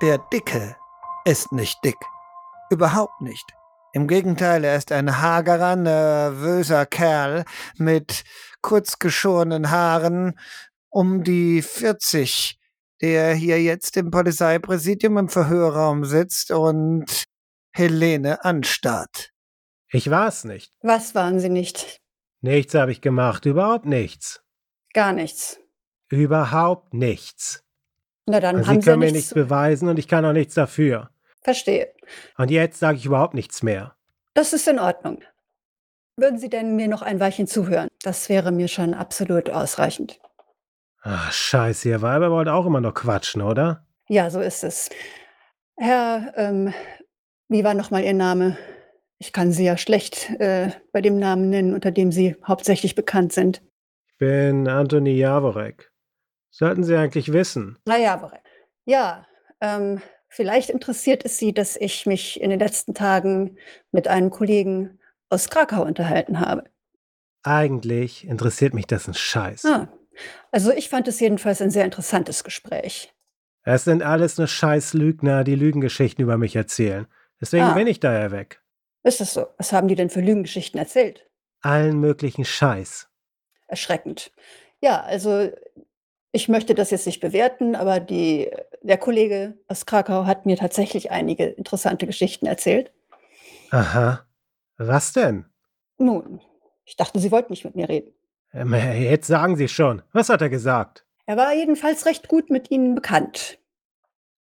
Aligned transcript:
Der 0.00 0.18
Dicke 0.32 0.76
ist 1.24 1.50
nicht 1.50 1.82
dick. 1.84 1.98
Überhaupt 2.70 3.20
nicht. 3.20 3.44
Im 3.92 4.06
Gegenteil, 4.06 4.62
er 4.62 4.76
ist 4.76 4.92
ein 4.92 5.20
hagerer, 5.20 5.74
nervöser 5.74 6.86
Kerl 6.86 7.44
mit 7.78 8.22
kurzgeschorenen 8.62 9.72
Haaren, 9.72 10.38
um 10.88 11.24
die 11.24 11.62
40, 11.62 12.60
der 13.00 13.34
hier 13.34 13.60
jetzt 13.60 13.96
im 13.96 14.12
Polizeipräsidium 14.12 15.18
im 15.18 15.28
Verhörraum 15.28 16.04
sitzt 16.04 16.52
und 16.52 17.24
Helene 17.72 18.44
anstarrt. 18.44 19.32
Ich 19.90 20.10
war's 20.10 20.44
nicht. 20.44 20.72
Was 20.80 21.16
waren 21.16 21.40
Sie 21.40 21.48
nicht? 21.48 21.98
Nichts 22.40 22.74
habe 22.74 22.92
ich 22.92 23.00
gemacht, 23.00 23.46
überhaupt 23.46 23.86
nichts. 23.86 24.44
Gar 24.94 25.12
nichts. 25.12 25.58
Überhaupt 26.08 26.94
nichts. 26.94 27.64
Na 28.28 28.40
dann 28.40 28.56
Und 28.56 28.66
haben 28.68 28.80
Sie 28.80 28.84
können 28.90 29.02
ja 29.02 29.06
mir 29.06 29.12
nichts. 29.12 29.34
nichts 29.34 29.34
beweisen 29.34 29.88
und 29.88 29.98
ich 29.98 30.06
kann 30.08 30.24
auch 30.24 30.32
nichts 30.32 30.54
dafür. 30.54 31.10
Verstehe. 31.40 31.92
Und 32.36 32.50
jetzt 32.50 32.78
sage 32.78 32.98
ich 32.98 33.06
überhaupt 33.06 33.34
nichts 33.34 33.62
mehr. 33.62 33.94
Das 34.34 34.52
ist 34.52 34.68
in 34.68 34.78
Ordnung. 34.78 35.22
Würden 36.16 36.38
Sie 36.38 36.48
denn 36.48 36.76
mir 36.76 36.88
noch 36.88 37.02
ein 37.02 37.20
Weilchen 37.20 37.46
zuhören? 37.46 37.88
Das 38.02 38.28
wäre 38.28 38.52
mir 38.52 38.68
schon 38.68 38.92
absolut 38.94 39.50
ausreichend. 39.50 40.20
Ach, 41.02 41.32
scheiße, 41.32 41.88
ihr 41.88 42.02
Weiber 42.02 42.30
wollt 42.30 42.48
auch 42.48 42.66
immer 42.66 42.80
noch 42.80 42.94
quatschen, 42.94 43.40
oder? 43.40 43.86
Ja, 44.08 44.30
so 44.30 44.40
ist 44.40 44.64
es. 44.64 44.90
Herr, 45.76 46.32
ähm, 46.36 46.74
wie 47.48 47.62
war 47.64 47.74
nochmal 47.74 48.02
Ihr 48.04 48.14
Name? 48.14 48.58
Ich 49.18 49.32
kann 49.32 49.52
Sie 49.52 49.64
ja 49.64 49.76
schlecht 49.76 50.28
äh, 50.40 50.70
bei 50.92 51.00
dem 51.00 51.18
Namen 51.18 51.50
nennen, 51.50 51.72
unter 51.72 51.92
dem 51.92 52.10
Sie 52.12 52.36
hauptsächlich 52.46 52.94
bekannt 52.94 53.32
sind. 53.32 53.62
Ich 54.08 54.18
bin 54.18 54.66
Antoni 54.68 55.12
Jaworek. 55.16 55.92
Sollten 56.50 56.84
Sie 56.84 56.96
eigentlich 56.96 57.32
wissen. 57.32 57.78
Na 57.86 57.98
ja, 57.98 58.16
Borek. 58.16 58.40
Ja, 58.84 59.26
ähm, 59.60 60.00
vielleicht 60.28 60.70
interessiert 60.70 61.24
es 61.24 61.38
Sie, 61.38 61.52
dass 61.52 61.76
ich 61.76 62.06
mich 62.06 62.40
in 62.40 62.50
den 62.50 62.58
letzten 62.58 62.94
Tagen 62.94 63.58
mit 63.92 64.08
einem 64.08 64.30
Kollegen 64.30 64.98
aus 65.28 65.50
Krakau 65.50 65.82
unterhalten 65.82 66.40
habe. 66.40 66.64
Eigentlich 67.42 68.26
interessiert 68.26 68.74
mich 68.74 68.86
das 68.86 69.06
ein 69.08 69.14
Scheiß. 69.14 69.64
Ah, 69.66 69.88
also 70.50 70.72
ich 70.72 70.88
fand 70.88 71.06
es 71.08 71.20
jedenfalls 71.20 71.60
ein 71.62 71.70
sehr 71.70 71.84
interessantes 71.84 72.42
Gespräch. 72.44 73.12
Es 73.62 73.84
sind 73.84 74.02
alles 74.02 74.38
nur 74.38 74.46
scheiß 74.46 74.94
Lügner, 74.94 75.44
die 75.44 75.54
Lügengeschichten 75.54 76.22
über 76.24 76.38
mich 76.38 76.56
erzählen. 76.56 77.06
Deswegen 77.40 77.64
Ah. 77.64 77.74
bin 77.74 77.86
ich 77.86 78.00
da 78.00 78.12
ja 78.18 78.30
weg. 78.30 78.62
Ist 79.04 79.20
es 79.20 79.34
so? 79.34 79.46
Was 79.58 79.72
haben 79.72 79.86
die 79.88 79.94
denn 79.94 80.10
für 80.10 80.20
Lügengeschichten 80.20 80.78
erzählt? 80.80 81.28
Allen 81.60 82.00
möglichen 82.00 82.44
Scheiß. 82.44 83.08
Erschreckend. 83.68 84.32
Ja, 84.80 85.02
also 85.02 85.50
ich 86.38 86.48
möchte 86.48 86.76
das 86.76 86.92
jetzt 86.92 87.06
nicht 87.06 87.18
bewerten, 87.18 87.74
aber 87.74 87.98
die, 87.98 88.48
der 88.82 88.96
Kollege 88.96 89.54
aus 89.66 89.86
Krakau 89.86 90.24
hat 90.24 90.46
mir 90.46 90.56
tatsächlich 90.56 91.10
einige 91.10 91.46
interessante 91.46 92.06
Geschichten 92.06 92.46
erzählt. 92.46 92.92
Aha. 93.72 94.20
Was 94.76 95.12
denn? 95.12 95.46
Nun, 95.98 96.40
ich 96.84 96.94
dachte, 96.94 97.18
Sie 97.18 97.32
wollten 97.32 97.52
nicht 97.52 97.64
mit 97.64 97.74
mir 97.74 97.88
reden. 97.88 98.12
Ähm, 98.52 98.72
Jetzt 98.72 99.26
sagen 99.26 99.56
Sie 99.56 99.66
schon. 99.66 100.02
Was 100.12 100.28
hat 100.28 100.40
er 100.40 100.48
gesagt? 100.48 101.04
Er 101.26 101.36
war 101.36 101.52
jedenfalls 101.54 102.06
recht 102.06 102.28
gut 102.28 102.50
mit 102.50 102.70
Ihnen 102.70 102.94
bekannt. 102.94 103.58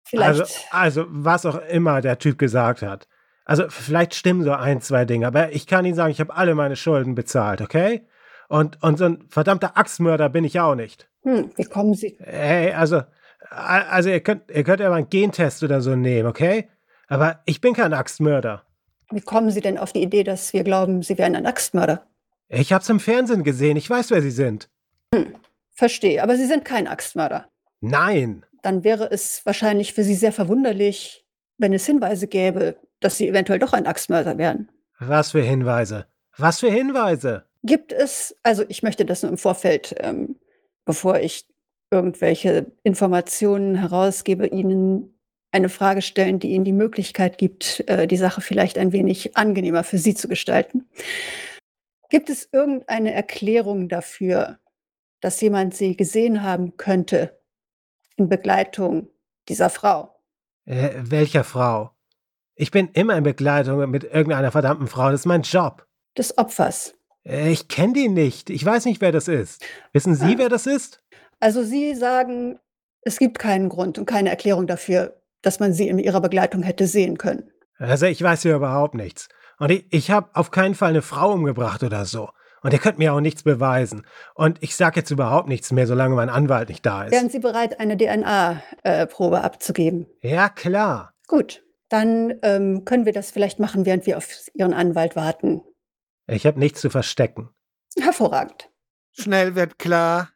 Vielleicht. 0.03 0.41
Also, 0.41 0.53
also, 0.71 1.05
was 1.07 1.45
auch 1.45 1.61
immer 1.69 2.01
der 2.01 2.19
Typ 2.19 2.37
gesagt 2.37 2.81
hat. 2.81 3.07
Also, 3.45 3.69
vielleicht 3.69 4.15
stimmen 4.15 4.43
so 4.43 4.51
ein, 4.51 4.81
zwei 4.81 5.05
Dinge, 5.05 5.27
aber 5.27 5.53
ich 5.53 5.65
kann 5.65 5.85
Ihnen 5.85 5.95
sagen, 5.95 6.11
ich 6.11 6.19
habe 6.19 6.35
alle 6.35 6.55
meine 6.55 6.75
Schulden 6.75 7.15
bezahlt, 7.15 7.61
okay? 7.61 8.05
Und, 8.49 8.81
und 8.83 8.97
so 8.97 9.05
ein 9.05 9.25
verdammter 9.29 9.77
Axtmörder 9.77 10.29
bin 10.29 10.43
ich 10.43 10.59
auch 10.59 10.75
nicht. 10.75 11.09
hm, 11.23 11.51
wie 11.55 11.63
kommen 11.63 11.93
Sie? 11.93 12.17
Hey, 12.19 12.71
also, 12.71 13.01
also 13.49 14.09
ihr 14.09 14.19
könnt, 14.19 14.49
ihr 14.51 14.63
könnt 14.63 14.79
ja 14.79 14.89
mal 14.89 14.97
einen 14.97 15.09
Gentest 15.09 15.63
oder 15.63 15.81
so 15.81 15.95
nehmen, 15.95 16.27
okay? 16.27 16.69
Aber 17.07 17.41
ich 17.45 17.61
bin 17.61 17.73
kein 17.73 17.93
Axtmörder. 17.93 18.63
Wie 19.11 19.21
kommen 19.21 19.51
Sie 19.51 19.61
denn 19.61 19.77
auf 19.77 19.93
die 19.93 20.01
Idee, 20.01 20.23
dass 20.23 20.53
wir 20.53 20.63
glauben, 20.63 21.01
Sie 21.03 21.17
wären 21.17 21.35
ein 21.35 21.45
Axtmörder? 21.45 22.07
Ich 22.47 22.73
hab's 22.73 22.89
im 22.89 22.99
Fernsehen 22.99 23.43
gesehen, 23.43 23.77
ich 23.77 23.89
weiß, 23.89 24.11
wer 24.11 24.21
Sie 24.21 24.31
sind. 24.31 24.69
Verstehe, 25.71 26.21
aber 26.23 26.35
Sie 26.37 26.45
sind 26.45 26.65
kein 26.65 26.87
Axtmörder. 26.87 27.49
Nein. 27.81 28.45
Dann 28.61 28.83
wäre 28.83 29.11
es 29.11 29.45
wahrscheinlich 29.45 29.93
für 29.93 30.03
Sie 30.03 30.15
sehr 30.15 30.31
verwunderlich, 30.31 31.25
wenn 31.57 31.73
es 31.73 31.85
Hinweise 31.85 32.27
gäbe, 32.27 32.77
dass 32.99 33.17
Sie 33.17 33.27
eventuell 33.27 33.59
doch 33.59 33.73
ein 33.73 33.85
Axtmörder 33.85 34.37
wären. 34.37 34.71
Was 34.99 35.31
für 35.31 35.41
Hinweise? 35.41 36.07
Was 36.37 36.59
für 36.59 36.71
Hinweise? 36.71 37.45
Gibt 37.65 37.91
es, 37.91 38.35
also 38.43 38.63
ich 38.69 38.83
möchte 38.83 39.05
das 39.05 39.23
nur 39.23 39.31
im 39.31 39.39
Vorfeld, 39.39 39.95
ähm, 39.99 40.35
bevor 40.85 41.19
ich 41.19 41.47
irgendwelche 41.89 42.71
Informationen 42.83 43.75
herausgebe, 43.75 44.47
Ihnen 44.47 45.19
eine 45.51 45.69
Frage 45.69 46.01
stellen, 46.01 46.39
die 46.39 46.51
Ihnen 46.51 46.65
die 46.65 46.73
Möglichkeit 46.73 47.37
gibt, 47.37 47.83
äh, 47.87 48.05
die 48.07 48.17
Sache 48.17 48.41
vielleicht 48.41 48.77
ein 48.77 48.91
wenig 48.91 49.35
angenehmer 49.35 49.83
für 49.83 49.97
Sie 49.97 50.13
zu 50.13 50.27
gestalten. 50.27 50.87
Gibt 52.09 52.29
es 52.29 52.47
irgendeine 52.51 53.13
Erklärung 53.13 53.89
dafür, 53.89 54.59
dass 55.21 55.41
jemand 55.41 55.73
Sie 55.73 55.97
gesehen 55.97 56.43
haben 56.43 56.77
könnte 56.77 57.41
in 58.15 58.29
Begleitung 58.29 59.09
dieser 59.49 59.71
Frau? 59.71 60.15
Äh, 60.65 60.91
welcher 60.97 61.43
Frau? 61.43 61.91
Ich 62.55 62.69
bin 62.69 62.89
immer 62.89 63.17
in 63.17 63.23
Begleitung 63.23 63.89
mit 63.89 64.03
irgendeiner 64.03 64.51
verdammten 64.51 64.87
Frau, 64.87 65.09
das 65.09 65.21
ist 65.21 65.25
mein 65.25 65.41
Job. 65.41 65.87
Des 66.17 66.37
Opfers. 66.37 66.94
Äh, 67.25 67.51
ich 67.51 67.67
kenne 67.67 67.93
die 67.93 68.09
nicht, 68.09 68.49
ich 68.49 68.63
weiß 68.65 68.85
nicht, 68.85 69.01
wer 69.01 69.11
das 69.11 69.27
ist. 69.27 69.63
Wissen 69.93 70.15
Sie, 70.15 70.35
Ah. 70.35 70.37
wer 70.37 70.49
das 70.49 70.67
ist? 70.67 71.01
Also 71.39 71.63
Sie 71.63 71.95
sagen, 71.95 72.59
es 73.01 73.19
gibt 73.19 73.39
keinen 73.39 73.69
Grund 73.69 73.97
und 73.97 74.05
keine 74.05 74.29
Erklärung 74.29 74.67
dafür, 74.67 75.21
dass 75.41 75.59
man 75.59 75.73
Sie 75.73 75.87
in 75.87 75.99
Ihrer 75.99 76.21
Begleitung 76.21 76.63
hätte 76.63 76.87
sehen 76.87 77.17
können. 77.17 77.51
Also 77.77 78.05
ich 78.05 78.21
weiß 78.21 78.41
hier 78.43 78.55
überhaupt 78.55 78.95
nichts. 78.95 79.27
Und 79.59 79.69
ich, 79.71 79.85
ich 79.91 80.11
habe 80.11 80.29
auf 80.33 80.51
keinen 80.51 80.75
Fall 80.75 80.89
eine 80.89 81.01
Frau 81.01 81.31
umgebracht 81.33 81.83
oder 81.83 82.05
so. 82.05 82.29
Und 82.61 82.73
ihr 82.73 82.79
könnt 82.79 82.97
mir 82.97 83.13
auch 83.13 83.19
nichts 83.21 83.43
beweisen. 83.43 84.05
Und 84.33 84.57
ich 84.63 84.75
sag 84.75 84.95
jetzt 84.95 85.11
überhaupt 85.11 85.47
nichts 85.47 85.71
mehr, 85.71 85.85
solange 85.85 86.15
mein 86.15 86.29
Anwalt 86.29 86.69
nicht 86.69 86.83
da 86.85 87.11
Wären 87.11 87.27
ist. 87.27 87.31
Sie 87.33 87.39
bereit, 87.39 87.79
eine 87.79 87.95
DNA-Probe 87.95 89.41
abzugeben? 89.43 90.07
Ja, 90.21 90.49
klar. 90.49 91.13
Gut, 91.27 91.63
dann 91.89 92.33
ähm, 92.41 92.83
können 92.83 93.05
wir 93.05 93.13
das 93.13 93.29
vielleicht 93.29 93.59
machen, 93.59 93.85
während 93.85 94.07
wir 94.07 94.17
auf 94.17 94.27
Ihren 94.55 94.73
Anwalt 94.73 95.15
warten. 95.15 95.61
Ich 96.27 96.45
habe 96.45 96.59
nichts 96.59 96.81
zu 96.81 96.89
verstecken. 96.89 97.49
Hervorragend. 97.97 98.69
Schnell 99.13 99.55
wird 99.55 99.79
klar, 99.79 100.31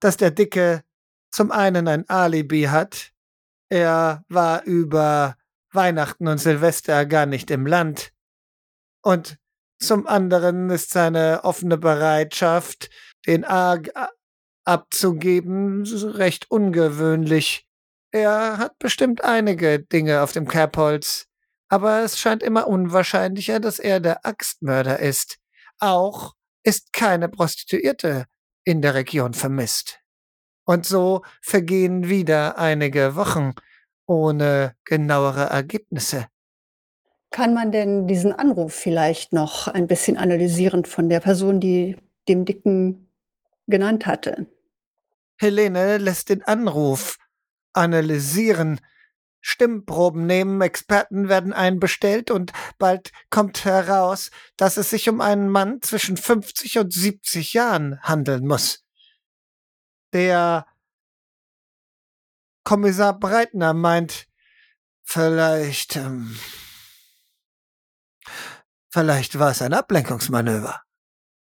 dass 0.00 0.16
der 0.16 0.30
Dicke 0.30 0.84
zum 1.30 1.50
einen 1.50 1.88
ein 1.88 2.08
Alibi 2.08 2.64
hat. 2.64 3.12
Er 3.68 4.24
war 4.28 4.64
über 4.64 5.36
Weihnachten 5.72 6.28
und 6.28 6.38
Silvester 6.38 7.06
gar 7.06 7.26
nicht 7.26 7.50
im 7.50 7.66
Land. 7.66 8.12
Und 9.02 9.38
zum 9.78 10.06
anderen 10.06 10.68
ist 10.70 10.90
seine 10.90 11.44
offene 11.44 11.78
Bereitschaft, 11.78 12.90
den 13.26 13.44
Arg 13.44 13.90
abzugeben, 14.64 15.84
recht 15.84 16.50
ungewöhnlich. 16.50 17.66
Er 18.12 18.58
hat 18.58 18.78
bestimmt 18.78 19.24
einige 19.24 19.78
Dinge 19.80 20.22
auf 20.22 20.32
dem 20.32 20.48
Kerbholz, 20.48 21.29
aber 21.70 22.02
es 22.02 22.18
scheint 22.18 22.42
immer 22.42 22.66
unwahrscheinlicher, 22.66 23.60
dass 23.60 23.78
er 23.78 24.00
der 24.00 24.26
Axtmörder 24.26 24.98
ist. 24.98 25.38
Auch 25.78 26.34
ist 26.64 26.92
keine 26.92 27.28
Prostituierte 27.28 28.26
in 28.64 28.82
der 28.82 28.94
Region 28.94 29.32
vermisst. 29.32 30.00
Und 30.64 30.84
so 30.84 31.22
vergehen 31.40 32.08
wieder 32.08 32.58
einige 32.58 33.16
Wochen 33.16 33.54
ohne 34.06 34.74
genauere 34.84 35.44
Ergebnisse. 35.44 36.26
Kann 37.30 37.54
man 37.54 37.70
denn 37.70 38.08
diesen 38.08 38.32
Anruf 38.32 38.74
vielleicht 38.74 39.32
noch 39.32 39.68
ein 39.68 39.86
bisschen 39.86 40.16
analysieren 40.16 40.84
von 40.84 41.08
der 41.08 41.20
Person, 41.20 41.60
die 41.60 41.96
dem 42.28 42.44
Dicken 42.44 43.08
genannt 43.68 44.06
hatte? 44.06 44.46
Helene 45.38 45.98
lässt 45.98 46.28
den 46.28 46.42
Anruf 46.42 47.16
analysieren, 47.72 48.80
Stimmproben 49.40 50.26
nehmen, 50.26 50.60
Experten 50.60 51.28
werden 51.28 51.52
einbestellt 51.52 52.30
und 52.30 52.52
bald 52.78 53.10
kommt 53.30 53.64
heraus, 53.64 54.30
dass 54.56 54.76
es 54.76 54.90
sich 54.90 55.08
um 55.08 55.20
einen 55.20 55.48
Mann 55.48 55.80
zwischen 55.82 56.16
50 56.16 56.78
und 56.78 56.92
70 56.92 57.54
Jahren 57.54 58.00
handeln 58.02 58.46
muss. 58.46 58.84
Der 60.12 60.66
Kommissar 62.64 63.18
Breitner 63.18 63.72
meint, 63.72 64.26
vielleicht, 65.02 65.96
ähm, 65.96 66.38
vielleicht 68.90 69.38
war 69.38 69.50
es 69.50 69.62
ein 69.62 69.72
Ablenkungsmanöver. 69.72 70.82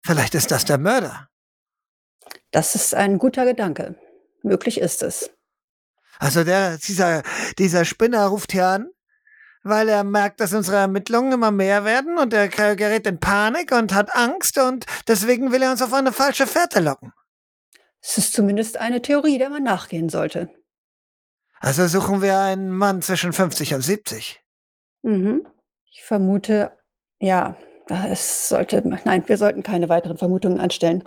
Vielleicht 0.04 0.34
ist 0.34 0.50
das 0.50 0.64
der 0.64 0.78
Mörder. 0.78 1.30
Das 2.50 2.74
ist 2.74 2.94
ein 2.94 3.18
guter 3.18 3.44
Gedanke. 3.44 3.98
Möglich 4.42 4.78
ist 4.78 5.02
es. 5.02 5.30
Also 6.18 6.44
der, 6.44 6.78
dieser, 6.78 7.22
dieser 7.58 7.84
Spinner 7.84 8.26
ruft 8.26 8.52
hier 8.52 8.66
an, 8.66 8.90
weil 9.62 9.88
er 9.88 10.04
merkt, 10.04 10.40
dass 10.40 10.52
unsere 10.52 10.76
Ermittlungen 10.76 11.32
immer 11.32 11.50
mehr 11.50 11.84
werden 11.84 12.18
und 12.18 12.32
er 12.32 12.46
ger- 12.48 12.76
gerät 12.76 13.06
in 13.06 13.18
Panik 13.18 13.72
und 13.72 13.94
hat 13.94 14.14
Angst 14.14 14.58
und 14.58 14.84
deswegen 15.08 15.52
will 15.52 15.62
er 15.62 15.70
uns 15.70 15.82
auf 15.82 15.92
eine 15.92 16.12
falsche 16.12 16.46
Fährte 16.46 16.80
locken. 16.80 17.12
Es 18.00 18.18
ist 18.18 18.34
zumindest 18.34 18.76
eine 18.76 19.00
Theorie, 19.00 19.38
der 19.38 19.48
man 19.48 19.62
nachgehen 19.62 20.08
sollte. 20.10 20.50
Also 21.60 21.86
suchen 21.86 22.20
wir 22.20 22.38
einen 22.38 22.70
Mann 22.70 23.00
zwischen 23.00 23.32
50 23.32 23.74
und 23.74 23.80
70. 23.80 24.42
Mhm. 25.02 25.46
Ich 25.90 26.04
vermute, 26.04 26.72
ja, 27.18 27.56
es 28.10 28.48
sollte, 28.50 28.82
nein, 29.04 29.22
wir 29.26 29.38
sollten 29.38 29.62
keine 29.62 29.88
weiteren 29.88 30.18
Vermutungen 30.18 30.60
anstellen. 30.60 31.02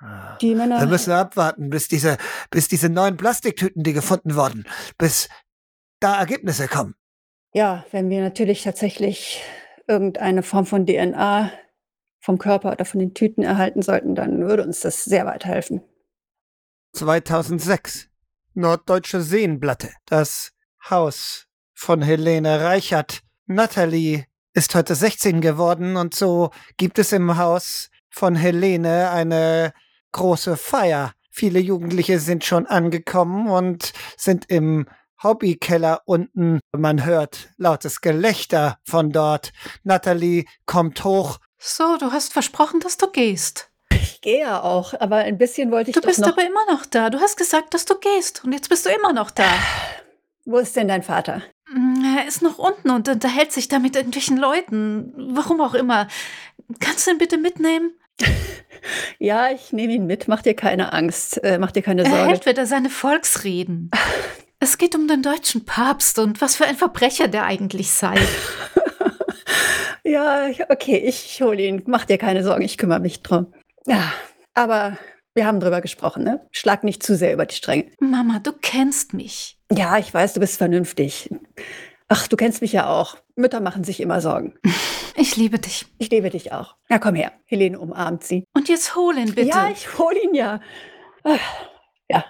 Ah. 0.00 0.36
Die 0.40 0.54
Männer. 0.54 0.80
Wir 0.80 0.86
müssen 0.86 1.12
abwarten, 1.12 1.70
bis 1.70 1.88
diese, 1.88 2.18
bis 2.50 2.68
diese 2.68 2.88
neuen 2.88 3.16
Plastiktüten, 3.16 3.82
die 3.82 3.92
gefunden 3.92 4.36
wurden, 4.36 4.64
bis 4.96 5.28
da 6.00 6.18
Ergebnisse 6.18 6.68
kommen. 6.68 6.94
Ja, 7.52 7.84
wenn 7.90 8.08
wir 8.10 8.20
natürlich 8.20 8.62
tatsächlich 8.62 9.42
irgendeine 9.86 10.42
Form 10.42 10.66
von 10.66 10.86
DNA 10.86 11.50
vom 12.20 12.38
Körper 12.38 12.72
oder 12.72 12.84
von 12.84 13.00
den 13.00 13.14
Tüten 13.14 13.42
erhalten 13.42 13.82
sollten, 13.82 14.14
dann 14.14 14.46
würde 14.46 14.62
uns 14.62 14.80
das 14.80 15.04
sehr 15.04 15.26
weiterhelfen. 15.26 15.82
2006. 16.92 18.08
Norddeutsche 18.54 19.20
Seenplatte. 19.22 19.90
Das 20.06 20.52
Haus 20.88 21.46
von 21.74 22.02
Helene 22.02 22.60
Reichert. 22.60 23.20
Natalie 23.46 24.24
ist 24.52 24.74
heute 24.74 24.94
16 24.94 25.40
geworden 25.40 25.96
und 25.96 26.14
so 26.14 26.50
gibt 26.76 26.98
es 26.98 27.12
im 27.12 27.38
Haus 27.38 27.90
von 28.10 28.34
Helene 28.34 29.10
eine 29.10 29.72
große 30.18 30.56
Feier. 30.56 31.12
Viele 31.30 31.60
Jugendliche 31.60 32.18
sind 32.18 32.44
schon 32.44 32.66
angekommen 32.66 33.48
und 33.48 33.92
sind 34.16 34.46
im 34.50 34.86
Hobbykeller 35.22 36.02
unten. 36.04 36.60
Man 36.76 37.04
hört 37.04 37.50
lautes 37.56 38.00
Gelächter 38.00 38.78
von 38.84 39.10
dort. 39.10 39.52
Natalie 39.84 40.44
kommt 40.66 41.02
hoch. 41.04 41.38
So, 41.58 41.96
du 41.98 42.12
hast 42.12 42.32
versprochen, 42.32 42.80
dass 42.80 42.96
du 42.96 43.10
gehst. 43.10 43.70
Ich 43.90 44.20
gehe 44.20 44.40
ja 44.40 44.62
auch, 44.62 44.94
aber 45.00 45.16
ein 45.18 45.38
bisschen 45.38 45.70
wollte 45.70 45.90
ich 45.90 45.94
Du 45.94 46.00
doch 46.00 46.08
bist 46.08 46.20
noch. 46.20 46.28
aber 46.32 46.44
immer 46.46 46.64
noch 46.70 46.86
da. 46.86 47.10
Du 47.10 47.20
hast 47.20 47.36
gesagt, 47.36 47.74
dass 47.74 47.84
du 47.84 47.94
gehst. 47.98 48.44
Und 48.44 48.52
jetzt 48.52 48.68
bist 48.68 48.86
du 48.86 48.90
immer 48.90 49.12
noch 49.12 49.30
da. 49.30 49.44
Wo 50.44 50.58
ist 50.58 50.74
denn 50.76 50.88
dein 50.88 51.02
Vater? 51.02 51.42
Mm, 51.72 52.16
Er 52.16 52.26
ist 52.26 52.42
noch 52.42 52.58
unten 52.58 52.90
und 52.90 53.08
unterhält 53.08 53.52
sich 53.52 53.68
da 53.68 53.78
mit 53.78 53.94
irgendwelchen 53.96 54.36
Leuten. 54.38 55.12
Warum 55.36 55.60
auch 55.60 55.74
immer. 55.74 56.08
Kannst 56.80 57.06
du 57.06 57.12
ihn 57.12 57.18
bitte 57.18 57.38
mitnehmen? 57.38 57.92
Ja, 59.18 59.50
ich 59.50 59.72
nehme 59.72 59.92
ihn 59.94 60.06
mit. 60.06 60.28
Mach 60.28 60.42
dir 60.42 60.54
keine 60.54 60.92
Angst. 60.92 61.42
Äh, 61.42 61.58
mach 61.58 61.72
dir 61.72 61.82
keine 61.82 62.04
Er 62.04 62.10
Sorge. 62.10 62.26
hält 62.28 62.46
wieder 62.46 62.66
seine 62.66 62.90
Volksreden. 62.90 63.90
Es 64.60 64.76
geht 64.76 64.96
um 64.96 65.06
den 65.06 65.22
deutschen 65.22 65.64
Papst 65.64 66.18
und 66.18 66.40
was 66.40 66.56
für 66.56 66.64
ein 66.64 66.74
Verbrecher 66.74 67.28
der 67.28 67.44
eigentlich 67.44 67.92
sei. 67.92 68.16
Ja, 70.04 70.48
okay, 70.70 70.96
ich 70.96 71.40
hole 71.42 71.62
ihn. 71.62 71.82
Mach 71.86 72.06
dir 72.06 72.18
keine 72.18 72.42
Sorgen, 72.42 72.62
ich 72.62 72.78
kümmere 72.78 73.00
mich 73.00 73.22
drum. 73.22 73.52
Ja, 73.86 74.12
aber 74.54 74.96
wir 75.34 75.46
haben 75.46 75.60
drüber 75.60 75.80
gesprochen, 75.82 76.24
ne? 76.24 76.46
Schlag 76.50 76.82
nicht 76.82 77.02
zu 77.02 77.14
sehr 77.14 77.32
über 77.34 77.44
die 77.44 77.54
Stränge. 77.54 77.90
Mama, 78.00 78.38
du 78.38 78.52
kennst 78.52 79.12
mich. 79.12 79.58
Ja, 79.70 79.98
ich 79.98 80.12
weiß, 80.12 80.32
du 80.32 80.40
bist 80.40 80.56
vernünftig. 80.56 81.30
Ach, 82.08 82.26
du 82.26 82.36
kennst 82.36 82.62
mich 82.62 82.72
ja 82.72 82.88
auch. 82.88 83.16
Mütter 83.36 83.60
machen 83.60 83.84
sich 83.84 84.00
immer 84.00 84.20
Sorgen. 84.20 84.54
Ich 85.20 85.34
liebe 85.34 85.58
dich. 85.58 85.86
Ich 85.98 86.10
liebe 86.10 86.30
dich 86.30 86.52
auch. 86.52 86.76
Na, 86.88 87.00
komm 87.00 87.16
her. 87.16 87.32
Helene 87.44 87.76
umarmt 87.80 88.22
sie. 88.22 88.44
Und 88.54 88.68
jetzt 88.68 88.94
hol 88.94 89.18
ihn 89.18 89.34
bitte. 89.34 89.48
Ja, 89.48 89.68
ich 89.68 89.98
hole 89.98 90.16
ihn 90.22 90.32
ja. 90.32 90.60
Ach, 91.24 91.40
Ja, 92.08 92.24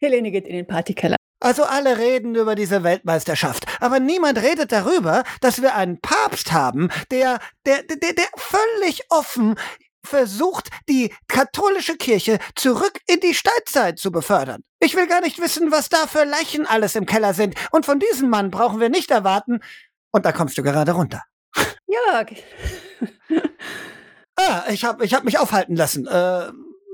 Helene 0.00 0.32
geht 0.32 0.48
in 0.48 0.56
den 0.56 0.66
Partykeller. 0.66 1.14
Also 1.38 1.62
alle 1.62 1.98
reden 1.98 2.34
über 2.34 2.56
diese 2.56 2.82
Weltmeisterschaft, 2.82 3.66
aber 3.80 4.00
niemand 4.00 4.38
redet 4.42 4.72
darüber, 4.72 5.22
dass 5.40 5.62
wir 5.62 5.76
einen 5.76 6.00
Papst 6.00 6.50
haben, 6.52 6.88
der, 7.12 7.38
der, 7.64 7.84
der, 7.84 7.96
der 8.12 8.26
völlig 8.36 9.02
offen 9.10 9.54
versucht, 10.04 10.68
die 10.88 11.14
katholische 11.28 11.96
Kirche 11.96 12.38
zurück 12.56 12.98
in 13.06 13.20
die 13.20 13.34
Steinzeit 13.34 13.98
zu 13.98 14.10
befördern. 14.12 14.62
Ich 14.80 14.96
will 14.96 15.06
gar 15.06 15.20
nicht 15.20 15.40
wissen, 15.40 15.70
was 15.70 15.88
da 15.88 16.06
für 16.06 16.24
Leichen 16.24 16.66
alles 16.66 16.94
im 16.96 17.06
Keller 17.06 17.34
sind. 17.34 17.54
Und 17.70 17.86
von 17.86 17.98
diesem 17.98 18.28
Mann 18.30 18.50
brauchen 18.50 18.80
wir 18.80 18.88
nicht 18.88 19.10
erwarten. 19.10 19.60
Und 20.10 20.26
da 20.26 20.32
kommst 20.32 20.58
du 20.58 20.62
gerade 20.62 20.92
runter. 20.92 21.22
Ja, 21.86 22.24
Ah, 24.36 24.64
ich 24.70 24.84
hab, 24.84 25.02
ich 25.02 25.12
hab 25.14 25.24
mich 25.24 25.38
aufhalten 25.38 25.76
lassen. 25.76 26.06
Äh, 26.06 26.46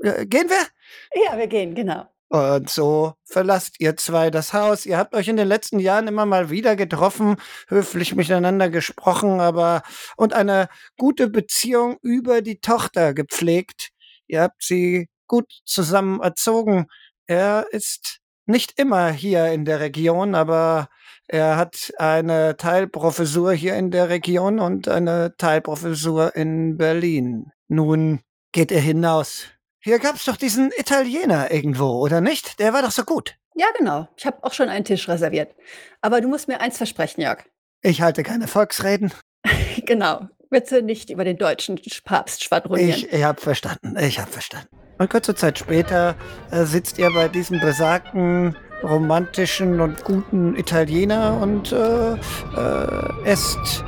äh, 0.03 0.25
gehen 0.25 0.49
wir? 0.49 1.23
ja, 1.23 1.37
wir 1.37 1.47
gehen, 1.47 1.73
genau. 1.73 2.05
Und 2.29 2.69
so 2.69 3.13
verlasst 3.25 3.77
ihr 3.79 3.97
zwei 3.97 4.29
das 4.29 4.53
Haus. 4.53 4.85
Ihr 4.85 4.99
habt 4.99 5.15
euch 5.15 5.27
in 5.27 5.37
den 5.37 5.47
letzten 5.47 5.79
Jahren 5.79 6.07
immer 6.07 6.27
mal 6.27 6.51
wieder 6.51 6.75
getroffen, 6.75 7.37
höflich 7.67 8.15
miteinander 8.15 8.69
gesprochen, 8.69 9.39
aber 9.39 9.81
und 10.15 10.33
eine 10.33 10.69
gute 10.97 11.27
Beziehung 11.27 11.97
über 12.03 12.41
die 12.41 12.59
Tochter 12.59 13.15
gepflegt. 13.15 13.89
Ihr 14.27 14.43
habt 14.43 14.63
sie 14.63 15.09
gut 15.27 15.51
zusammen 15.65 16.21
erzogen. 16.21 16.85
Er 17.25 17.65
ist 17.71 18.19
nicht 18.45 18.79
immer 18.79 19.09
hier 19.09 19.47
in 19.47 19.65
der 19.65 19.79
Region, 19.79 20.35
aber 20.35 20.89
er 21.27 21.57
hat 21.57 21.93
eine 21.97 22.57
Teilprofessur 22.57 23.53
hier 23.53 23.75
in 23.75 23.91
der 23.91 24.09
Region 24.09 24.59
und 24.59 24.87
eine 24.87 25.35
Teilprofessur 25.37 26.35
in 26.35 26.77
Berlin. 26.77 27.51
Nun 27.67 28.21
geht 28.51 28.71
er 28.71 28.81
hinaus. 28.81 29.47
Hier 29.81 29.99
gab's 29.99 30.25
doch 30.25 30.35
diesen 30.35 30.71
Italiener 30.77 31.51
irgendwo, 31.51 31.99
oder 31.99 32.19
nicht? 32.19 32.59
Der 32.59 32.73
war 32.73 32.81
doch 32.81 32.91
so 32.91 33.03
gut. 33.03 33.35
Ja, 33.55 33.67
genau. 33.77 34.07
Ich 34.17 34.25
habe 34.25 34.43
auch 34.43 34.53
schon 34.53 34.67
einen 34.69 34.83
Tisch 34.83 35.07
reserviert. 35.07 35.55
Aber 36.01 36.19
du 36.19 36.27
musst 36.27 36.47
mir 36.47 36.59
eins 36.59 36.77
versprechen, 36.77 37.21
Jörg. 37.21 37.43
Ich 37.81 38.01
halte 38.01 38.23
keine 38.23 38.47
Volksreden. 38.47 39.13
Genau. 39.85 40.27
Bitte 40.49 40.81
nicht 40.81 41.09
über 41.09 41.23
den 41.23 41.37
deutschen 41.37 41.79
Papst 42.03 42.43
schwadronieren. 42.43 42.89
Ich, 42.89 43.11
ich 43.11 43.23
habe 43.23 43.39
verstanden. 43.39 43.95
Ich 43.97 44.19
habe 44.19 44.29
verstanden. 44.29 44.67
Und 44.97 45.09
kurze 45.09 45.33
Zeit 45.33 45.57
später 45.57 46.15
äh, 46.51 46.65
sitzt 46.65 46.97
ihr 46.97 47.09
bei 47.11 47.27
diesem 47.27 47.59
besagten 47.59 48.55
romantischen 48.83 49.79
und 49.79 50.03
guten 50.03 50.55
Italiener 50.57 51.39
und 51.41 51.71
äh, 51.71 52.13
äh, 52.13 53.25
esst 53.25 53.83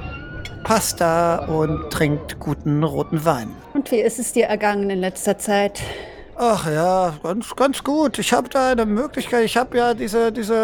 Pasta 0.64 1.46
und 1.46 1.90
trinkt 1.92 2.40
guten 2.40 2.84
roten 2.84 3.26
Wein. 3.26 3.52
Und 3.74 3.92
wie 3.92 4.00
ist 4.02 4.20
es 4.20 4.34
dir 4.34 4.46
ergangen 4.46 4.90
in 4.90 5.00
letzter 5.00 5.38
Zeit? 5.38 5.82
Ach 6.36 6.66
ja, 6.72 7.14
ganz, 7.22 7.56
ganz 7.56 7.84
gut. 7.84 8.18
Ich 8.18 8.34
habe 8.34 8.50
da 8.50 8.72
eine 8.72 8.86
Möglichkeit. 8.86 9.44
Ich 9.46 9.58
habe 9.58 9.78
ja 9.78 9.94
diese, 9.94 10.32
diese 10.32 10.56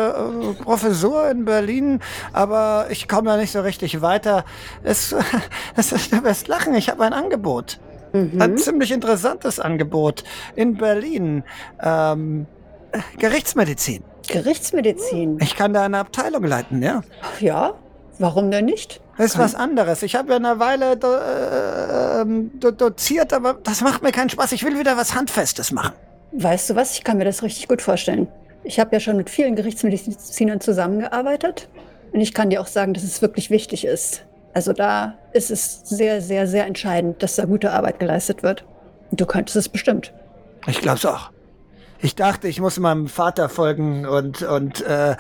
äh, 0.60 0.64
Professur 0.64 1.30
in 1.30 1.46
Berlin, 1.46 2.00
aber 2.34 2.88
ich 2.90 3.08
komme 3.08 3.30
da 3.30 3.38
nicht 3.38 3.52
so 3.52 3.62
richtig 3.62 4.02
weiter. 4.02 4.44
Es, 4.84 5.14
es 5.76 5.92
ist, 5.92 6.12
du 6.14 6.24
wirst 6.24 6.48
lachen. 6.48 6.74
Ich 6.76 6.90
habe 6.90 7.04
ein 7.04 7.14
Angebot. 7.14 7.80
Ein 8.14 8.32
Mhm. 8.32 8.58
ziemlich 8.58 8.92
interessantes 8.92 9.60
Angebot 9.60 10.24
in 10.56 10.78
Berlin. 10.78 11.44
Ähm, 11.84 12.48
äh, 12.94 13.00
Gerichtsmedizin. 13.20 14.02
Gerichtsmedizin. 14.30 15.38
Ich 15.42 15.56
kann 15.56 15.74
da 15.74 15.84
eine 15.84 16.00
Abteilung 16.00 16.44
leiten, 16.46 16.82
ja. 16.82 17.02
Ja, 17.40 17.74
warum 18.18 18.50
denn 18.50 18.66
nicht? 18.66 19.02
Das 19.18 19.28
ist 19.28 19.38
was 19.40 19.56
anderes. 19.56 20.04
Ich 20.04 20.16
habe 20.16 20.30
ja 20.30 20.36
eine 20.36 20.60
Weile 20.60 20.96
do, 20.96 21.12
äh, 21.12 22.22
ähm, 22.22 22.52
do, 22.60 22.72
doziert, 22.72 23.34
aber 23.34 23.56
das 23.64 23.82
macht 23.82 24.04
mir 24.04 24.12
keinen 24.12 24.30
Spaß. 24.30 24.52
Ich 24.52 24.64
will 24.64 24.78
wieder 24.78 24.96
was 24.96 25.16
Handfestes 25.16 25.72
machen. 25.72 25.94
Weißt 26.34 26.70
du 26.70 26.76
was? 26.76 26.94
Ich 26.94 27.04
kann 27.04 27.18
mir 27.18 27.26
das 27.26 27.42
richtig 27.42 27.68
gut 27.68 27.82
vorstellen. 27.82 28.28
Ich 28.64 28.80
habe 28.80 28.96
ja 28.96 29.00
schon 29.00 29.18
mit 29.18 29.30
vielen 29.30 29.56
Gerichtsmedizinern 29.56 30.62
zusammengearbeitet 30.62 31.70
und 32.12 32.22
ich 32.22 32.34
kann 32.34 32.50
dir 32.50 32.62
auch 32.62 32.68
sagen, 32.68 32.94
dass 32.94 33.04
es 33.04 33.22
wirklich 33.22 33.50
wichtig 33.50 33.86
ist. 33.86 34.24
Also 34.54 34.74
da 34.74 35.16
ist 35.34 35.52
es 35.52 35.82
sehr, 35.84 36.22
sehr, 36.22 36.48
sehr 36.48 36.66
entscheidend, 36.66 37.22
dass 37.24 37.36
da 37.36 37.46
gute 37.46 37.72
Arbeit 37.72 38.00
geleistet 38.00 38.44
wird. 38.44 38.66
Und 39.12 39.22
du 39.22 39.26
könntest 39.26 39.56
es 39.56 39.70
bestimmt. 39.70 40.14
Ich 40.68 40.82
glaub's 40.82 41.06
auch. 41.06 41.32
Ich 42.00 42.16
dachte, 42.16 42.48
ich 42.48 42.60
muss 42.60 42.78
meinem 42.80 43.08
Vater 43.08 43.50
folgen 43.50 44.06
und, 44.06 44.42
und 44.44 44.82
äh, 44.82 45.12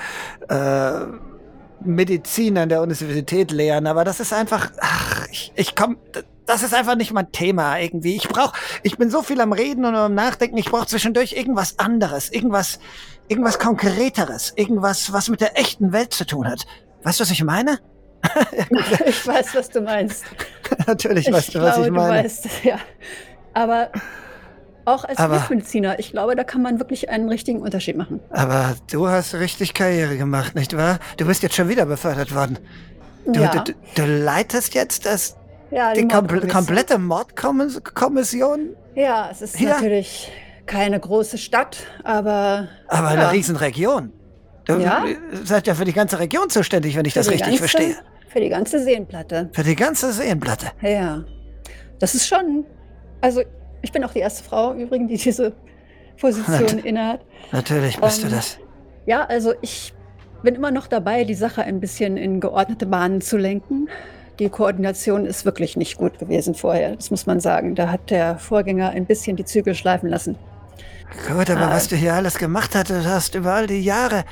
äh, 0.50 1.06
Medizin 1.82 2.58
an 2.58 2.70
der 2.70 2.82
Universität 2.82 3.52
lehren, 3.52 3.88
aber 3.88 4.04
das 4.04 4.20
ist 4.20 4.34
einfach, 4.34 4.72
ach, 4.80 5.28
ich, 5.32 5.52
ich 5.56 5.76
komm, 5.76 5.98
das 6.46 6.64
ist 6.64 6.74
einfach 6.74 6.96
nicht 6.96 7.12
mein 7.14 7.32
Thema 7.32 7.78
irgendwie. 7.78 8.16
Ich 8.16 8.28
brauch, 8.28 8.54
ich 8.84 8.98
bin 8.98 9.10
so 9.10 9.22
viel 9.22 9.40
am 9.42 9.52
Reden 9.52 9.86
und 9.86 9.96
am 9.96 10.16
Nachdenken, 10.16 10.58
ich 10.58 10.72
brauche 10.72 10.88
zwischendurch 10.88 11.34
irgendwas 11.34 11.78
anderes, 11.78 12.32
irgendwas, 12.32 12.80
irgendwas 13.28 13.60
Konkreteres, 13.60 14.54
irgendwas, 14.56 15.12
was 15.14 15.30
mit 15.30 15.42
der 15.42 15.60
echten 15.60 15.92
Welt 15.92 16.14
zu 16.14 16.26
tun 16.26 16.48
hat. 16.48 16.66
Weißt 17.04 17.20
du, 17.20 17.24
was 17.24 17.32
ich 17.32 17.44
meine? 17.44 17.80
ich 19.06 19.28
weiß, 19.28 19.56
was 19.56 19.70
du 19.70 19.82
meinst. 19.82 20.24
Natürlich 20.88 21.32
weißt 21.32 21.50
ich 21.50 21.54
du, 21.54 21.62
was 21.62 21.76
glaube, 21.76 21.88
ich 21.88 21.94
meine. 21.94 22.18
Du 22.18 22.26
weißt, 22.26 22.48
ja. 22.64 22.80
Aber 23.54 23.92
auch 24.88 25.04
als 25.04 25.18
Aber- 25.18 25.34
Gerichtsmediziner, 25.36 26.00
ich 26.00 26.12
glaube, 26.12 26.36
da 26.36 26.44
kann 26.44 26.62
man 26.62 26.80
wirklich 26.80 27.10
einen 27.10 27.30
richtigen 27.30 27.62
Unterschied 27.62 27.98
machen. 27.98 28.20
Aber 28.30 28.76
du 28.92 29.08
hast 29.08 29.36
richtig 29.36 29.74
Karriere 29.74 30.18
gemacht, 30.18 30.56
nicht 30.56 30.76
wahr? 30.76 31.00
Du 31.18 31.26
bist 31.26 31.44
jetzt 31.44 31.56
schon 31.56 31.70
wieder 31.70 31.86
befördert 31.86 32.34
worden. 32.34 32.58
Du, 33.26 33.42
ja, 33.42 33.50
du, 33.64 33.74
du, 33.96 34.06
leitest 34.06 34.74
jetzt 34.74 35.06
das, 35.06 35.36
ja, 35.70 35.94
die 35.94 36.02
komple 36.08 36.38
Mordkommission. 36.38 36.50
komplette 36.50 36.98
Mordkommission, 36.98 38.76
Ja, 38.96 39.30
es 39.32 39.42
ist 39.42 39.60
Ja. 39.60 39.70
natürlich 39.72 40.32
keine 40.66 41.00
große 41.00 41.38
Stadt, 41.38 41.78
aber 42.04 42.68
aber 42.88 43.08
eine 43.10 43.32
Riesenregion. 43.32 44.12
Du 44.66 44.74
Ja. 44.80 45.06
seid 45.44 45.68
ja 45.68 45.76
für 45.76 45.86
die 45.86 45.94
ganze 45.94 46.20
Region 46.20 46.50
zuständig, 46.50 46.96
wenn 46.98 47.06
ich 47.06 47.14
das 47.14 47.28
für 47.28 47.36
die 47.36 47.44
richtig 47.44 47.60
ganze, 47.62 47.78
verstehe. 47.78 47.96
Für 48.30 48.40
die 48.42 48.50
ganze 48.50 48.84
Seenplatte. 48.84 49.50
Für 49.54 49.64
die 49.64 49.76
ganze 49.76 50.12
Seenplatte. 50.12 50.68
Ja. 50.82 51.24
Das 52.00 52.16
ist 52.16 52.28
schon. 52.28 52.66
Also, 53.22 53.42
ich 53.82 53.92
bin 53.92 54.04
auch 54.04 54.12
die 54.14 54.20
erste 54.20 54.44
Frau 54.44 54.74
übrigens, 54.74 55.10
die 55.10 55.18
diese 55.18 55.54
Position 56.20 56.80
innehat. 56.80 57.22
Natürlich 57.52 58.00
bist 58.00 58.24
du 58.24 58.28
Ähm, 58.28 58.34
das. 58.34 58.58
Ja, 59.06 59.24
also 59.26 59.54
ich 59.62 59.94
bin 60.44 60.56
immer 60.56 60.72
noch 60.72 60.88
dabei, 60.88 61.24
die 61.24 61.34
Sache 61.36 61.64
ein 61.64 61.80
bisschen 61.80 62.18
in 62.18 62.40
geordnete 62.40 62.86
Bahnen 62.86 63.22
zu 63.22 63.38
lenken. 63.38 63.90
Die 64.40 64.50
Koordination 64.50 65.26
ist 65.26 65.46
wirklich 65.46 65.78
nicht 65.78 65.98
gut 65.98 66.20
gewesen 66.20 66.54
vorher, 66.54 66.96
das 66.96 67.10
muss 67.10 67.26
man 67.26 67.40
sagen. 67.40 67.74
Da 67.76 67.90
hat 67.90 68.10
der 68.12 68.38
Vorgänger 68.38 68.90
ein 68.92 69.06
bisschen 69.06 69.36
die 69.36 69.46
Zügel 69.46 69.74
schleifen 69.74 70.10
lassen. 70.10 70.36
Gut, 71.28 71.50
aber 71.50 71.68
Ah. 71.68 71.72
was 71.72 71.88
du 71.88 71.96
hier 71.96 72.14
alles 72.14 72.38
gemacht 72.38 72.76
hast, 72.76 72.90
du 72.90 73.04
hast 73.06 73.34
über 73.36 73.54
all 73.54 73.66
die 73.68 73.82
Jahre, 73.82 74.26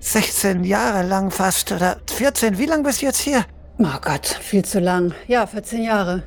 16 0.00 0.62
Jahre 0.64 1.02
lang 1.06 1.30
fast, 1.30 1.72
oder 1.72 1.96
14, 2.14 2.58
wie 2.58 2.66
lang 2.66 2.82
bist 2.82 3.02
du 3.02 3.06
jetzt 3.06 3.20
hier? 3.20 3.44
Oh 3.78 3.86
Gott, 4.00 4.26
viel 4.26 4.64
zu 4.64 4.78
lang. 4.78 5.12
Ja, 5.26 5.46
14 5.46 5.82
Jahre. 5.82 6.22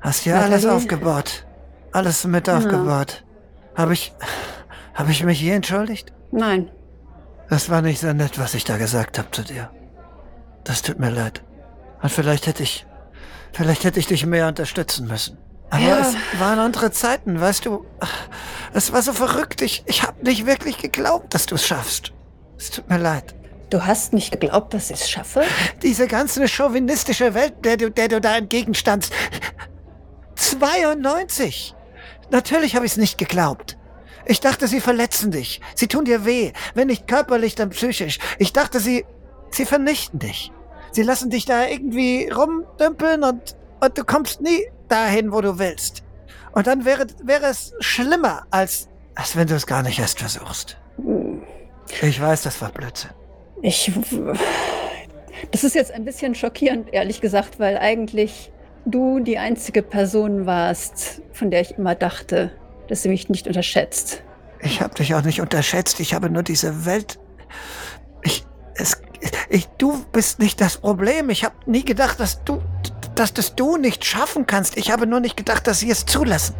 Hast 0.00 0.24
hier 0.24 0.36
alles 0.38 0.66
aufgebaut. 0.66 1.44
Alles 1.92 2.24
mit 2.24 2.48
aufgebaut. 2.48 3.24
Habe 3.74 3.92
ich, 3.92 4.12
habe 4.94 5.10
ich 5.10 5.24
mich 5.24 5.40
je 5.40 5.50
entschuldigt? 5.52 6.12
Nein, 6.30 6.70
Das 7.50 7.68
war 7.68 7.82
nicht 7.82 8.00
so 8.00 8.12
nett, 8.12 8.38
was 8.38 8.54
ich 8.54 8.64
da 8.64 8.78
gesagt 8.78 9.18
habe 9.18 9.30
zu 9.30 9.42
dir. 9.42 9.70
Das 10.64 10.80
tut 10.82 10.98
mir 10.98 11.10
leid. 11.10 11.42
Und 12.02 12.10
vielleicht 12.10 12.46
hätte 12.46 12.62
ich, 12.62 12.86
vielleicht 13.52 13.84
hätte 13.84 14.00
ich 14.00 14.06
dich 14.06 14.24
mehr 14.24 14.48
unterstützen 14.48 15.06
müssen. 15.06 15.36
Aber 15.70 15.82
Ja. 15.82 15.98
es 16.00 16.14
waren 16.40 16.58
andere 16.58 16.90
Zeiten, 16.90 17.40
weißt 17.40 17.66
du. 17.66 17.84
Es 18.74 18.92
war 18.92 19.02
so 19.02 19.12
verrückt. 19.12 19.60
Ich, 19.62 19.82
ich 19.86 20.02
habe 20.02 20.22
nicht 20.24 20.46
wirklich 20.46 20.78
geglaubt, 20.78 21.34
dass 21.34 21.46
du 21.46 21.54
es 21.56 21.66
schaffst. 21.66 22.12
Es 22.58 22.70
tut 22.70 22.88
mir 22.88 22.98
leid. 22.98 23.34
du 23.70 23.84
hast 23.84 24.12
nicht 24.12 24.30
geglaubt, 24.32 24.72
dass 24.74 24.90
ich 24.90 25.00
es 25.00 25.10
schaffe? 25.10 25.42
Diese 25.82 26.06
ganze 26.06 26.46
chauvinistische 26.48 27.32
Welt, 27.34 27.54
der 27.64 27.76
du, 27.78 27.90
der 27.90 28.08
du 28.08 28.20
da 28.20 28.36
entgegenstandst. 28.36 29.12
92! 30.36 31.74
Natürlich 32.32 32.74
habe 32.74 32.86
ich 32.86 32.92
es 32.92 32.98
nicht 32.98 33.18
geglaubt. 33.18 33.76
Ich 34.24 34.40
dachte, 34.40 34.66
sie 34.66 34.80
verletzen 34.80 35.30
dich. 35.30 35.60
Sie 35.74 35.86
tun 35.86 36.06
dir 36.06 36.24
weh. 36.24 36.52
Wenn 36.74 36.88
nicht 36.88 37.06
körperlich, 37.06 37.54
dann 37.54 37.70
psychisch. 37.70 38.18
Ich 38.38 38.52
dachte, 38.52 38.80
sie, 38.80 39.04
sie 39.50 39.66
vernichten 39.66 40.18
dich. 40.18 40.50
Sie 40.92 41.02
lassen 41.02 41.30
dich 41.30 41.44
da 41.44 41.66
irgendwie 41.66 42.28
rumdümpeln 42.28 43.22
und, 43.22 43.56
und 43.80 43.98
du 43.98 44.04
kommst 44.04 44.40
nie 44.40 44.66
dahin, 44.88 45.32
wo 45.32 45.42
du 45.42 45.58
willst. 45.58 46.02
Und 46.52 46.66
dann 46.66 46.84
wäre, 46.84 47.06
wäre 47.22 47.46
es 47.46 47.74
schlimmer, 47.80 48.46
als, 48.50 48.88
als 49.14 49.36
wenn 49.36 49.46
du 49.46 49.54
es 49.54 49.66
gar 49.66 49.82
nicht 49.82 49.98
erst 49.98 50.18
versuchst. 50.18 50.78
Ich 52.00 52.20
weiß, 52.20 52.42
das 52.42 52.60
war 52.62 52.70
Blödsinn. 52.70 53.10
Ich. 53.60 53.92
Das 55.50 55.64
ist 55.64 55.74
jetzt 55.74 55.92
ein 55.92 56.04
bisschen 56.04 56.34
schockierend, 56.34 56.92
ehrlich 56.92 57.20
gesagt, 57.20 57.58
weil 57.58 57.76
eigentlich 57.76 58.52
du 58.84 59.20
die 59.20 59.38
einzige 59.38 59.82
Person 59.82 60.46
warst, 60.46 61.22
von 61.32 61.50
der 61.50 61.60
ich 61.60 61.78
immer 61.78 61.94
dachte, 61.94 62.52
dass 62.88 63.02
sie 63.02 63.08
mich 63.08 63.28
nicht 63.28 63.46
unterschätzt. 63.46 64.22
Ich 64.60 64.80
habe 64.80 64.94
dich 64.94 65.14
auch 65.14 65.22
nicht 65.22 65.40
unterschätzt. 65.40 65.98
Ich 66.00 66.14
habe 66.14 66.30
nur 66.30 66.42
diese 66.42 66.84
Welt. 66.86 67.18
Ich, 68.22 68.46
es, 68.74 69.00
ich, 69.48 69.66
du 69.78 70.04
bist 70.12 70.38
nicht 70.38 70.60
das 70.60 70.78
Problem. 70.78 71.30
Ich 71.30 71.44
habe 71.44 71.54
nie 71.66 71.84
gedacht, 71.84 72.20
dass 72.20 72.44
du, 72.44 72.62
dass 73.14 73.34
das 73.34 73.54
du 73.54 73.76
nicht 73.76 74.04
schaffen 74.04 74.46
kannst. 74.46 74.76
Ich 74.76 74.90
habe 74.90 75.06
nur 75.06 75.20
nicht 75.20 75.36
gedacht, 75.36 75.66
dass 75.66 75.80
sie 75.80 75.90
es 75.90 76.06
zulassen. 76.06 76.54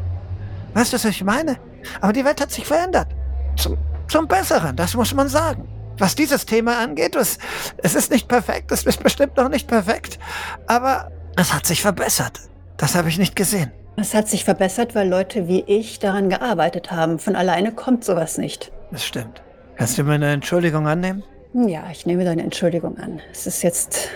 Weißt 0.75 0.93
du, 0.93 0.97
was 0.97 1.05
ich 1.05 1.23
meine? 1.23 1.59
Aber 2.01 2.13
die 2.13 2.25
Welt 2.25 2.41
hat 2.41 2.51
sich 2.51 2.67
verändert. 2.67 3.09
Zum, 3.57 3.79
zum 4.09 4.27
Besseren, 4.27 4.75
das 4.77 4.95
muss 4.95 5.15
man 5.15 5.29
sagen. 5.29 5.69
Was 5.99 6.15
dieses 6.15 6.47
Thema 6.47 6.79
angeht, 6.79 7.15
es, 7.15 7.39
es 7.79 7.95
ist 7.95 8.11
nicht 8.11 8.27
perfekt, 8.27 8.73
es 8.73 8.85
ist 8.85 9.03
bestimmt 9.03 9.37
noch 9.37 9.49
nicht 9.49 9.69
perfekt, 9.69 10.19
aber 10.67 11.13
es 11.37 11.53
hat 11.53 11.67
sich 11.67 11.83
verbessert. 11.83 12.41
Das 12.77 12.95
habe 12.95 13.09
ich 13.09 13.19
nicht 13.19 13.37
gesehen. 13.37 13.71
Es 13.97 14.15
hat 14.15 14.29
sich 14.29 14.45
verbessert, 14.45 14.95
weil 14.95 15.09
Leute 15.09 15.49
wie 15.49 15.61
ich 15.67 15.99
daran 15.99 16.31
gearbeitet 16.31 16.91
haben. 16.91 17.19
Von 17.19 17.37
alleine 17.37 17.73
kommt 17.73 18.05
sowas 18.05 18.39
nicht. 18.39 18.73
Das 18.91 19.05
stimmt. 19.05 19.43
Kannst 19.77 19.99
du 19.99 20.05
meine 20.05 20.33
Entschuldigung 20.33 20.87
annehmen? 20.87 21.23
Ja, 21.55 21.85
ich 21.91 22.07
nehme 22.07 22.25
deine 22.25 22.43
Entschuldigung 22.43 22.99
an. 22.99 23.21
Es 23.31 23.47
ist 23.47 23.63
jetzt. 23.63 24.09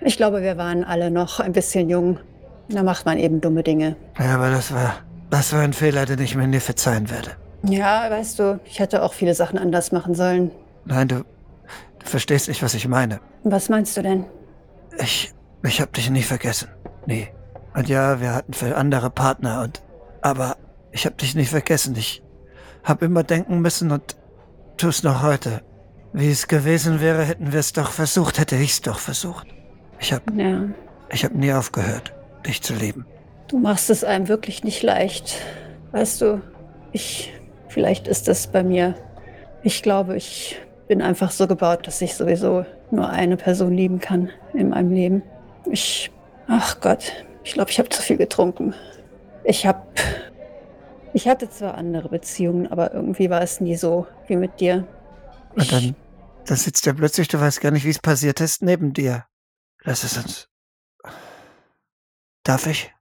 Ich 0.00 0.16
glaube, 0.16 0.42
wir 0.42 0.56
waren 0.56 0.84
alle 0.84 1.10
noch 1.10 1.40
ein 1.40 1.52
bisschen 1.52 1.90
jung. 1.90 2.20
Da 2.68 2.82
macht 2.82 3.06
man 3.06 3.18
eben 3.18 3.40
dumme 3.40 3.62
Dinge. 3.62 3.96
Ja, 4.18 4.36
aber 4.36 4.50
das 4.50 4.72
war, 4.72 4.96
das 5.30 5.52
war 5.52 5.60
ein 5.62 5.72
Fehler, 5.72 6.06
den 6.06 6.20
ich 6.20 6.36
mir 6.36 6.46
nie 6.46 6.60
verzeihen 6.60 7.10
werde. 7.10 7.30
Ja, 7.64 8.08
weißt 8.10 8.38
du, 8.38 8.60
ich 8.64 8.78
hätte 8.78 9.02
auch 9.02 9.12
viele 9.12 9.34
Sachen 9.34 9.58
anders 9.58 9.90
machen 9.90 10.14
sollen. 10.14 10.52
Nein, 10.84 11.08
du, 11.08 11.16
du 11.16 12.06
verstehst 12.06 12.46
nicht, 12.48 12.62
was 12.62 12.74
ich 12.74 12.86
meine. 12.86 13.20
Was 13.42 13.68
meinst 13.68 13.96
du 13.96 14.02
denn? 14.02 14.24
Ich, 15.00 15.32
ich 15.62 15.80
hab 15.80 15.92
dich 15.92 16.10
nie 16.10 16.22
vergessen. 16.22 16.68
Nie. 17.06 17.28
Und 17.74 17.88
ja, 17.88 18.20
wir 18.20 18.34
hatten 18.34 18.52
für 18.52 18.76
andere 18.76 19.10
Partner 19.10 19.62
und, 19.62 19.82
aber 20.22 20.56
ich 20.92 21.06
hab 21.06 21.18
dich 21.18 21.34
nie 21.34 21.44
vergessen. 21.44 21.94
Ich 21.96 22.22
hab 22.84 23.02
immer 23.02 23.22
denken 23.22 23.60
müssen 23.60 23.90
und 23.90 24.16
tu's 24.76 25.02
noch 25.02 25.22
heute. 25.22 25.62
Wie 26.12 26.30
es 26.30 26.48
gewesen 26.48 27.00
wäre, 27.00 27.22
hätten 27.24 27.52
wir 27.52 27.60
es 27.60 27.72
doch 27.72 27.90
versucht, 27.90 28.38
hätte 28.38 28.56
ich's 28.56 28.80
doch 28.80 28.98
versucht. 28.98 29.46
Ich 30.00 30.12
hab, 30.12 30.22
Ja, 30.34 30.62
ich 31.10 31.24
hab 31.24 31.34
nie 31.34 31.52
aufgehört, 31.52 32.14
dich 32.46 32.62
zu 32.62 32.74
lieben. 32.74 33.04
du 33.48 33.58
machst 33.58 33.90
es 33.90 34.04
einem 34.04 34.28
wirklich 34.28 34.64
nicht 34.64 34.82
leicht. 34.82 35.36
Weißt 35.92 36.20
du, 36.20 36.40
ich. 36.92 37.32
Vielleicht 37.68 38.08
ist 38.08 38.28
das 38.28 38.46
bei 38.46 38.62
mir. 38.62 38.94
Ich 39.62 39.82
glaube, 39.82 40.16
ich 40.16 40.58
bin 40.88 41.02
einfach 41.02 41.30
so 41.30 41.46
gebaut, 41.46 41.86
dass 41.86 42.00
ich 42.00 42.14
sowieso 42.14 42.64
nur 42.90 43.10
eine 43.10 43.36
Person 43.36 43.74
lieben 43.74 44.00
kann 44.00 44.30
in 44.54 44.70
meinem 44.70 44.90
Leben. 44.92 45.22
Ich. 45.70 46.10
Ach 46.46 46.80
Gott, 46.80 47.12
ich 47.44 47.52
glaube, 47.52 47.70
ich 47.70 47.78
habe 47.78 47.88
zu 47.88 48.02
viel 48.02 48.16
getrunken. 48.16 48.74
Ich 49.44 49.66
habe. 49.66 49.86
Ich 51.14 51.26
hatte 51.26 51.48
zwar 51.48 51.74
andere 51.74 52.08
Beziehungen, 52.10 52.70
aber 52.70 52.92
irgendwie 52.92 53.30
war 53.30 53.40
es 53.40 53.60
nie 53.60 53.76
so 53.76 54.06
wie 54.26 54.36
mit 54.36 54.60
dir. 54.60 54.86
Und 55.54 55.62
Ich, 55.62 55.70
dann, 55.70 55.96
dann 56.44 56.56
sitzt 56.56 56.86
er 56.86 56.94
plötzlich, 56.94 57.28
du 57.28 57.40
weißt 57.40 57.60
gar 57.60 57.70
nicht, 57.70 57.84
wie 57.84 57.90
es 57.90 57.98
passiert 57.98 58.40
ist, 58.40 58.62
neben 58.62 58.92
dir. 58.92 59.26
Lass 59.82 60.04
es 60.04 60.16
uns. 60.16 60.48
Darf 62.42 62.66
ich? 62.66 62.94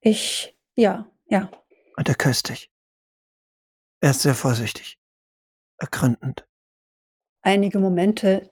ich. 0.00 0.56
Ja, 0.74 1.10
ja. 1.28 1.50
Und 1.96 2.08
er 2.08 2.14
küsst 2.14 2.48
dich. 2.48 2.70
Er 4.00 4.10
ist 4.10 4.22
sehr 4.22 4.34
vorsichtig. 4.34 4.98
Ergründend. 5.78 6.46
Einige 7.42 7.78
Momente 7.78 8.50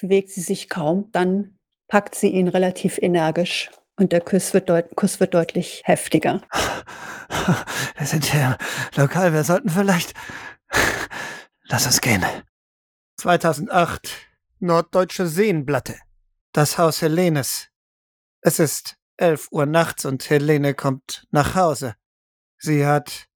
bewegt 0.00 0.30
sie 0.30 0.40
sich 0.40 0.68
kaum, 0.68 1.10
dann 1.12 1.55
packt 1.88 2.14
sie 2.14 2.28
ihn 2.28 2.48
relativ 2.48 2.98
energisch 2.98 3.70
und 3.96 4.12
der 4.12 4.20
Kuss 4.20 4.52
wird, 4.54 4.68
deut 4.68 4.94
Kuss 4.96 5.20
wird 5.20 5.34
deutlich 5.34 5.82
heftiger. 5.84 6.42
Wir 7.96 8.06
sind 8.06 8.24
hier 8.26 8.56
lokal, 8.94 9.32
wir 9.32 9.42
sollten 9.42 9.68
vielleicht. 9.68 10.14
Lass 11.64 11.86
uns 11.86 12.00
gehen. 12.00 12.24
2008. 13.16 14.08
Norddeutsche 14.60 15.26
Seenplatte. 15.26 15.98
Das 16.52 16.78
Haus 16.78 17.02
Helenes. 17.02 17.68
Es 18.42 18.58
ist 18.58 18.96
11 19.16 19.48
Uhr 19.50 19.66
nachts 19.66 20.04
und 20.04 20.28
Helene 20.30 20.74
kommt 20.74 21.26
nach 21.30 21.54
Hause. 21.54 21.96
Sie 22.58 22.86
hat 22.86 23.26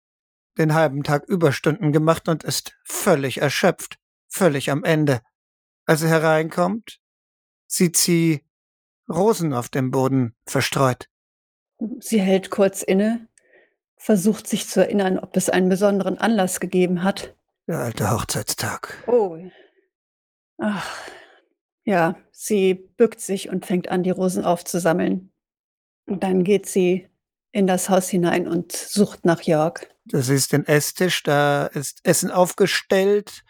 den 0.58 0.74
halben 0.74 1.02
Tag 1.02 1.24
Überstunden 1.24 1.92
gemacht 1.92 2.28
und 2.28 2.44
ist 2.44 2.76
völlig 2.84 3.40
erschöpft, 3.40 3.98
völlig 4.28 4.70
am 4.70 4.84
Ende. 4.84 5.20
Als 5.86 6.00
sie 6.00 6.08
hereinkommt, 6.08 7.00
sieht 7.70 7.96
sie 7.96 8.44
Rosen 9.08 9.54
auf 9.54 9.68
dem 9.68 9.90
Boden 9.90 10.34
verstreut. 10.46 11.08
Sie 12.00 12.20
hält 12.20 12.50
kurz 12.50 12.82
inne, 12.82 13.28
versucht 13.96 14.46
sich 14.46 14.68
zu 14.68 14.80
erinnern, 14.80 15.18
ob 15.18 15.36
es 15.36 15.48
einen 15.48 15.68
besonderen 15.68 16.18
Anlass 16.18 16.60
gegeben 16.60 17.02
hat. 17.02 17.34
Der 17.66 17.78
alte 17.78 18.10
Hochzeitstag. 18.10 19.04
Oh. 19.06 19.38
Ach. 20.58 20.86
Ja, 21.84 22.16
sie 22.32 22.74
bückt 22.74 23.20
sich 23.20 23.48
und 23.48 23.64
fängt 23.64 23.88
an, 23.88 24.02
die 24.02 24.10
Rosen 24.10 24.44
aufzusammeln. 24.44 25.32
Und 26.06 26.22
dann 26.22 26.44
geht 26.44 26.66
sie 26.66 27.08
in 27.52 27.66
das 27.66 27.88
Haus 27.88 28.08
hinein 28.08 28.46
und 28.46 28.72
sucht 28.72 29.24
nach 29.24 29.42
Jörg. 29.42 29.86
Das 30.04 30.28
ist 30.28 30.52
den 30.52 30.66
Esstisch, 30.66 31.22
da 31.22 31.66
ist 31.66 32.00
Essen 32.04 32.30
aufgestellt, 32.30 33.44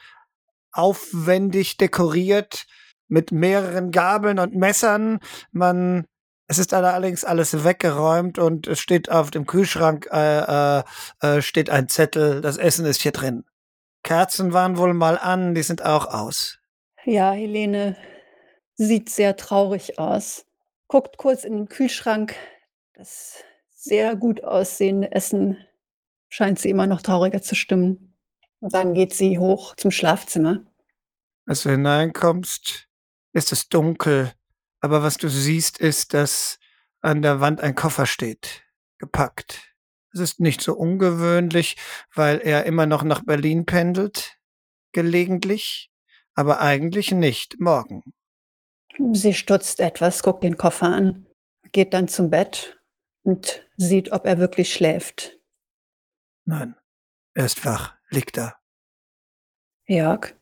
aufwendig 0.73 1.77
dekoriert, 1.79 2.67
mit 3.11 3.33
mehreren 3.33 3.91
Gabeln 3.91 4.39
und 4.39 4.55
Messern. 4.55 5.21
Man, 5.53 6.07
es 6.47 6.59
ist 6.59 6.73
allerdings 6.73 7.25
alles 7.25 7.65
weggeräumt 7.65 8.39
und 8.39 8.67
es 8.67 8.81
steht 8.81 9.11
auf 9.11 9.31
dem 9.31 9.47
Kühlschrank 9.47 10.09
äh, 10.11 10.79
äh, 10.79 10.83
äh, 11.21 11.43
steht 11.43 11.69
ein 11.69 11.89
Zettel, 11.89 12.41
das 12.41 12.57
Essen 12.57 12.87
ist 12.87 13.03
hier 13.03 13.13
drin. 13.13 13.45
Kerzen 14.03 14.53
waren 14.53 14.79
wohl 14.79 14.95
mal 14.95 15.19
an, 15.19 15.55
die 15.55 15.63
sind 15.63 15.85
auch 15.85 16.07
aus. 16.07 16.59
Ja, 17.05 17.33
Helene 17.33 17.97
sieht 18.77 19.11
sehr 19.11 19.37
traurig 19.37 19.99
aus. 19.99 20.47
Guckt 20.89 21.19
kurz 21.19 21.45
in 21.45 21.53
den 21.55 21.69
Kühlschrank. 21.69 22.35
Das 22.95 23.45
sehr 23.75 24.17
gut 24.17 24.43
aussehende 24.45 25.13
Essen 25.13 25.59
scheint 26.29 26.59
sie 26.59 26.71
immer 26.71 26.87
noch 26.87 27.03
trauriger 27.03 27.43
zu 27.43 27.55
stimmen. 27.55 28.15
Und 28.61 28.75
dann 28.75 28.95
geht 28.95 29.15
sie 29.15 29.39
hoch 29.39 29.75
zum 29.77 29.91
Schlafzimmer. 29.91 30.61
Als 31.47 31.63
du 31.63 31.71
hineinkommst, 31.71 32.90
ist 33.33 33.53
es 33.53 33.69
dunkel, 33.69 34.33
aber 34.81 35.03
was 35.03 35.17
du 35.17 35.29
siehst, 35.29 35.79
ist, 35.79 36.15
dass 36.15 36.59
an 37.01 37.23
der 37.23 37.41
Wand 37.41 37.61
ein 37.61 37.75
Koffer 37.75 38.07
steht, 38.07 38.63
gepackt. 38.99 39.75
Es 40.13 40.21
ist 40.21 40.41
nicht 40.41 40.61
so 40.61 40.75
ungewöhnlich, 40.75 41.77
weil 42.15 42.41
er 42.41 42.67
immer 42.67 42.87
noch 42.87 43.05
nach 43.05 43.25
Berlin 43.25 43.65
pendelt, 43.65 44.39
gelegentlich. 44.93 45.91
Aber 46.35 46.61
eigentlich 46.61 47.11
nicht 47.11 47.61
morgen. 47.61 48.03
Sie 49.13 49.35
stutzt 49.35 49.81
etwas, 49.81 50.23
guckt 50.23 50.43
den 50.45 50.57
Koffer 50.57 50.87
an, 50.87 51.27
geht 51.73 51.93
dann 51.93 52.09
zum 52.09 52.31
Bett 52.31 52.81
und 53.23 53.67
sieht, 53.77 54.13
ob 54.13 54.27
er 54.27 54.39
wirklich 54.39 54.73
schläft. 54.73 55.39
Nein, 56.45 56.77
er 57.35 57.47
ist 57.47 57.65
wach, 57.65 57.95
liegt 58.09 58.37
da. 58.37 58.57
Jörg, 59.87 60.35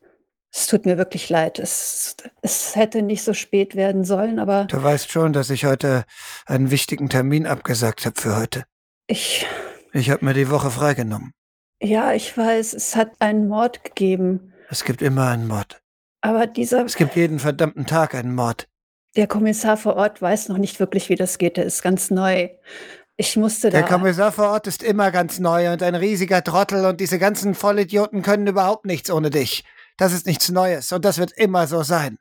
es 0.53 0.67
tut 0.67 0.87
mir 0.87 0.97
wirklich 0.99 1.29
leid. 1.29 1.59
Es, 1.59 2.17
es 2.43 2.75
hätte 2.77 3.03
nicht 3.03 3.23
so 3.23 3.35
spät 3.35 3.75
werden 3.77 4.05
sollen, 4.05 4.39
aber 4.39 4.65
Du 4.65 4.83
weißt 4.83 5.11
schon, 5.11 5.33
dass 5.33 5.51
ich 5.51 5.65
heute 5.67 6.05
einen 6.47 6.71
wichtigen 6.71 7.09
Termin 7.09 7.47
abgesagt 7.47 8.07
habe 8.07 8.21
für 8.21 8.37
heute. 8.37 8.65
ich, 9.07 9.47
Ich 9.93 10.11
habe 10.11 10.25
mir 10.25 10.35
die 10.35 10.51
Woche 10.51 10.71
freigenommen. 10.71 11.33
ja, 11.83 12.13
ich 12.13 12.37
weiß, 12.37 12.75
es 12.75 12.97
hat 12.97 13.13
einen 13.21 13.49
Mord 13.49 13.85
gegeben. 13.85 14.53
Es 14.71 14.85
gibt 14.85 15.03
immer 15.03 15.29
einen 15.29 15.47
Mord. 15.47 15.81
Aber 16.21 16.47
dieser, 16.47 16.85
Es 16.85 16.97
gibt 16.97 17.15
jeden 17.17 17.39
verdammten 17.39 17.87
Tag 17.87 18.15
einen 18.15 18.35
Mord. 18.35 18.67
der 19.17 19.27
Kommissar 19.27 19.77
vor 19.77 19.97
Ort 19.97 20.21
weiß 20.21 20.49
noch 20.49 20.59
nicht 20.59 20.81
wirklich, 20.81 21.09
wie 21.09 21.15
das 21.15 21.39
geht. 21.39 21.57
Der 21.57 21.65
ist 21.65 21.83
ganz 21.83 22.11
neu. 22.11 22.49
Ich 23.17 23.37
musste 23.37 23.71
da. 23.71 23.79
Der 23.79 23.87
Kommissar 23.87 24.31
vor 24.33 24.49
Ort 24.51 24.67
ist 24.67 24.83
immer 24.83 25.11
ganz 25.11 25.39
neu 25.39 25.73
und 25.73 25.83
ein 25.83 25.95
riesiger 25.95 26.43
Trottel 26.45 26.85
und 26.87 27.01
diese 27.01 27.19
ganzen 27.19 27.55
Vollidioten 27.55 28.23
können 28.23 28.47
überhaupt 28.47 28.85
nichts 28.87 29.11
ohne 29.11 29.31
dich. 29.31 29.65
Das 29.99 30.13
ist 30.13 30.27
nichts 30.27 30.49
Neues 30.49 30.93
und 30.93 31.05
das 31.05 31.19
wird 31.19 31.33
immer 31.33 31.67
so 31.67 31.83
sein. 31.83 32.19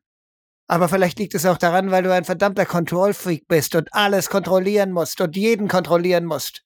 Aber 0.67 0.89
vielleicht 0.89 1.19
liegt 1.19 1.33
es 1.35 1.45
auch 1.45 1.57
daran, 1.57 1.91
weil 1.91 2.03
du 2.03 2.13
ein 2.13 2.25
verdammter 2.25 2.65
Kontrollfreak 2.65 3.47
bist 3.47 3.75
und 3.75 3.93
alles 3.93 4.29
kontrollieren 4.29 4.91
musst 4.91 5.21
und 5.21 5.37
jeden 5.37 5.69
kontrollieren 5.69 6.25
musst. 6.25 6.63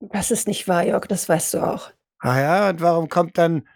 das 0.00 0.30
ist 0.30 0.48
nicht 0.48 0.68
wahr, 0.68 0.84
Jörg, 0.84 1.06
das 1.06 1.28
weißt 1.28 1.54
du 1.54 1.58
auch. 1.58 1.90
Ah 2.20 2.40
ja, 2.40 2.70
und 2.70 2.80
warum 2.80 3.10
kommt 3.10 3.36
dann. 3.36 3.68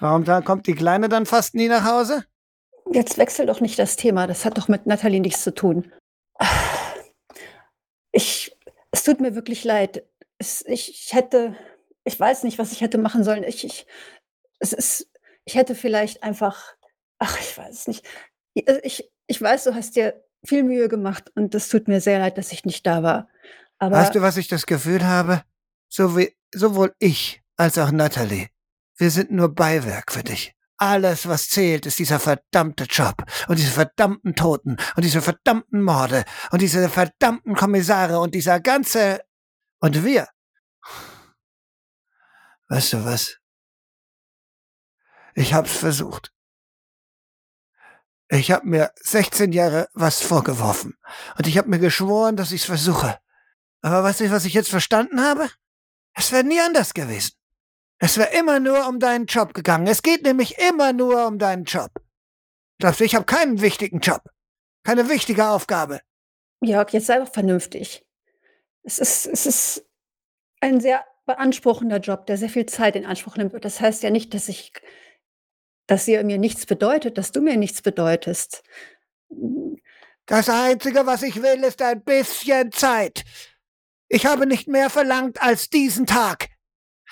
Warum 0.00 0.24
da 0.24 0.40
kommt 0.40 0.66
die 0.66 0.74
Kleine 0.74 1.10
dann 1.10 1.26
fast 1.26 1.54
nie 1.54 1.68
nach 1.68 1.84
Hause? 1.84 2.24
Jetzt 2.90 3.18
wechsel 3.18 3.44
doch 3.44 3.60
nicht 3.60 3.78
das 3.78 3.96
Thema. 3.96 4.26
Das 4.26 4.46
hat 4.46 4.56
doch 4.56 4.66
mit 4.66 4.86
Nathalie 4.86 5.20
nichts 5.20 5.44
zu 5.44 5.54
tun. 5.54 5.92
Ich, 8.12 8.56
es 8.90 9.04
tut 9.04 9.20
mir 9.20 9.34
wirklich 9.34 9.62
leid. 9.62 10.02
Es, 10.38 10.64
ich, 10.66 10.88
ich 10.88 11.12
hätte, 11.12 11.54
ich 12.04 12.18
weiß 12.18 12.44
nicht, 12.44 12.58
was 12.58 12.72
ich 12.72 12.80
hätte 12.80 12.98
machen 12.98 13.24
sollen. 13.24 13.44
Ich, 13.44 13.62
ich, 13.64 13.86
es 14.60 14.72
ist, 14.72 15.10
ich 15.44 15.56
hätte 15.56 15.74
vielleicht 15.74 16.22
einfach, 16.22 16.74
ach, 17.18 17.38
ich 17.40 17.56
weiß 17.58 17.80
es 17.80 17.88
nicht. 17.88 18.06
Ich, 18.54 19.10
ich 19.26 19.42
weiß, 19.42 19.64
du 19.64 19.74
hast 19.74 19.96
dir 19.96 20.22
viel 20.44 20.62
Mühe 20.62 20.88
gemacht 20.88 21.30
und 21.34 21.54
es 21.54 21.68
tut 21.68 21.88
mir 21.88 22.00
sehr 22.00 22.18
leid, 22.18 22.38
dass 22.38 22.52
ich 22.52 22.64
nicht 22.64 22.86
da 22.86 23.02
war. 23.02 23.28
Aber 23.78 23.96
weißt 23.96 24.14
du, 24.14 24.22
was 24.22 24.36
ich 24.36 24.48
das 24.48 24.66
Gefühl 24.66 25.04
habe? 25.04 25.42
So 25.88 26.16
wie, 26.16 26.36
sowohl 26.54 26.94
ich 26.98 27.42
als 27.56 27.78
auch 27.78 27.90
Natalie. 27.90 28.48
Wir 28.96 29.10
sind 29.10 29.30
nur 29.30 29.54
Beiwerk 29.54 30.12
für 30.12 30.22
dich. 30.22 30.54
Alles, 30.76 31.28
was 31.28 31.48
zählt, 31.48 31.84
ist 31.84 31.98
dieser 31.98 32.20
verdammte 32.20 32.84
Job 32.84 33.24
und 33.48 33.58
diese 33.58 33.70
verdammten 33.70 34.34
Toten 34.34 34.76
und 34.96 35.04
diese 35.04 35.20
verdammten 35.20 35.82
Morde 35.82 36.24
und 36.52 36.62
diese 36.62 36.88
verdammten 36.88 37.54
Kommissare 37.54 38.18
und 38.20 38.34
dieser 38.34 38.60
ganze 38.60 39.20
und 39.80 40.04
wir. 40.04 40.28
Weißt 42.68 42.94
du 42.94 43.04
was? 43.04 43.39
Ich 45.34 45.54
hab's 45.54 45.76
versucht. 45.76 46.32
Ich 48.28 48.52
hab 48.52 48.64
mir 48.64 48.92
16 49.02 49.52
Jahre 49.52 49.88
was 49.92 50.20
vorgeworfen 50.20 50.96
und 51.36 51.46
ich 51.46 51.58
hab 51.58 51.66
mir 51.66 51.80
geschworen, 51.80 52.36
dass 52.36 52.52
ich's 52.52 52.64
versuche. 52.64 53.18
Aber 53.82 54.04
weißt 54.04 54.20
du, 54.20 54.30
was 54.30 54.44
ich 54.44 54.54
jetzt 54.54 54.70
verstanden 54.70 55.20
habe? 55.20 55.48
Es 56.14 56.32
wäre 56.32 56.44
nie 56.44 56.60
anders 56.60 56.94
gewesen. 56.94 57.32
Es 57.98 58.16
wäre 58.16 58.32
immer 58.38 58.60
nur 58.60 58.86
um 58.88 58.98
deinen 58.98 59.26
Job 59.26 59.52
gegangen. 59.52 59.86
Es 59.86 60.02
geht 60.02 60.22
nämlich 60.22 60.58
immer 60.58 60.92
nur 60.92 61.26
um 61.26 61.38
deinen 61.38 61.64
Job. 61.64 61.90
Glaubst 62.78 63.00
du, 63.00 63.04
ich 63.04 63.14
habe 63.14 63.26
keinen 63.26 63.60
wichtigen 63.60 64.00
Job? 64.00 64.22
Keine 64.84 65.08
wichtige 65.08 65.48
Aufgabe. 65.48 66.00
Jörg, 66.62 66.90
jetzt 66.92 67.06
sei 67.06 67.18
doch 67.18 67.32
vernünftig. 67.32 68.06
Es 68.82 68.98
ist, 68.98 69.26
es 69.26 69.46
ist 69.46 69.86
ein 70.60 70.80
sehr 70.80 71.04
beanspruchender 71.26 71.98
Job, 71.98 72.26
der 72.26 72.38
sehr 72.38 72.48
viel 72.48 72.66
Zeit 72.66 72.96
in 72.96 73.06
Anspruch 73.06 73.36
nimmt. 73.36 73.52
Das 73.64 73.80
heißt 73.80 74.02
ja 74.02 74.10
nicht, 74.10 74.32
dass 74.34 74.48
ich, 74.48 74.72
dass 75.90 76.06
ihr 76.06 76.22
mir 76.22 76.38
nichts 76.38 76.66
bedeutet, 76.66 77.18
dass 77.18 77.32
du 77.32 77.40
mir 77.40 77.56
nichts 77.56 77.82
bedeutest. 77.82 78.62
Das 80.24 80.48
Einzige, 80.48 81.04
was 81.04 81.24
ich 81.24 81.42
will, 81.42 81.64
ist 81.64 81.82
ein 81.82 82.04
bisschen 82.04 82.70
Zeit. 82.70 83.24
Ich 84.08 84.24
habe 84.24 84.46
nicht 84.46 84.68
mehr 84.68 84.88
verlangt 84.88 85.42
als 85.42 85.68
diesen 85.68 86.06
Tag. 86.06 86.46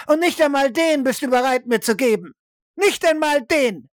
Und 0.06 0.20
nicht 0.20 0.40
einmal 0.40 0.70
den 0.70 1.02
bist 1.02 1.22
du 1.22 1.28
bereit 1.28 1.66
mir 1.66 1.80
zu 1.80 1.96
geben. 1.96 2.34
Nicht 2.76 3.04
einmal 3.04 3.42
den. 3.42 3.90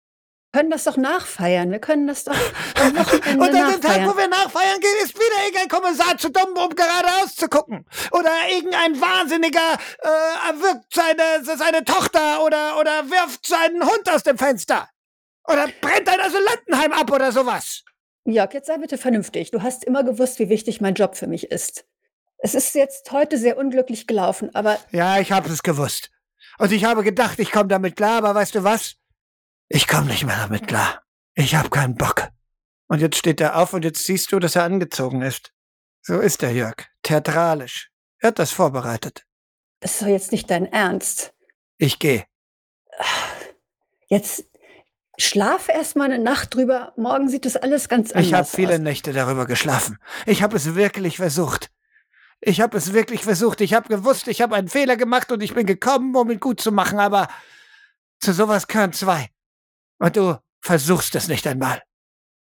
Wir 0.55 0.61
können 0.61 0.71
das 0.71 0.85
doch 0.85 0.95
nachfeiern. 0.95 1.69
Wir 1.69 1.79
können 1.79 2.07
das 2.07 2.23
doch 2.23 2.33
am 2.81 2.95
Wochenende 2.95 3.43
Und 3.43 3.53
an 3.61 3.71
dem 3.73 3.81
Tag, 3.81 4.07
wo 4.07 4.17
wir 4.17 4.29
nachfeiern 4.29 4.79
gehen, 4.79 4.95
ist 5.03 5.13
wieder 5.13 5.43
irgendein 5.43 5.67
Kommissar 5.67 6.17
zu 6.17 6.29
dumm, 6.29 6.55
um 6.55 6.69
geradeaus 6.69 7.35
zu 7.35 7.49
gucken. 7.49 7.85
Oder 8.13 8.31
irgendein 8.49 9.01
Wahnsinniger 9.01 9.73
äh, 10.01 10.47
erwürgt 10.47 10.85
seine, 10.93 11.43
seine 11.43 11.83
Tochter 11.83 12.41
oder, 12.45 12.79
oder 12.79 13.09
wirft 13.09 13.45
seinen 13.45 13.83
Hund 13.83 14.09
aus 14.09 14.23
dem 14.23 14.37
Fenster. 14.37 14.87
Oder 15.45 15.67
brennt 15.81 16.07
ein 16.07 16.21
Asylantenheim 16.21 16.93
ab 16.93 17.11
oder 17.11 17.33
sowas. 17.33 17.83
Jörg, 18.23 18.53
jetzt 18.53 18.67
sei 18.67 18.77
bitte 18.77 18.97
vernünftig. 18.97 19.51
Du 19.51 19.61
hast 19.61 19.83
immer 19.83 20.05
gewusst, 20.05 20.39
wie 20.39 20.47
wichtig 20.47 20.79
mein 20.79 20.93
Job 20.93 21.17
für 21.17 21.27
mich 21.27 21.51
ist. 21.51 21.83
Es 22.37 22.55
ist 22.55 22.73
jetzt 22.75 23.11
heute 23.11 23.37
sehr 23.37 23.57
unglücklich 23.57 24.07
gelaufen, 24.07 24.55
aber 24.55 24.77
Ja, 24.91 25.19
ich 25.19 25.33
habe 25.33 25.49
es 25.49 25.63
gewusst. 25.63 26.11
Und 26.59 26.71
ich 26.71 26.85
habe 26.85 27.03
gedacht, 27.03 27.39
ich 27.39 27.51
komme 27.51 27.67
damit 27.67 27.97
klar, 27.97 28.19
aber 28.19 28.33
weißt 28.33 28.55
du 28.55 28.63
was? 28.63 28.95
Ich 29.67 29.87
komme 29.87 30.07
nicht 30.07 30.25
mehr 30.25 30.37
damit 30.37 30.67
klar. 30.67 31.01
Ich 31.33 31.55
habe 31.55 31.69
keinen 31.69 31.95
Bock. 31.95 32.29
Und 32.87 33.01
jetzt 33.01 33.17
steht 33.17 33.41
er 33.41 33.57
auf 33.57 33.73
und 33.73 33.83
jetzt 33.83 34.05
siehst 34.05 34.31
du, 34.31 34.39
dass 34.39 34.55
er 34.55 34.63
angezogen 34.63 35.21
ist. 35.21 35.51
So 36.01 36.19
ist 36.19 36.41
der 36.41 36.53
Jörg. 36.53 36.75
Theatralisch. 37.01 37.89
Er 38.19 38.27
hat 38.27 38.39
das 38.39 38.51
vorbereitet. 38.51 39.25
das 39.79 39.93
ist 39.93 40.01
doch 40.01 40.07
jetzt 40.07 40.31
nicht 40.31 40.49
dein 40.49 40.71
Ernst. 40.71 41.33
Ich 41.77 41.99
gehe. 41.99 42.25
Jetzt 44.07 44.45
schlaf 45.17 45.67
erst 45.67 45.95
mal 45.95 46.05
eine 46.05 46.19
Nacht 46.19 46.53
drüber. 46.53 46.93
Morgen 46.95 47.27
sieht 47.27 47.45
das 47.45 47.55
alles 47.57 47.89
ganz 47.89 48.11
anders 48.11 48.27
Ich 48.27 48.33
habe 48.33 48.45
viele 48.47 48.75
aus. 48.75 48.79
Nächte 48.79 49.13
darüber 49.13 49.45
geschlafen. 49.47 49.97
Ich 50.25 50.43
habe 50.43 50.55
es 50.57 50.75
wirklich 50.75 51.17
versucht. 51.17 51.71
Ich 52.39 52.61
habe 52.61 52.77
es 52.77 52.93
wirklich 52.93 53.23
versucht. 53.23 53.61
Ich 53.61 53.73
habe 53.73 53.89
gewusst, 53.89 54.27
ich 54.27 54.41
habe 54.41 54.55
einen 54.55 54.67
Fehler 54.67 54.95
gemacht 54.95 55.31
und 55.31 55.41
ich 55.41 55.55
bin 55.55 55.65
gekommen, 55.65 56.15
um 56.15 56.29
ihn 56.29 56.39
gut 56.39 56.61
zu 56.61 56.71
machen, 56.71 56.99
aber 56.99 57.27
zu 58.19 58.31
sowas 58.31 58.67
gehören 58.67 58.93
zwei. 58.93 59.29
Und 59.99 60.15
du 60.15 60.37
versuchst 60.61 61.15
es 61.15 61.27
nicht 61.27 61.47
einmal. 61.47 61.81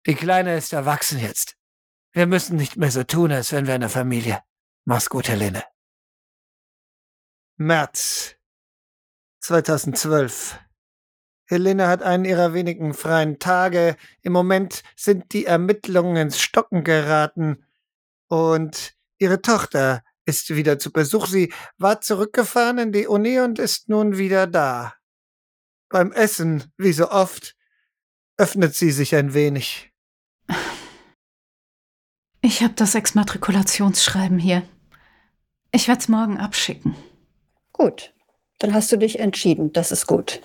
Die 0.07 0.15
Kleine 0.15 0.57
ist 0.57 0.73
erwachsen 0.73 1.19
jetzt. 1.19 1.57
Wir 2.13 2.27
müssen 2.27 2.57
nicht 2.57 2.77
mehr 2.77 2.91
so 2.91 3.05
tun, 3.05 3.33
als 3.33 3.53
wären 3.53 3.67
wir 3.67 3.75
eine 3.75 3.89
Familie. 3.89 4.43
Mach's 4.85 5.09
gut, 5.09 5.29
Helene. 5.29 5.65
März 7.57 8.37
2012. 9.41 10.59
Helene 11.47 11.87
hat 11.87 12.03
einen 12.03 12.25
ihrer 12.25 12.55
wenigen 12.55 12.95
freien 12.95 13.39
Tage. 13.39 13.97
Im 14.23 14.33
Moment 14.33 14.83
sind 14.97 15.33
die 15.33 15.47
Ermittlungen 15.47 16.17
ins 16.17 16.41
Stocken 16.41 16.85
geraten 16.85 17.65
und 18.29 18.95
ihre 19.19 19.43
Tochter 19.43 20.03
ist 20.25 20.51
wieder 20.51 20.79
zu 20.79 20.93
Besuch. 20.93 21.27
Sie 21.27 21.53
war 21.79 22.01
zurückgefahren 22.01 22.79
in 22.79 22.93
die 22.93 23.07
Uni 23.07 23.41
und 23.41 23.59
ist 23.59 23.89
nun 23.89 24.17
wieder 24.19 24.47
da. 24.47 24.95
Beim 25.93 26.11
Essen, 26.11 26.73
wie 26.79 26.95
so 26.95 27.11
oft, 27.11 27.55
öffnet 28.39 28.75
sie 28.75 28.91
sich 28.91 29.15
ein 29.15 29.35
wenig. 29.35 29.93
Ich 32.41 32.63
habe 32.63 32.73
das 32.75 32.95
Exmatrikulationsschreiben 32.95 34.39
hier. 34.39 34.63
Ich 35.71 35.89
werde 35.89 36.01
es 36.01 36.09
morgen 36.09 36.39
abschicken. 36.39 36.97
Gut, 37.73 38.15
dann 38.59 38.73
hast 38.73 38.91
du 38.91 38.97
dich 38.97 39.21
entschieden. 39.21 39.75
Das 39.75 39.93
ist 39.93 40.07
gut. 40.07 40.41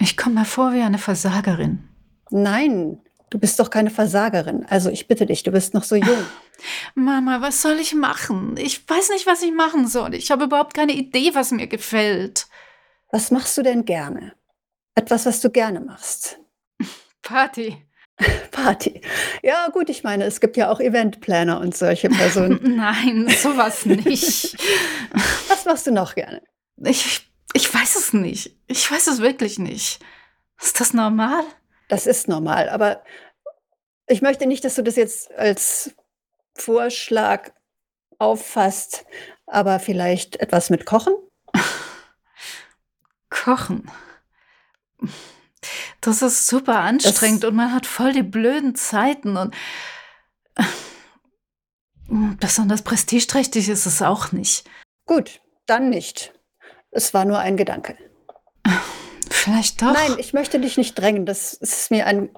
Ich 0.00 0.16
komme 0.16 0.40
mir 0.40 0.44
vor 0.44 0.72
wie 0.72 0.80
eine 0.80 0.98
Versagerin. 0.98 1.88
Nein, 2.30 3.00
du 3.30 3.38
bist 3.38 3.60
doch 3.60 3.70
keine 3.70 3.90
Versagerin. 3.90 4.66
Also 4.66 4.90
ich 4.90 5.06
bitte 5.06 5.24
dich, 5.24 5.44
du 5.44 5.52
bist 5.52 5.72
noch 5.72 5.84
so 5.84 5.94
jung. 5.94 6.26
Mama, 6.96 7.40
was 7.40 7.62
soll 7.62 7.78
ich 7.78 7.94
machen? 7.94 8.56
Ich 8.56 8.88
weiß 8.88 9.10
nicht, 9.10 9.28
was 9.28 9.42
ich 9.42 9.52
machen 9.52 9.86
soll. 9.86 10.14
Ich 10.14 10.32
habe 10.32 10.44
überhaupt 10.44 10.74
keine 10.74 10.94
Idee, 10.94 11.30
was 11.34 11.52
mir 11.52 11.68
gefällt. 11.68 12.48
Was 13.12 13.30
machst 13.30 13.56
du 13.56 13.62
denn 13.62 13.84
gerne? 13.84 14.34
Etwas, 14.94 15.26
was 15.26 15.40
du 15.40 15.50
gerne 15.50 15.80
machst. 15.80 16.38
Party. 17.22 17.86
Party. 18.50 19.00
Ja, 19.42 19.68
gut, 19.68 19.88
ich 19.88 20.02
meine, 20.02 20.24
es 20.24 20.40
gibt 20.40 20.56
ja 20.56 20.70
auch 20.70 20.80
Eventplaner 20.80 21.60
und 21.60 21.76
solche 21.76 22.08
Personen. 22.08 22.60
Nein, 22.76 23.28
sowas 23.28 23.86
nicht. 23.86 24.56
Was 25.48 25.64
machst 25.64 25.86
du 25.86 25.92
noch 25.92 26.14
gerne? 26.14 26.42
Ich, 26.76 27.30
ich 27.52 27.72
weiß 27.72 27.96
es 27.96 28.12
nicht. 28.12 28.56
Ich 28.66 28.90
weiß 28.90 29.06
es 29.06 29.20
wirklich 29.20 29.58
nicht. 29.58 30.00
Ist 30.60 30.80
das 30.80 30.92
normal? 30.92 31.44
Das 31.88 32.06
ist 32.06 32.28
normal, 32.28 32.68
aber 32.68 33.02
ich 34.06 34.22
möchte 34.22 34.46
nicht, 34.46 34.64
dass 34.64 34.74
du 34.74 34.82
das 34.82 34.96
jetzt 34.96 35.32
als 35.32 35.94
Vorschlag 36.54 37.50
auffasst, 38.18 39.04
aber 39.46 39.80
vielleicht 39.80 40.36
etwas 40.36 40.70
mit 40.70 40.84
Kochen? 40.84 41.14
Kochen. 43.30 43.90
Das 46.00 46.22
ist 46.22 46.46
super 46.46 46.80
anstrengend 46.80 47.44
und 47.44 47.54
man 47.54 47.74
hat 47.74 47.86
voll 47.86 48.12
die 48.12 48.22
blöden 48.22 48.74
Zeiten 48.74 49.36
und 49.36 49.54
besonders 52.40 52.82
prestigeträchtig 52.82 53.68
ist 53.68 53.86
es 53.86 54.00
auch 54.02 54.32
nicht. 54.32 54.68
Gut, 55.06 55.40
dann 55.66 55.90
nicht. 55.90 56.32
Es 56.90 57.14
war 57.14 57.24
nur 57.24 57.38
ein 57.38 57.56
Gedanke. 57.56 57.96
Vielleicht 59.30 59.82
doch. 59.82 59.92
Nein, 59.92 60.16
ich 60.18 60.32
möchte 60.32 60.58
dich 60.58 60.76
nicht 60.76 60.98
drängen. 60.98 61.26
Das 61.26 61.54
ist 61.54 61.90
mir 61.90 62.06
ein. 62.06 62.30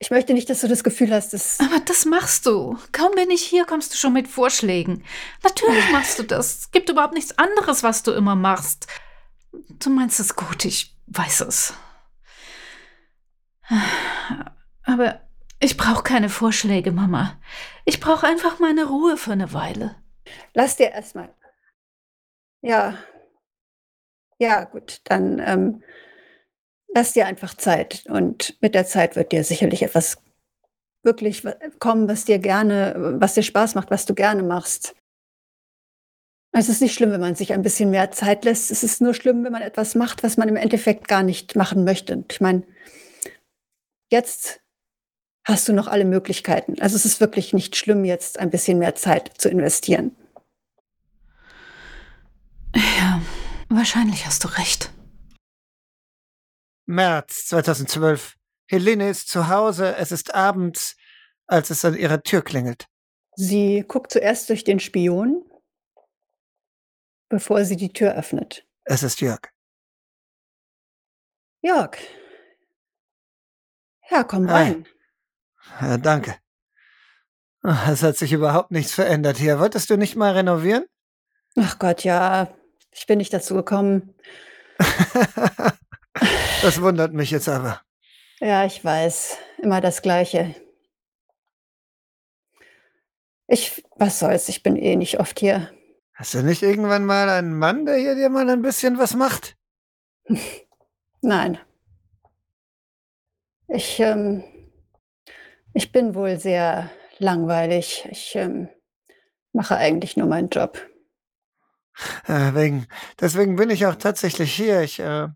Ich 0.00 0.10
möchte 0.10 0.32
nicht, 0.32 0.48
dass 0.48 0.60
du 0.60 0.68
das 0.68 0.84
Gefühl 0.84 1.12
hast, 1.12 1.32
dass. 1.32 1.58
Aber 1.60 1.80
das 1.80 2.04
machst 2.04 2.46
du. 2.46 2.78
Kaum 2.92 3.12
bin 3.14 3.30
ich 3.30 3.42
hier, 3.42 3.64
kommst 3.64 3.92
du 3.92 3.96
schon 3.96 4.12
mit 4.12 4.28
Vorschlägen. 4.28 5.04
Natürlich 5.42 5.90
machst 5.92 6.18
du 6.18 6.22
das. 6.22 6.58
Es 6.58 6.70
gibt 6.70 6.88
überhaupt 6.88 7.14
nichts 7.14 7.36
anderes, 7.36 7.82
was 7.82 8.02
du 8.02 8.12
immer 8.12 8.36
machst. 8.36 8.86
Du 9.80 9.90
meinst 9.90 10.20
es 10.20 10.36
gut, 10.36 10.64
ich 10.64 10.97
weiß 11.10 11.40
es. 11.42 11.74
Aber 14.84 15.20
ich 15.60 15.76
brauche 15.76 16.02
keine 16.02 16.28
Vorschläge, 16.28 16.92
Mama. 16.92 17.38
Ich 17.84 18.00
brauche 18.00 18.26
einfach 18.26 18.58
meine 18.58 18.86
Ruhe 18.86 19.16
für 19.16 19.32
eine 19.32 19.52
Weile. 19.52 19.96
Lass 20.54 20.76
dir 20.76 20.90
erstmal. 20.90 21.34
Ja. 22.62 22.94
Ja, 24.38 24.64
gut, 24.64 25.00
dann 25.04 25.40
ähm, 25.40 25.82
lass 26.94 27.12
dir 27.12 27.26
einfach 27.26 27.54
Zeit. 27.54 28.04
Und 28.08 28.56
mit 28.60 28.74
der 28.74 28.86
Zeit 28.86 29.16
wird 29.16 29.32
dir 29.32 29.42
sicherlich 29.42 29.82
etwas 29.82 30.18
wirklich 31.02 31.42
kommen, 31.78 32.08
was 32.08 32.24
dir 32.24 32.38
gerne, 32.38 33.16
was 33.20 33.34
dir 33.34 33.42
Spaß 33.42 33.74
macht, 33.74 33.90
was 33.90 34.06
du 34.06 34.14
gerne 34.14 34.42
machst. 34.42 34.94
Es 36.52 36.68
ist 36.68 36.80
nicht 36.80 36.94
schlimm, 36.94 37.12
wenn 37.12 37.20
man 37.20 37.34
sich 37.34 37.52
ein 37.52 37.62
bisschen 37.62 37.90
mehr 37.90 38.10
Zeit 38.10 38.44
lässt. 38.44 38.70
Es 38.70 38.82
ist 38.82 39.00
nur 39.00 39.14
schlimm, 39.14 39.44
wenn 39.44 39.52
man 39.52 39.62
etwas 39.62 39.94
macht, 39.94 40.22
was 40.22 40.36
man 40.36 40.48
im 40.48 40.56
Endeffekt 40.56 41.06
gar 41.06 41.22
nicht 41.22 41.56
machen 41.56 41.84
möchte. 41.84 42.14
Und 42.14 42.32
ich 42.32 42.40
meine, 42.40 42.62
jetzt 44.10 44.60
hast 45.44 45.68
du 45.68 45.72
noch 45.72 45.88
alle 45.88 46.04
Möglichkeiten. 46.04 46.80
Also 46.80 46.96
es 46.96 47.04
ist 47.04 47.20
wirklich 47.20 47.52
nicht 47.52 47.76
schlimm, 47.76 48.04
jetzt 48.04 48.38
ein 48.38 48.50
bisschen 48.50 48.78
mehr 48.78 48.94
Zeit 48.94 49.32
zu 49.38 49.48
investieren. 49.48 50.16
Ja, 52.74 53.20
wahrscheinlich 53.68 54.26
hast 54.26 54.44
du 54.44 54.48
recht. 54.48 54.90
März 56.86 57.46
2012. 57.48 58.36
Helene 58.66 59.10
ist 59.10 59.28
zu 59.28 59.48
Hause. 59.48 59.96
Es 59.96 60.12
ist 60.12 60.34
abends, 60.34 60.96
als 61.46 61.70
es 61.70 61.84
an 61.84 61.96
ihrer 61.96 62.22
Tür 62.22 62.42
klingelt. 62.42 62.86
Sie 63.36 63.84
guckt 63.86 64.12
zuerst 64.12 64.48
durch 64.50 64.64
den 64.64 64.80
Spion, 64.80 65.42
bevor 67.28 67.64
sie 67.64 67.76
die 67.76 67.92
Tür 67.92 68.14
öffnet. 68.14 68.66
Es 68.84 69.02
ist 69.02 69.20
Jörg. 69.20 69.40
Jörg. 71.60 71.96
Ja, 74.10 74.24
komm 74.24 74.48
Hi. 74.48 74.54
rein. 74.54 74.86
Ja, 75.80 75.98
danke. 75.98 76.36
Es 77.62 78.02
hat 78.02 78.16
sich 78.16 78.32
überhaupt 78.32 78.70
nichts 78.70 78.94
verändert 78.94 79.36
hier. 79.36 79.58
Wolltest 79.58 79.90
du 79.90 79.96
nicht 79.96 80.16
mal 80.16 80.32
renovieren? 80.32 80.86
Ach 81.56 81.78
Gott, 81.78 82.04
ja. 82.04 82.54
Ich 82.92 83.06
bin 83.06 83.18
nicht 83.18 83.32
dazu 83.32 83.54
gekommen. 83.54 84.14
das 86.62 86.80
wundert 86.80 87.12
mich 87.12 87.30
jetzt 87.30 87.48
aber. 87.48 87.82
Ja, 88.40 88.64
ich 88.64 88.82
weiß. 88.82 89.36
Immer 89.58 89.80
das 89.80 90.02
Gleiche. 90.02 90.54
Ich, 93.48 93.84
was 93.96 94.18
soll's, 94.18 94.48
ich 94.48 94.62
bin 94.62 94.76
eh 94.76 94.96
nicht 94.96 95.20
oft 95.20 95.40
hier. 95.40 95.70
Hast 96.18 96.34
du 96.34 96.42
nicht 96.42 96.64
irgendwann 96.64 97.06
mal 97.06 97.28
einen 97.28 97.56
Mann, 97.56 97.86
der 97.86 97.94
hier 97.94 98.16
dir 98.16 98.28
mal 98.28 98.50
ein 98.50 98.60
bisschen 98.60 98.98
was 98.98 99.14
macht? 99.14 99.56
Nein. 101.20 101.60
Ich, 103.68 104.00
ähm, 104.00 104.42
ich 105.74 105.92
bin 105.92 106.16
wohl 106.16 106.36
sehr 106.40 106.90
langweilig. 107.18 108.08
Ich 108.10 108.34
ähm, 108.34 108.68
mache 109.52 109.76
eigentlich 109.76 110.16
nur 110.16 110.26
meinen 110.26 110.48
Job. 110.48 110.84
Äh, 112.26 112.52
wegen, 112.52 112.88
deswegen 113.20 113.54
bin 113.54 113.70
ich 113.70 113.86
auch 113.86 113.94
tatsächlich 113.94 114.52
hier. 114.52 114.82
Ich 114.82 114.98
äh, 114.98 115.28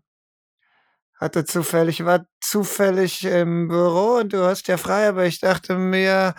hatte 1.17 1.45
zufällig, 1.45 2.03
war 2.03 2.25
zufällig 2.41 3.23
im 3.23 3.69
Büro 3.69 4.17
und 4.17 4.33
du 4.33 4.43
hast 4.43 4.67
ja 4.67 4.75
frei, 4.75 5.07
aber 5.07 5.25
ich 5.27 5.39
dachte 5.39 5.77
mir, 5.77 6.35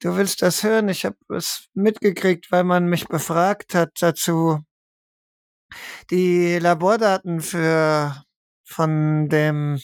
du 0.00 0.16
willst 0.16 0.42
das 0.42 0.62
hören. 0.62 0.88
Ich 0.88 1.04
habe 1.04 1.16
es 1.28 1.68
mitgekriegt, 1.74 2.50
weil 2.50 2.64
man 2.64 2.86
mich 2.86 3.08
befragt 3.08 3.74
hat 3.74 3.90
dazu. 4.00 4.60
Die 6.10 6.58
Labordaten 6.58 7.40
für 7.40 8.22
von 8.64 9.28
dem 9.28 9.80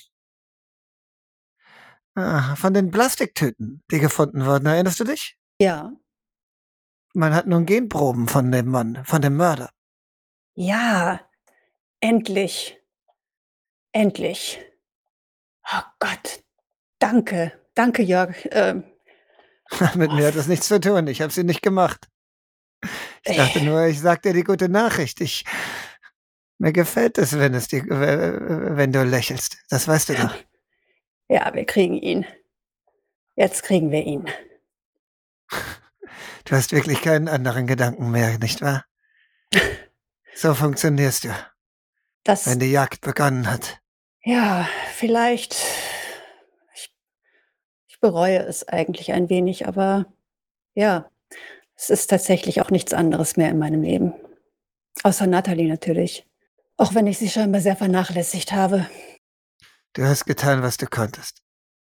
äh, 2.15 2.57
von 2.57 2.75
den 2.75 2.91
Plastiktüten, 2.91 3.83
die 3.91 3.99
gefunden 3.99 4.45
wurden. 4.45 4.67
Erinnerst 4.67 5.01
du 5.01 5.05
dich? 5.05 5.37
Ja. 5.59 5.93
Man 7.15 7.35
hat 7.35 7.47
nun 7.47 7.67
Genproben 7.67 8.29
von 8.29 8.51
dem 8.51 8.69
Mann, 8.69 9.05
von 9.05 9.23
dem 9.23 9.37
Mörder. 9.37 9.71
Ja. 10.55 11.21
Endlich. 12.01 12.79
Endlich. 13.93 14.61
Oh 15.71 15.83
Gott. 16.01 16.43
Danke. 16.99 17.53
Danke, 17.75 18.03
Jörg. 18.03 18.37
Ähm, 18.51 18.85
Mit 19.95 20.13
mir 20.13 20.27
hat 20.27 20.37
das 20.37 20.47
nichts 20.49 20.69
zu 20.69 20.81
tun. 20.81 21.07
Ich 21.07 21.21
habe 21.23 21.33
sie 21.33 21.45
nicht 21.45 21.63
gemacht. 21.63 22.09
Ich 23.25 23.37
dachte 23.37 23.63
nur, 23.63 23.87
ich 23.87 24.01
sag 24.01 24.23
dir 24.23 24.33
die 24.33 24.45
gute 24.45 24.69
Nachricht. 24.69 25.21
Ich 25.21 25.45
mir 26.59 26.73
gefällt 26.73 27.19
es, 27.19 27.37
wenn 27.39 27.55
es 27.55 27.67
dir, 27.67 27.83
äh, 27.91 28.77
wenn 28.77 28.93
du 28.93 29.03
lächelst. 29.03 29.59
Das 29.69 29.89
weißt 29.89 30.11
du 30.11 30.15
doch. 30.15 30.35
ja, 31.29 31.53
wir 31.55 31.65
kriegen 31.65 31.97
ihn. 31.97 32.25
Jetzt 33.35 33.65
kriegen 33.65 33.91
wir 33.91 34.05
ihn. 34.05 34.31
Du 36.45 36.57
hast 36.57 36.73
wirklich 36.73 37.01
keinen 37.03 37.29
anderen 37.29 37.69
Gedanken 37.69 38.11
mehr, 38.11 38.37
nicht 38.39 38.63
wahr? 38.63 38.85
So 40.35 40.55
funktionierst 40.55 41.25
du, 41.25 41.29
Das, 42.25 42.47
wenn 42.47 42.59
die 42.59 42.73
Jagd 42.73 43.01
begonnen 43.01 43.49
hat. 43.49 43.79
ja, 44.25 44.69
vielleicht. 44.95 45.55
Bereue 48.03 48.41
es 48.41 48.67
eigentlich 48.69 49.13
ein 49.13 49.31
wenig, 49.31 49.69
aber 49.69 50.07
ja, 50.75 51.09
es 51.77 51.89
ist 51.89 52.11
tatsächlich 52.11 52.61
auch 52.61 52.71
nichts 52.71 52.93
anderes 52.93 53.37
mehr 53.37 53.49
in 53.49 53.59
meinem 53.59 53.83
Leben. 53.83 54.13
Außer 55.05 55.29
Natalie 55.29 55.69
natürlich. 55.69 56.27
Auch 56.77 56.95
wenn 56.95 57.07
ich 57.07 57.19
sie 57.19 57.31
scheinbar 57.31 57.61
sehr 57.61 57.77
vernachlässigt 57.77 58.51
habe. 58.51 58.89
Du 59.93 60.03
hast 60.03 60.25
getan, 60.25 60.63
was 60.63 60.79
du 60.79 60.87
konntest. 60.87 61.43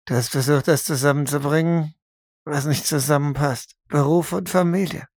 Du 0.06 0.14
hast 0.14 0.30
versucht, 0.30 0.68
das 0.68 0.84
zusammenzubringen, 0.84 1.96
was 2.44 2.66
nicht 2.66 2.86
zusammenpasst. 2.86 3.78
Beruf 3.88 4.34
und 4.34 4.50
Familie. 4.50 5.08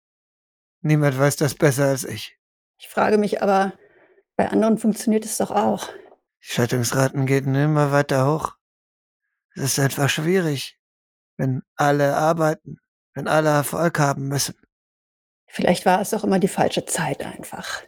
Niemand 0.81 1.19
weiß 1.19 1.35
das 1.37 1.57
besser 1.57 1.87
als 1.87 2.05
ich. 2.05 2.39
Ich 2.79 2.89
frage 2.89 3.19
mich 3.19 3.43
aber, 3.43 3.73
bei 4.37 4.49
anderen 4.49 4.79
funktioniert 4.79 5.25
es 5.25 5.39
doch 5.39 5.51
auch. 5.51 5.89
Die 5.89 6.53
Scheidungsraten 6.53 7.27
gehen 7.27 7.53
immer 7.57 7.91
weiter 7.91 8.33
hoch. 8.33 8.53
Es 9.57 9.63
ist 9.65 9.79
einfach 9.81 10.09
schwierig, 10.09 10.79
wenn 11.37 11.63
alle 11.77 12.17
arbeiten, 12.17 12.79
wenn 13.15 13.29
alle 13.29 13.51
Erfolg 13.51 13.99
haben 13.99 14.29
müssen. 14.29 14.55
Vielleicht 15.47 15.87
war 15.87 16.01
es 16.01 16.13
auch 16.15 16.25
immer 16.25 16.39
die 16.39 16.49
falsche 16.49 16.85
Zeit 16.85 17.25
einfach. 17.25 17.83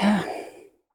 Ja, 0.00 0.22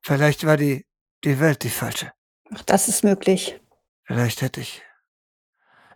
Vielleicht 0.01 0.45
war 0.45 0.55
die, 0.57 0.85
die 1.23 1.39
Welt 1.39 1.63
die 1.63 1.69
falsche. 1.69 2.13
auch 2.55 2.61
das 2.61 2.87
ist 2.87 3.03
möglich. 3.03 3.59
Vielleicht 4.05 4.41
hätte 4.41 4.61
ich. 4.61 4.81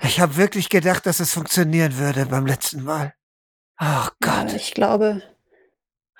Ich 0.02 0.20
habe 0.20 0.36
wirklich 0.36 0.68
gedacht, 0.70 1.06
dass 1.06 1.20
es 1.20 1.34
funktionieren 1.34 1.98
würde 1.98 2.26
beim 2.26 2.46
letzten 2.46 2.84
Mal. 2.84 3.14
Ach 3.78 4.12
Aber 4.22 4.46
Gott. 4.46 4.54
ich 4.54 4.74
glaube, 4.74 5.22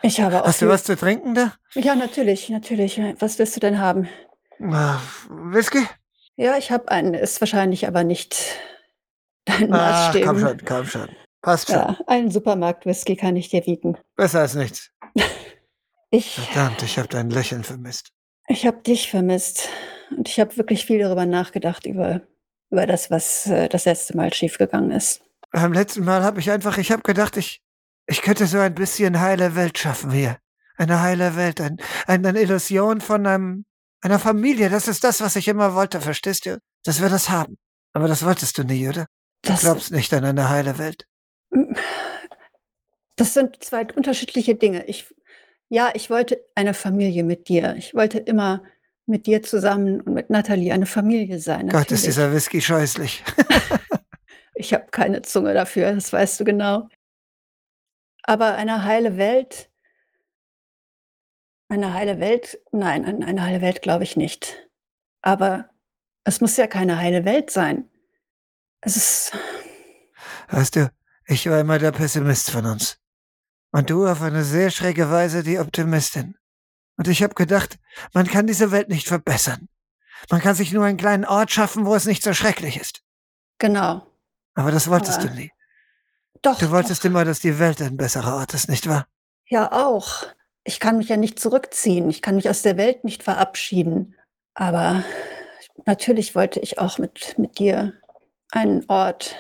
ich 0.04 0.22
habe 0.22 0.42
auch. 0.42 0.48
Hast 0.48 0.62
du 0.62 0.70
was 0.70 0.84
zu 0.84 0.96
trinken 0.96 1.34
da? 1.36 1.54
Ja, 1.74 1.96
natürlich, 1.96 2.48
natürlich. 2.50 3.02
Was 3.20 3.40
willst 3.40 3.56
du 3.56 3.60
denn 3.60 3.80
haben? 3.80 4.08
Ah, 4.62 5.00
Whisky? 5.30 5.86
Ja, 6.38 6.56
ich 6.58 6.72
habe 6.72 6.90
einen. 6.92 7.14
Ist 7.16 7.42
wahrscheinlich 7.42 7.88
aber 7.88 8.04
nicht 8.04 8.36
dein 9.46 9.72
Ah, 9.74 10.12
Maßstab. 10.12 10.24
komm 10.24 10.40
schon, 10.40 10.66
komm 10.66 10.86
schon. 10.86 11.10
Passt 11.42 11.68
schon. 11.68 11.76
Ja, 11.78 11.98
einen 12.08 12.30
Supermarkt-Whisky 12.32 13.16
kann 13.16 13.36
ich 13.36 13.50
dir 13.50 13.62
bieten. 13.62 13.98
Besser 14.16 14.42
als 14.42 14.56
nichts. 14.56 14.90
Ich, 16.14 16.36
Verdammt, 16.36 16.84
ich 16.84 16.98
habe 16.98 17.08
dein 17.08 17.30
Lächeln 17.30 17.64
vermisst. 17.64 18.10
ich 18.50 18.66
habe 18.68 18.82
dich 18.82 19.10
vermisst. 19.10 19.70
Und 20.10 20.28
ich 20.28 20.42
habe 20.42 20.58
wirklich 20.58 20.86
viel 20.86 21.00
darüber 21.00 21.26
nachgedacht, 21.26 21.86
über, 21.86 22.20
über 22.70 22.86
das, 22.86 23.10
was 23.10 23.48
äh, 23.48 23.70
das 23.70 23.86
letzte 23.86 24.18
Mal 24.18 24.34
schiefgegangen 24.34 24.92
ist. 24.92 25.22
Beim 25.54 25.72
letzten 25.72 26.04
Mal 26.04 26.22
habe 26.24 26.42
ich 26.42 26.52
einfach, 26.52 26.78
ich 26.78 26.92
habe 26.92 27.02
gedacht, 27.04 27.38
ich, 27.38 27.62
ich 28.08 28.22
könnte 28.22 28.46
so 28.46 28.60
ein 28.60 28.76
bisschen 28.76 29.22
heile 29.22 29.56
Welt 29.56 29.78
schaffen 29.78 30.12
hier. 30.12 30.38
Eine 30.76 31.00
heile 31.02 31.38
Welt, 31.38 31.62
ein, 31.62 31.78
ein, 32.08 32.26
eine 32.26 32.42
Illusion 32.42 33.00
von 33.00 33.26
einem, 33.26 33.64
einer 34.02 34.20
Familie. 34.20 34.70
Das 34.70 34.90
ist 34.90 35.06
das, 35.06 35.22
was 35.22 35.38
ich 35.38 35.48
immer 35.48 35.76
wollte, 35.76 36.02
verstehst 36.02 36.46
du? 36.46 36.60
Dass 36.84 37.02
wir 37.02 37.08
das 37.08 37.30
haben. 37.30 37.58
Aber 37.94 38.10
das 38.10 38.26
wolltest 38.26 38.58
du 38.58 38.64
nie, 38.66 38.86
oder? 38.90 39.06
Du 39.44 39.52
Das, 39.52 39.62
glaubst 39.62 39.92
nicht 39.92 40.14
an 40.14 40.24
eine 40.26 40.50
heile 40.50 40.78
Welt. 40.78 41.08
das 43.16 43.34
sind 43.34 43.64
zwei 43.64 43.86
unterschiedliche 43.96 44.56
Dinge. 44.56 44.86
Ich, 44.86 45.14
ja, 45.70 45.92
ich 45.94 46.10
wollte 46.10 46.44
eine 46.56 46.74
Familie 46.74 47.24
mit 47.24 47.48
dir. 47.48 47.76
Ich 47.78 47.94
wollte 47.94 48.20
immer 48.20 48.64
mit 49.06 49.26
dir 49.26 49.42
zusammen 49.44 50.02
und 50.02 50.14
mit 50.14 50.30
Natalie 50.30 50.72
eine 50.74 50.86
Familie 50.86 51.40
sein. 51.40 51.68
Gott, 51.70 51.86
ist 51.86 51.92
natürlich. 51.92 52.04
dieser 52.04 52.34
Whisky 52.34 52.62
scheußlich. 52.62 53.24
Ich 54.54 54.76
habe 54.76 54.86
keine 54.92 55.24
Zunge 55.24 55.56
dafür, 55.56 55.92
das 55.92 56.14
weißt 56.14 56.40
du 56.40 56.44
genau. 56.44 56.88
Aber 58.22 58.54
eine 58.56 58.84
heile 58.84 59.18
Welt 59.18 59.72
eine 61.68 61.94
heile 61.94 62.20
Welt 62.20 62.60
nein, 62.72 63.06
an 63.06 63.24
eine 63.24 63.42
heile 63.44 63.62
Welt 63.62 63.82
glaube 63.82 64.04
ich 64.04 64.18
nicht. 64.18 64.70
Aber 65.22 65.70
es 66.26 66.42
muss 66.42 66.58
ja 66.58 66.68
keine 66.68 67.00
heile 67.00 67.26
Welt 67.26 67.50
sein. 67.50 67.90
Es 68.82 68.96
ist 68.98 69.32
Weißt 70.50 70.76
du, 70.76 70.92
ich 71.26 71.50
war 71.50 71.60
immer 71.60 71.80
der 71.80 71.92
Pessimist 71.92 72.52
von 72.52 72.66
uns. 72.66 72.98
Und 73.72 73.90
du 73.90 74.06
auf 74.08 74.22
eine 74.22 74.44
sehr 74.44 74.70
schräge 74.70 75.10
Weise 75.10 75.44
die 75.44 75.60
Optimistin. 75.60 76.36
Und 76.98 77.08
ich 77.08 77.24
habe 77.24 77.36
gedacht, 77.36 77.78
man 78.14 78.28
kann 78.28 78.48
diese 78.48 78.72
Welt 78.72 78.90
nicht 78.90 79.08
verbessern. 79.08 79.70
Man 80.30 80.42
kann 80.42 80.56
sich 80.56 80.74
nur 80.74 80.84
einen 80.86 80.98
kleinen 80.98 81.26
Ort 81.26 81.52
schaffen, 81.52 81.86
wo 81.86 81.96
es 81.96 82.06
nicht 82.06 82.22
so 82.24 82.34
schrecklich 82.34 82.78
ist. 82.80 83.02
genau. 83.60 84.06
Aber 84.54 84.70
das 84.72 84.90
wolltest 84.90 85.20
Aber- 85.20 85.30
du 85.30 85.36
nie. 85.36 85.52
Doch, 86.42 86.60
Du 86.60 86.72
wolltest 86.72 87.02
doch. 87.02 87.06
immer, 87.06 87.24
dass 87.24 87.40
die 87.40 87.58
Welt 87.60 87.82
ein 87.82 87.96
besserer 87.96 88.36
Ort 88.36 88.54
ist, 88.54 88.68
nicht 88.68 88.88
wahr? 88.90 89.08
Ja, 89.46 89.72
auch. 89.72 90.26
Ich 90.66 90.80
kann 90.82 90.98
mich 90.98 91.08
ja 91.08 91.16
nicht 91.16 91.40
zurückziehen. 91.40 92.10
Ich 92.10 92.22
kann 92.22 92.36
mich 92.36 92.50
aus 92.50 92.62
der 92.62 92.76
Welt 92.76 93.04
nicht 93.06 93.24
verabschieden. 93.24 94.16
Aber 94.54 95.04
natürlich 95.86 96.36
wollte 96.36 96.60
ich 96.60 96.80
auch 96.80 96.98
mit, 96.98 97.38
mit 97.40 97.60
dir 97.60 97.94
einen 98.52 98.86
Ort, 98.90 99.36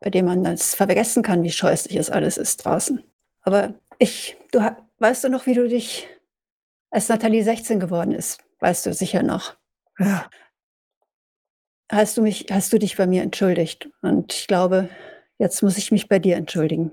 bei 0.00 0.10
dem 0.10 0.26
man 0.26 0.44
das 0.44 0.74
vergessen 0.74 1.22
kann, 1.22 1.42
wie 1.42 1.50
scheußlich 1.50 1.96
es 1.96 2.10
alles 2.10 2.36
ist 2.36 2.64
draußen. 2.64 3.02
Aber 3.42 3.74
ich, 3.98 4.36
du 4.52 4.60
weißt 4.98 5.24
du 5.24 5.28
noch, 5.28 5.46
wie 5.46 5.54
du 5.54 5.68
dich, 5.68 6.08
als 6.90 7.08
Nathalie 7.08 7.42
16 7.42 7.80
geworden 7.80 8.12
ist, 8.12 8.40
weißt 8.60 8.86
du 8.86 8.92
sicher 8.92 9.22
noch. 9.22 9.56
Ja. 9.98 10.28
Hast 11.90 12.16
du 12.16 12.22
mich, 12.22 12.46
hast 12.50 12.72
du 12.72 12.78
dich 12.78 12.96
bei 12.96 13.06
mir 13.06 13.22
entschuldigt? 13.22 13.88
Und 14.02 14.34
ich 14.34 14.46
glaube, 14.48 14.88
jetzt 15.38 15.62
muss 15.62 15.78
ich 15.78 15.92
mich 15.92 16.08
bei 16.08 16.18
dir 16.18 16.36
entschuldigen. 16.36 16.92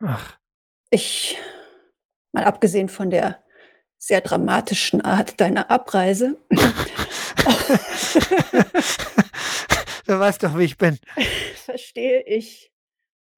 Ach, 0.00 0.36
Ich, 0.90 1.38
mal 2.32 2.44
abgesehen 2.44 2.88
von 2.88 3.10
der 3.10 3.42
sehr 3.98 4.20
dramatischen 4.20 5.00
Art 5.00 5.40
deiner 5.40 5.70
Abreise, 5.70 6.36
du 10.06 10.18
weißt 10.18 10.42
doch, 10.42 10.58
wie 10.58 10.64
ich 10.64 10.76
bin. 10.76 10.98
verstehe 11.54 12.22
ich, 12.22 12.72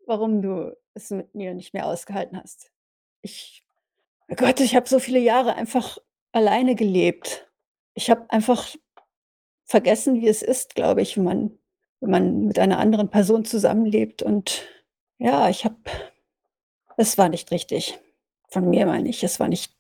warum 0.07 0.43
du 0.43 0.77
es 0.95 1.11
mit 1.11 1.35
mir 1.35 1.55
nicht 1.55 1.75
mehr 1.75 1.87
ausgehalten 1.87 2.41
hast. 2.41 2.71
Ich, 3.23 3.65
oh 4.29 4.35
Gott, 4.35 4.61
ich 4.61 4.75
habe 4.75 4.89
so 4.89 4.99
viele 4.99 5.19
Jahre 5.21 5.55
einfach 5.55 5.99
alleine 6.33 6.75
gelebt. 6.75 7.51
Ich 7.95 8.11
habe 8.11 8.31
einfach 8.31 8.75
vergessen, 9.65 10.21
wie 10.21 10.29
es 10.29 10.43
ist, 10.43 10.75
glaube 10.75 11.03
ich, 11.03 11.17
wenn 11.17 11.25
man, 11.25 11.59
wenn 12.01 12.11
man 12.11 12.47
mit 12.47 12.59
einer 12.59 12.79
anderen 12.79 13.11
Person 13.11 13.45
zusammenlebt. 13.45 14.23
Und 14.23 14.63
ja, 15.19 15.49
ich 15.49 15.65
habe, 15.65 15.77
es 16.97 17.19
war 17.19 17.29
nicht 17.29 17.51
richtig. 17.51 17.99
Von 18.49 18.71
mir 18.71 18.87
meine 18.87 19.09
ich, 19.09 19.23
es 19.25 19.41
war 19.41 19.49
nicht. 19.49 19.76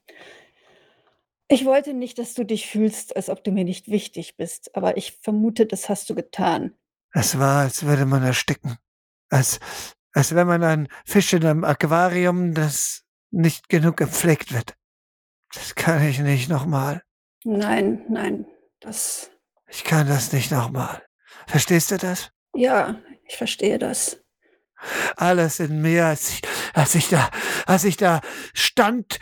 Ich 1.48 1.64
wollte 1.64 1.94
nicht, 1.94 2.18
dass 2.18 2.34
du 2.34 2.44
dich 2.44 2.66
fühlst, 2.66 3.14
als 3.16 3.28
ob 3.30 3.44
du 3.44 3.52
mir 3.52 3.64
nicht 3.64 3.88
wichtig 3.88 4.36
bist, 4.36 4.74
aber 4.74 4.96
ich 4.96 5.18
vermute, 5.22 5.66
das 5.66 5.88
hast 5.88 6.10
du 6.10 6.14
getan. 6.14 6.74
Es 7.12 7.38
war, 7.38 7.60
als 7.62 7.84
würde 7.84 8.04
man 8.04 8.22
ersticken. 8.24 8.78
Als, 9.30 9.60
als 10.12 10.34
wenn 10.34 10.46
man 10.46 10.62
ein 10.64 10.88
Fisch 11.04 11.32
in 11.32 11.44
einem 11.44 11.64
Aquarium, 11.64 12.52
das 12.52 13.04
nicht 13.30 13.68
genug 13.68 13.96
gepflegt 13.96 14.52
wird. 14.52 14.74
Das 15.54 15.74
kann 15.76 16.02
ich 16.06 16.18
nicht 16.18 16.48
nochmal. 16.48 17.02
Nein, 17.44 18.04
nein, 18.08 18.46
das, 18.80 19.30
Ich 19.68 19.84
kann 19.84 20.08
das 20.08 20.32
nicht 20.32 20.50
nochmal. 20.50 21.02
Verstehst 21.46 21.90
du 21.92 21.96
das? 21.96 22.30
ja, 22.54 23.00
ich 23.28 23.36
verstehe 23.36 23.78
das. 23.78 24.20
Alles 25.16 25.58
in 25.58 25.80
mir, 25.80 26.06
als 26.06 26.30
ich, 26.30 26.42
als 26.74 26.94
ich 26.94 27.08
da, 27.08 27.30
als 27.66 27.84
ich 27.84 27.96
da 27.96 28.20
stand 28.54 29.18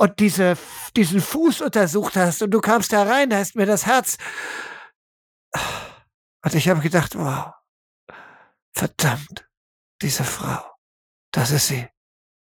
und 0.00 0.18
diese, 0.18 0.56
diesen 0.96 1.20
Fuß 1.20 1.60
untersucht 1.60 2.16
hast 2.16 2.40
und 2.40 2.50
du 2.52 2.62
kamst 2.62 2.90
da 2.90 3.02
rein, 3.02 3.34
hast 3.34 3.54
mir 3.54 3.66
das 3.66 3.84
Herz. 3.84 4.16
Und 6.42 6.54
ich 6.54 6.70
habe 6.70 6.80
gedacht, 6.80 7.14
wow, 7.16 7.52
verdammt, 8.72 9.46
diese 10.00 10.24
Frau, 10.24 10.64
das 11.32 11.50
ist 11.50 11.68
sie. 11.68 11.86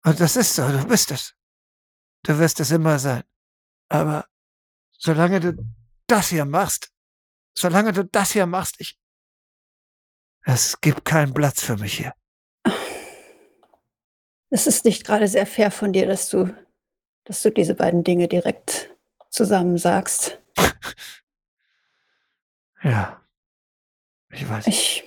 Und 0.05 0.21
das 0.21 0.37
ist 0.37 0.55
so, 0.55 0.69
du 0.69 0.87
bist 0.87 1.11
es. 1.11 1.35
Du 2.23 2.39
wirst 2.39 2.61
es 2.61 2.71
immer 2.71 3.01
sein. 3.01 3.25
Aber 3.89 4.29
solange 4.93 5.41
du 5.41 5.59
das 6.07 6.29
hier 6.29 6.45
machst, 6.45 6.93
solange 7.59 7.93
du 7.93 8.05
das 8.05 8.31
hier 8.31 8.47
machst, 8.47 8.77
ich, 8.79 8.97
es 10.43 10.81
gibt 10.81 11.05
keinen 11.05 11.35
Platz 11.35 11.63
für 11.63 11.77
mich 11.77 11.95
hier. 11.95 12.15
Es 14.51 14.69
ist 14.69 14.85
nicht 14.85 15.05
gerade 15.05 15.27
sehr 15.27 15.47
fair 15.47 15.73
von 15.73 15.93
dir, 15.93 16.07
dass 16.07 16.29
du, 16.29 16.55
dass 17.25 17.43
du 17.43 17.51
diese 17.51 17.75
beiden 17.75 18.03
Dinge 18.05 18.29
direkt 18.29 18.91
zusammen 19.31 19.79
sagst. 19.79 20.39
Ja. 22.83 23.21
Ich 24.31 24.49
weiß. 24.49 24.67
Ich, 24.69 25.05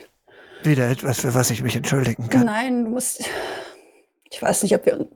Wieder 0.64 0.90
etwas, 0.90 1.22
für 1.22 1.34
was 1.34 1.50
ich 1.50 1.62
mich 1.64 1.76
entschuldigen 1.76 2.30
kann. 2.30 2.46
nein, 2.46 2.84
du 2.86 2.92
musst, 2.92 3.24
ich 4.30 4.42
weiß 4.42 4.64
nicht, 4.64 4.76
ob 4.76 4.86
wir, 4.86 5.08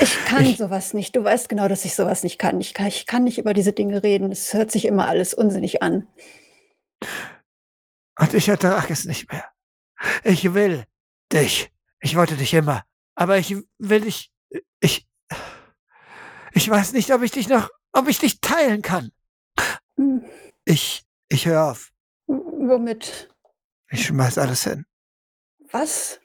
ich 0.00 0.24
kann 0.26 0.44
Ich- 0.44 0.58
sowas 0.58 0.94
nicht. 0.94 1.16
Du 1.16 1.24
weißt 1.24 1.48
genau, 1.48 1.66
dass 1.66 1.84
ich 1.84 1.94
sowas 1.94 2.22
nicht 2.22 2.38
kann. 2.38 2.60
Ich 2.60 2.72
kann, 2.74 2.86
ich 2.86 3.06
kann 3.06 3.24
nicht 3.24 3.38
über 3.38 3.52
diese 3.52 3.72
Dinge 3.72 4.02
reden. 4.04 4.30
Es 4.30 4.54
hört 4.54 4.70
sich 4.70 4.84
immer 4.84 5.08
alles 5.08 5.34
unsinnig 5.34 5.82
an. 5.82 6.06
Und 8.18 8.34
ich 8.34 8.48
ertrage 8.48 8.92
es 8.92 9.04
nicht 9.06 9.30
mehr. 9.32 9.44
Ich 10.22 10.54
will 10.54 10.84
dich. 11.32 11.72
Ich 12.00 12.14
wollte 12.16 12.36
dich 12.36 12.54
immer. 12.54 12.84
Aber 13.16 13.38
ich 13.38 13.56
will 13.78 14.02
dich. 14.02 14.30
Ich. 14.80 15.06
Ich 16.52 16.68
weiß 16.68 16.92
nicht, 16.92 17.12
ob 17.12 17.22
ich 17.22 17.30
dich 17.30 17.48
noch. 17.48 17.68
Ob 17.92 18.08
ich 18.08 18.18
dich 18.18 18.40
teilen 18.40 18.82
kann. 18.82 19.10
Hm, 19.96 20.24
Ich. 20.64 21.04
Ich 21.28 21.46
höre 21.46 21.64
auf. 21.70 21.90
Womit? 22.26 23.28
Ich 23.90 24.06
schmeiß 24.06 24.38
alles 24.38 24.64
hin. 24.64 24.84
Was? 25.70 26.20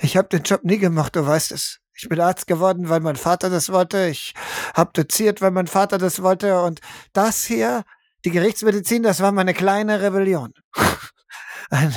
Ich 0.00 0.16
habe 0.16 0.28
den 0.28 0.42
Job 0.42 0.64
nie 0.64 0.78
gemacht, 0.78 1.14
du 1.14 1.24
weißt 1.26 1.52
es. 1.52 1.78
Ich 1.94 2.08
bin 2.08 2.20
Arzt 2.20 2.46
geworden, 2.46 2.88
weil 2.88 3.00
mein 3.00 3.16
Vater 3.16 3.50
das 3.50 3.70
wollte. 3.70 4.06
Ich 4.08 4.34
habe 4.74 4.90
doziert, 4.92 5.40
weil 5.40 5.50
mein 5.50 5.66
Vater 5.66 5.98
das 5.98 6.22
wollte. 6.22 6.62
Und 6.62 6.80
das 7.12 7.44
hier, 7.44 7.84
die 8.24 8.30
Gerichtsmedizin, 8.30 9.02
das 9.02 9.20
war 9.20 9.32
meine 9.32 9.54
kleine 9.54 10.00
Rebellion. 10.00 10.52
Ein 11.70 11.94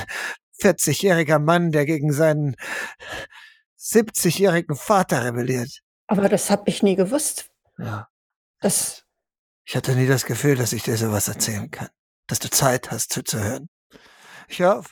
40-jähriger 0.60 1.38
Mann, 1.38 1.70
der 1.72 1.86
gegen 1.86 2.12
seinen 2.12 2.56
70-jährigen 3.82 4.76
Vater 4.76 5.24
rebelliert. 5.24 5.80
Aber 6.06 6.28
das 6.28 6.50
habe 6.50 6.64
ich 6.68 6.82
nie 6.82 6.94
gewusst. 6.96 7.50
Ja. 7.78 8.08
Das, 8.60 9.04
Ich 9.64 9.74
hatte 9.76 9.94
nie 9.94 10.06
das 10.06 10.24
Gefühl, 10.24 10.54
dass 10.56 10.72
ich 10.72 10.82
dir 10.84 10.96
sowas 10.96 11.28
erzählen 11.28 11.70
kann. 11.70 11.88
Dass 12.28 12.38
du 12.38 12.48
Zeit 12.50 12.90
hast 12.90 13.12
zuzuhören. 13.12 13.68
Ich. 14.48 14.62
Und- 14.62 14.86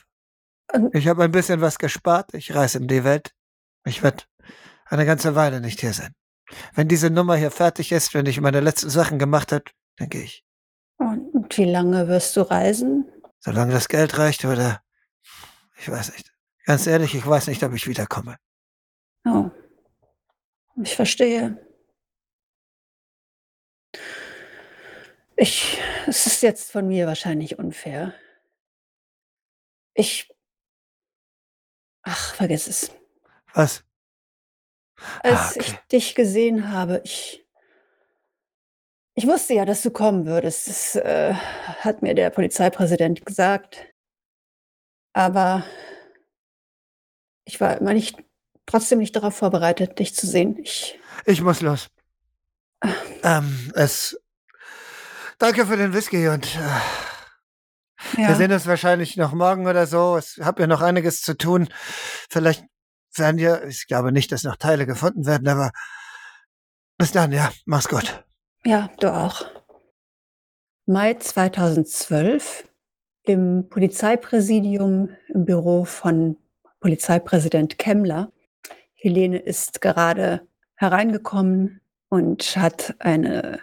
Ich 0.93 1.07
habe 1.07 1.23
ein 1.23 1.31
bisschen 1.31 1.61
was 1.61 1.77
gespart. 1.77 2.33
Ich 2.33 2.53
reise 2.53 2.79
in 2.79 2.87
die 2.87 3.03
Welt. 3.03 3.31
Ich 3.85 4.03
werde 4.03 4.23
eine 4.85 5.05
ganze 5.05 5.35
Weile 5.35 5.61
nicht 5.61 5.79
hier 5.79 5.93
sein. 5.93 6.13
Wenn 6.75 6.87
diese 6.89 7.09
Nummer 7.09 7.35
hier 7.37 7.51
fertig 7.51 7.91
ist, 7.93 8.13
wenn 8.13 8.25
ich 8.25 8.41
meine 8.41 8.59
letzten 8.59 8.89
Sachen 8.89 9.19
gemacht 9.19 9.51
habe, 9.53 9.63
dann 9.97 10.09
gehe 10.09 10.23
ich. 10.23 10.43
und 10.97 11.57
wie 11.57 11.65
lange 11.65 12.07
wirst 12.07 12.35
du 12.37 12.41
reisen? 12.41 13.09
Solange 13.39 13.73
das 13.73 13.87
Geld 13.87 14.17
reicht 14.17 14.45
oder 14.45 14.81
ich 15.77 15.89
weiß 15.89 16.11
nicht. 16.13 16.31
Ganz 16.65 16.85
ehrlich, 16.87 17.15
ich 17.15 17.25
weiß 17.25 17.47
nicht, 17.47 17.63
ob 17.63 17.73
ich 17.73 17.87
wiederkomme. 17.87 18.37
Oh, 19.25 19.51
ich 20.83 20.95
verstehe. 20.95 21.57
Ich, 25.35 25.77
es 26.07 26.27
ist 26.27 26.41
jetzt 26.43 26.71
von 26.71 26.87
mir 26.87 27.07
wahrscheinlich 27.07 27.57
unfair. 27.57 28.13
Ich, 29.93 30.29
ach, 32.03 32.35
vergiss 32.35 32.67
es. 32.67 32.91
Was? 33.53 33.83
Als 35.23 35.39
Ah, 35.39 35.49
okay. 35.49 35.59
ich 35.59 35.75
dich 35.91 36.15
gesehen 36.15 36.71
habe, 36.71 37.01
ich, 37.03 37.45
ich 39.15 39.27
wusste 39.27 39.53
ja, 39.55 39.65
dass 39.65 39.81
du 39.81 39.91
kommen 39.91 40.25
würdest. 40.25 40.67
Das 40.67 40.95
äh, 40.95 41.33
hat 41.33 42.01
mir 42.01 42.13
der 42.13 42.29
Polizeipräsident 42.29 43.25
gesagt. 43.25 43.87
Aber 45.13 45.65
ich 47.45 47.59
war 47.59 47.77
immer 47.77 47.93
nicht, 47.93 48.17
trotzdem 48.71 48.99
nicht 48.99 49.15
darauf 49.15 49.35
vorbereitet, 49.35 49.99
dich 49.99 50.15
zu 50.15 50.25
sehen. 50.27 50.57
Ich, 50.61 50.99
Ich 51.25 51.41
muss 51.41 51.61
los. 51.61 51.87
Ähm, 53.23 53.71
es. 53.75 54.19
Danke 55.37 55.65
für 55.65 55.77
den 55.77 55.93
Whisky 55.93 56.27
und 56.29 56.45
äh, 56.55 58.17
Wir 58.17 58.23
ja, 58.29 58.35
sehen 58.35 58.51
uns 58.51 58.65
wahrscheinlich 58.65 59.17
noch 59.17 59.33
morgen 59.33 59.67
oder 59.67 59.87
so. 59.87 60.17
Ich 60.17 60.43
habe 60.43 60.61
ja 60.61 60.67
noch 60.67 60.81
einiges 60.81 61.21
zu 61.21 61.37
tun. 61.37 61.69
Vielleicht 62.29 62.65
werden 63.15 63.37
ja, 63.37 63.63
ich 63.63 63.87
glaube 63.87 64.11
nicht, 64.11 64.31
dass 64.31 64.43
noch 64.43 64.55
Teile 64.55 64.85
gefunden 64.85 65.25
werden, 65.25 65.47
aber 65.47 65.71
bis 66.97 67.11
dann, 67.11 67.31
ja, 67.31 67.51
mach's 67.65 67.89
gut. 67.89 68.23
Ja, 68.63 68.89
du 68.99 69.13
auch. 69.13 69.45
Mai 70.85 71.15
2012 71.15 72.67
im 73.23 73.67
Polizeipräsidium 73.69 75.09
im 75.27 75.45
Büro 75.45 75.85
von 75.85 76.37
Polizeipräsident 76.79 77.77
Kemmler. 77.77 78.31
Helene 79.01 79.39
ist 79.39 79.81
gerade 79.81 80.47
hereingekommen 80.75 81.81
und 82.09 82.55
hat 82.55 82.95
eine 82.99 83.59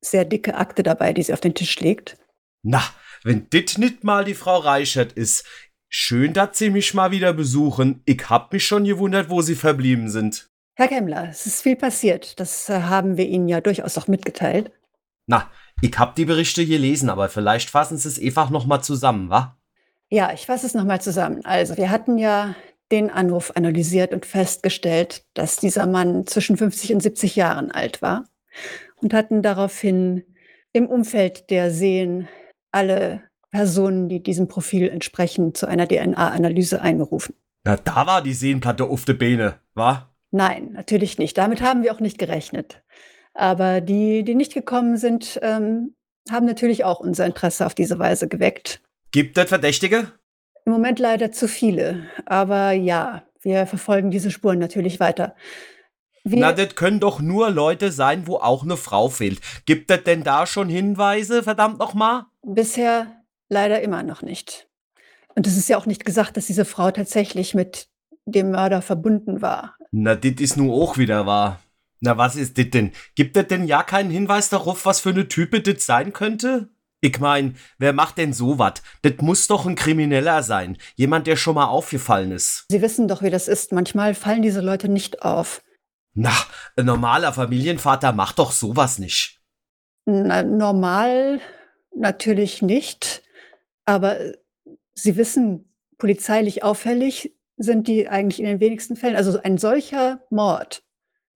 sehr 0.00 0.24
dicke 0.24 0.56
Akte 0.56 0.82
dabei, 0.82 1.12
die 1.12 1.22
sie 1.22 1.32
auf 1.32 1.40
den 1.40 1.54
Tisch 1.54 1.78
legt. 1.78 2.18
Na, 2.62 2.82
wenn 3.22 3.48
dit 3.50 3.78
nicht 3.78 4.02
mal 4.02 4.24
die 4.24 4.34
Frau 4.34 4.58
Reichert 4.58 5.12
ist. 5.12 5.46
Schön, 5.88 6.32
dass 6.32 6.56
Sie 6.56 6.70
mich 6.70 6.94
mal 6.94 7.10
wieder 7.10 7.32
besuchen. 7.32 8.02
Ich 8.04 8.30
hab 8.30 8.52
mich 8.52 8.64
schon 8.66 8.84
gewundert, 8.84 9.28
wo 9.28 9.42
Sie 9.42 9.56
verblieben 9.56 10.08
sind. 10.08 10.48
Herr 10.76 10.88
Kemmler, 10.88 11.28
es 11.28 11.46
ist 11.46 11.62
viel 11.62 11.76
passiert. 11.76 12.38
Das 12.38 12.68
äh, 12.68 12.82
haben 12.82 13.16
wir 13.16 13.26
Ihnen 13.28 13.48
ja 13.48 13.60
durchaus 13.60 13.98
auch 13.98 14.06
mitgeteilt. 14.06 14.70
Na, 15.26 15.50
ich 15.82 15.98
hab 15.98 16.14
die 16.14 16.24
Berichte 16.24 16.64
gelesen, 16.64 17.10
aber 17.10 17.28
vielleicht 17.28 17.70
fassen 17.70 17.98
Sie 17.98 18.08
es 18.08 18.20
einfach 18.20 18.50
noch 18.50 18.66
mal 18.66 18.82
zusammen, 18.82 19.30
wa? 19.30 19.56
Ja, 20.08 20.32
ich 20.32 20.46
fasse 20.46 20.66
es 20.66 20.74
nochmal 20.74 21.00
zusammen. 21.00 21.44
Also, 21.44 21.76
wir 21.76 21.90
hatten 21.90 22.18
ja 22.18 22.54
den 22.90 23.10
Anruf 23.10 23.52
analysiert 23.54 24.12
und 24.12 24.26
festgestellt, 24.26 25.24
dass 25.34 25.56
dieser 25.56 25.86
Mann 25.86 26.26
zwischen 26.26 26.56
50 26.56 26.94
und 26.94 27.00
70 27.00 27.36
Jahren 27.36 27.70
alt 27.70 28.02
war 28.02 28.24
und 28.96 29.14
hatten 29.14 29.42
daraufhin 29.42 30.24
im 30.72 30.86
Umfeld 30.86 31.50
der 31.50 31.70
Seen 31.70 32.28
alle 32.72 33.22
Personen, 33.50 34.08
die 34.08 34.22
diesem 34.22 34.48
Profil 34.48 34.88
entsprechen, 34.88 35.54
zu 35.54 35.66
einer 35.66 35.88
DNA-Analyse 35.88 36.80
einberufen. 36.80 37.34
Na, 37.64 37.76
da 37.76 38.06
war 38.06 38.22
die 38.22 38.32
Seenplatte 38.32 38.84
auf 38.84 39.04
de 39.04 39.14
Beine, 39.14 39.56
wa? 39.74 40.10
Nein, 40.30 40.70
natürlich 40.72 41.18
nicht. 41.18 41.36
Damit 41.36 41.60
haben 41.60 41.82
wir 41.82 41.92
auch 41.92 42.00
nicht 42.00 42.18
gerechnet. 42.18 42.82
Aber 43.34 43.80
die, 43.80 44.22
die 44.22 44.34
nicht 44.34 44.54
gekommen 44.54 44.96
sind, 44.96 45.38
ähm, 45.42 45.94
haben 46.30 46.46
natürlich 46.46 46.84
auch 46.84 47.00
unser 47.00 47.26
Interesse 47.26 47.66
auf 47.66 47.74
diese 47.74 47.98
Weise 47.98 48.28
geweckt. 48.28 48.80
Gibt 49.12 49.36
es 49.36 49.48
Verdächtige? 49.48 50.12
Im 50.70 50.74
Moment 50.74 51.00
leider 51.00 51.32
zu 51.32 51.48
viele. 51.48 52.06
Aber 52.26 52.70
ja, 52.70 53.24
wir 53.40 53.66
verfolgen 53.66 54.12
diese 54.12 54.30
Spuren 54.30 54.60
natürlich 54.60 55.00
weiter. 55.00 55.34
Wir, 56.22 56.38
Na, 56.38 56.52
das 56.52 56.76
können 56.76 57.00
doch 57.00 57.18
nur 57.18 57.50
Leute 57.50 57.90
sein, 57.90 58.28
wo 58.28 58.36
auch 58.36 58.62
eine 58.62 58.76
Frau 58.76 59.08
fehlt. 59.08 59.40
Gibt 59.66 59.90
es 59.90 60.04
denn 60.04 60.22
da 60.22 60.46
schon 60.46 60.68
Hinweise, 60.68 61.42
verdammt 61.42 61.80
nochmal? 61.80 62.26
bisher 62.44 63.08
leider 63.48 63.82
immer 63.82 64.04
noch 64.04 64.22
nicht. 64.22 64.68
Und 65.34 65.48
es 65.48 65.56
ist 65.56 65.68
ja 65.68 65.76
auch 65.76 65.86
nicht 65.86 66.04
gesagt, 66.04 66.36
dass 66.36 66.46
diese 66.46 66.64
Frau 66.64 66.92
tatsächlich 66.92 67.52
mit 67.52 67.88
dem 68.24 68.52
Mörder 68.52 68.80
verbunden 68.80 69.42
war. 69.42 69.74
Na, 69.90 70.14
dit 70.14 70.40
ist 70.40 70.56
nu 70.56 70.72
auch 70.72 70.98
wieder 70.98 71.26
wahr. 71.26 71.58
Na, 71.98 72.16
was 72.16 72.36
ist 72.36 72.58
dit 72.58 72.74
denn? 72.74 72.92
Gibt 73.16 73.36
es 73.36 73.48
denn 73.48 73.64
ja 73.64 73.82
keinen 73.82 74.10
Hinweis 74.12 74.50
darauf, 74.50 74.86
was 74.86 75.00
für 75.00 75.10
eine 75.10 75.26
Type 75.26 75.62
dit 75.62 75.82
sein 75.82 76.12
könnte? 76.12 76.68
Ich 77.00 77.18
mein, 77.18 77.56
wer 77.78 77.92
macht 77.92 78.18
denn 78.18 78.32
sowas? 78.32 78.74
Das 79.02 79.14
muss 79.20 79.46
doch 79.46 79.66
ein 79.66 79.74
Krimineller 79.74 80.42
sein. 80.42 80.76
Jemand, 80.96 81.26
der 81.26 81.36
schon 81.36 81.54
mal 81.54 81.66
aufgefallen 81.66 82.32
ist. 82.32 82.66
Sie 82.68 82.82
wissen 82.82 83.08
doch, 83.08 83.22
wie 83.22 83.30
das 83.30 83.48
ist. 83.48 83.72
Manchmal 83.72 84.14
fallen 84.14 84.42
diese 84.42 84.60
Leute 84.60 84.88
nicht 84.88 85.22
auf. 85.22 85.62
Na, 86.12 86.32
ein 86.76 86.84
normaler 86.84 87.32
Familienvater 87.32 88.12
macht 88.12 88.38
doch 88.38 88.52
sowas 88.52 88.98
nicht. 88.98 89.40
Na, 90.04 90.42
normal 90.42 91.40
natürlich 91.94 92.62
nicht, 92.62 93.22
aber 93.84 94.20
äh, 94.20 94.36
Sie 94.92 95.16
wissen, 95.16 95.72
polizeilich 95.96 96.62
auffällig 96.62 97.34
sind 97.56 97.88
die 97.88 98.08
eigentlich 98.08 98.40
in 98.40 98.46
den 98.46 98.60
wenigsten 98.60 98.96
Fällen. 98.96 99.16
Also 99.16 99.40
ein 99.40 99.56
solcher 99.56 100.22
Mord, 100.28 100.82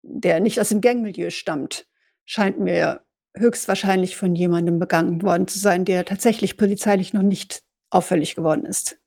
der 0.02 0.40
nicht 0.40 0.60
aus 0.60 0.68
dem 0.68 0.80
Gangmilieu 0.80 1.30
stammt, 1.30 1.86
scheint 2.24 2.58
mir 2.58 3.03
höchstwahrscheinlich 3.36 4.16
von 4.16 4.34
jemandem 4.34 4.78
begangen 4.78 5.22
worden 5.22 5.48
zu 5.48 5.58
sein, 5.58 5.84
der 5.84 6.04
tatsächlich 6.04 6.56
polizeilich 6.56 7.12
noch 7.12 7.22
nicht 7.22 7.62
auffällig 7.90 8.34
geworden 8.34 8.64
ist. 8.64 8.98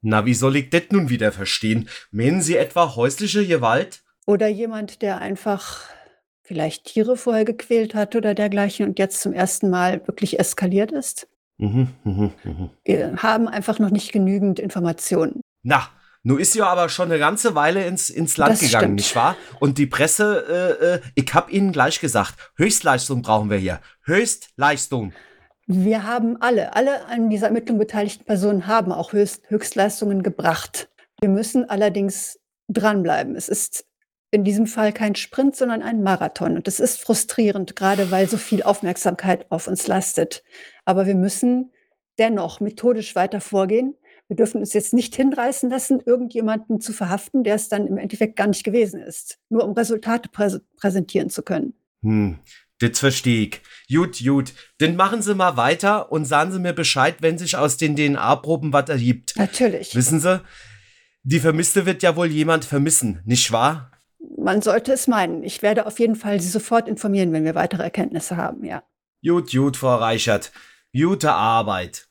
Na, 0.00 0.26
wie 0.26 0.34
soll 0.34 0.56
ich 0.56 0.70
das 0.70 0.82
nun 0.90 1.08
wieder 1.10 1.32
verstehen? 1.32 1.88
Meinen 2.10 2.42
Sie 2.42 2.56
etwa 2.56 2.96
häusliche 2.96 3.46
Gewalt? 3.46 4.02
Oder 4.26 4.48
jemand, 4.48 5.02
der 5.02 5.20
einfach 5.20 5.88
vielleicht 6.42 6.84
Tiere 6.86 7.16
vorher 7.16 7.44
gequält 7.44 7.94
hat 7.94 8.16
oder 8.16 8.34
dergleichen 8.34 8.86
und 8.86 8.98
jetzt 8.98 9.20
zum 9.20 9.32
ersten 9.32 9.70
Mal 9.70 10.06
wirklich 10.06 10.40
eskaliert 10.40 10.90
ist. 10.90 11.28
Mhm, 11.58 11.88
mhm, 12.02 12.32
mhm. 12.42 12.70
Wir 12.84 13.22
haben 13.22 13.46
einfach 13.46 13.78
noch 13.78 13.90
nicht 13.90 14.12
genügend 14.12 14.58
Informationen. 14.58 15.40
Na, 15.62 15.88
nu 16.22 16.36
ist 16.36 16.54
ja 16.54 16.66
aber 16.66 16.88
schon 16.88 17.10
eine 17.10 17.18
ganze 17.18 17.54
Weile 17.54 17.84
ins, 17.86 18.10
ins 18.10 18.36
Land 18.36 18.52
Das 18.52 18.60
gegangen, 18.60 18.84
stimmt. 18.84 18.94
nicht 18.96 19.16
wahr? 19.16 19.36
Und 19.60 19.78
die 19.78 19.86
Presse, 19.86 20.78
äh, 20.80 20.94
äh, 20.94 21.00
ich 21.14 21.32
hab 21.34 21.50
Ihnen 21.50 21.72
gleich 21.72 22.00
gesagt, 22.00 22.34
Höchstleistung 22.56 23.22
brauchen 23.22 23.50
wir 23.50 23.58
hier. 23.58 23.80
Höchstleistung. 24.04 25.12
Wir 25.66 26.04
haben 26.04 26.36
alle, 26.40 26.74
alle 26.74 27.06
an 27.06 27.30
dieser 27.30 27.46
Ermittlung 27.46 27.78
beteiligten 27.78 28.24
Personen 28.24 28.66
haben 28.66 28.92
auch 28.92 29.12
Höchst, 29.12 29.48
Höchstleistungen 29.48 30.22
gebracht. 30.22 30.88
Wir 31.20 31.28
müssen 31.28 31.68
allerdings 31.70 32.38
dranbleiben. 32.68 33.36
Es 33.36 33.48
ist 33.48 33.86
in 34.32 34.44
diesem 34.44 34.66
Fall 34.66 34.92
kein 34.92 35.14
Sprint, 35.14 35.56
sondern 35.56 35.82
ein 35.82 36.02
Marathon. 36.02 36.56
Und 36.56 36.66
das 36.66 36.80
ist 36.80 37.00
frustrierend, 37.00 37.76
gerade 37.76 38.10
weil 38.10 38.28
so 38.28 38.38
viel 38.38 38.62
Aufmerksamkeit 38.62 39.46
auf 39.50 39.68
uns 39.68 39.86
lastet. 39.86 40.42
Aber 40.84 41.06
wir 41.06 41.14
müssen 41.14 41.70
dennoch 42.18 42.60
methodisch 42.60 43.14
weiter 43.14 43.40
vorgehen. 43.40 43.94
Wir 44.32 44.36
dürfen 44.36 44.62
uns 44.62 44.72
jetzt 44.72 44.94
nicht 44.94 45.14
hinreißen 45.14 45.68
lassen, 45.68 46.00
irgendjemanden 46.06 46.80
zu 46.80 46.94
verhaften, 46.94 47.44
der 47.44 47.54
es 47.54 47.68
dann 47.68 47.86
im 47.86 47.98
Endeffekt 47.98 48.34
gar 48.34 48.46
nicht 48.46 48.64
gewesen 48.64 49.02
ist, 49.02 49.38
nur 49.50 49.62
um 49.62 49.72
Resultate 49.72 50.30
prä 50.30 50.58
präsentieren 50.78 51.28
zu 51.28 51.42
können. 51.42 51.74
Hm, 52.00 52.38
das 52.78 52.98
verstehe 52.98 53.48
ich. 53.48 53.60
Gut, 53.94 54.24
gut. 54.24 54.54
Dann 54.78 54.96
machen 54.96 55.20
Sie 55.20 55.34
mal 55.34 55.58
weiter 55.58 56.10
und 56.10 56.24
sagen 56.24 56.50
Sie 56.50 56.60
mir 56.60 56.72
Bescheid, 56.72 57.16
wenn 57.20 57.36
sich 57.36 57.58
aus 57.58 57.76
den 57.76 57.94
DNA-Proben 57.94 58.72
was 58.72 58.88
ergibt. 58.88 59.34
Natürlich. 59.36 59.94
Wissen 59.94 60.18
Sie, 60.18 60.40
die 61.24 61.40
Vermisste 61.40 61.84
wird 61.84 62.02
ja 62.02 62.16
wohl 62.16 62.28
jemand 62.28 62.64
vermissen, 62.64 63.20
nicht 63.26 63.52
wahr? 63.52 63.90
Man 64.38 64.62
sollte 64.62 64.94
es 64.94 65.08
meinen. 65.08 65.42
Ich 65.42 65.60
werde 65.60 65.84
auf 65.84 65.98
jeden 65.98 66.16
Fall 66.16 66.40
Sie 66.40 66.48
sofort 66.48 66.88
informieren, 66.88 67.34
wenn 67.34 67.44
wir 67.44 67.54
weitere 67.54 67.82
Erkenntnisse 67.82 68.38
haben, 68.38 68.64
ja. 68.64 68.82
Gut, 69.22 69.52
gut, 69.52 69.76
Frau 69.76 69.96
Reichert. 69.96 70.52
Gute 70.94 71.32
Arbeit. 71.32 72.08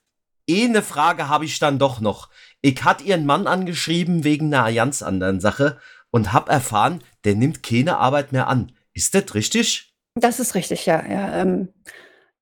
Eine 0.51 0.81
Frage 0.81 1.29
habe 1.29 1.45
ich 1.45 1.59
dann 1.59 1.79
doch 1.79 2.01
noch. 2.01 2.29
Ich 2.61 2.83
hat 2.83 3.01
Ihren 3.01 3.25
Mann 3.25 3.47
angeschrieben 3.47 4.23
wegen 4.23 4.53
einer 4.53 4.73
ganz 4.73 5.01
anderen 5.01 5.39
Sache 5.39 5.79
und 6.11 6.33
hab 6.33 6.49
erfahren, 6.49 7.01
der 7.23 7.35
nimmt 7.35 7.63
keine 7.63 7.97
Arbeit 7.97 8.31
mehr 8.31 8.47
an. 8.47 8.73
Ist 8.93 9.15
das 9.15 9.33
richtig? 9.33 9.95
Das 10.15 10.39
ist 10.39 10.55
richtig, 10.55 10.85
ja. 10.85 11.05
ja 11.07 11.41
ähm, 11.41 11.69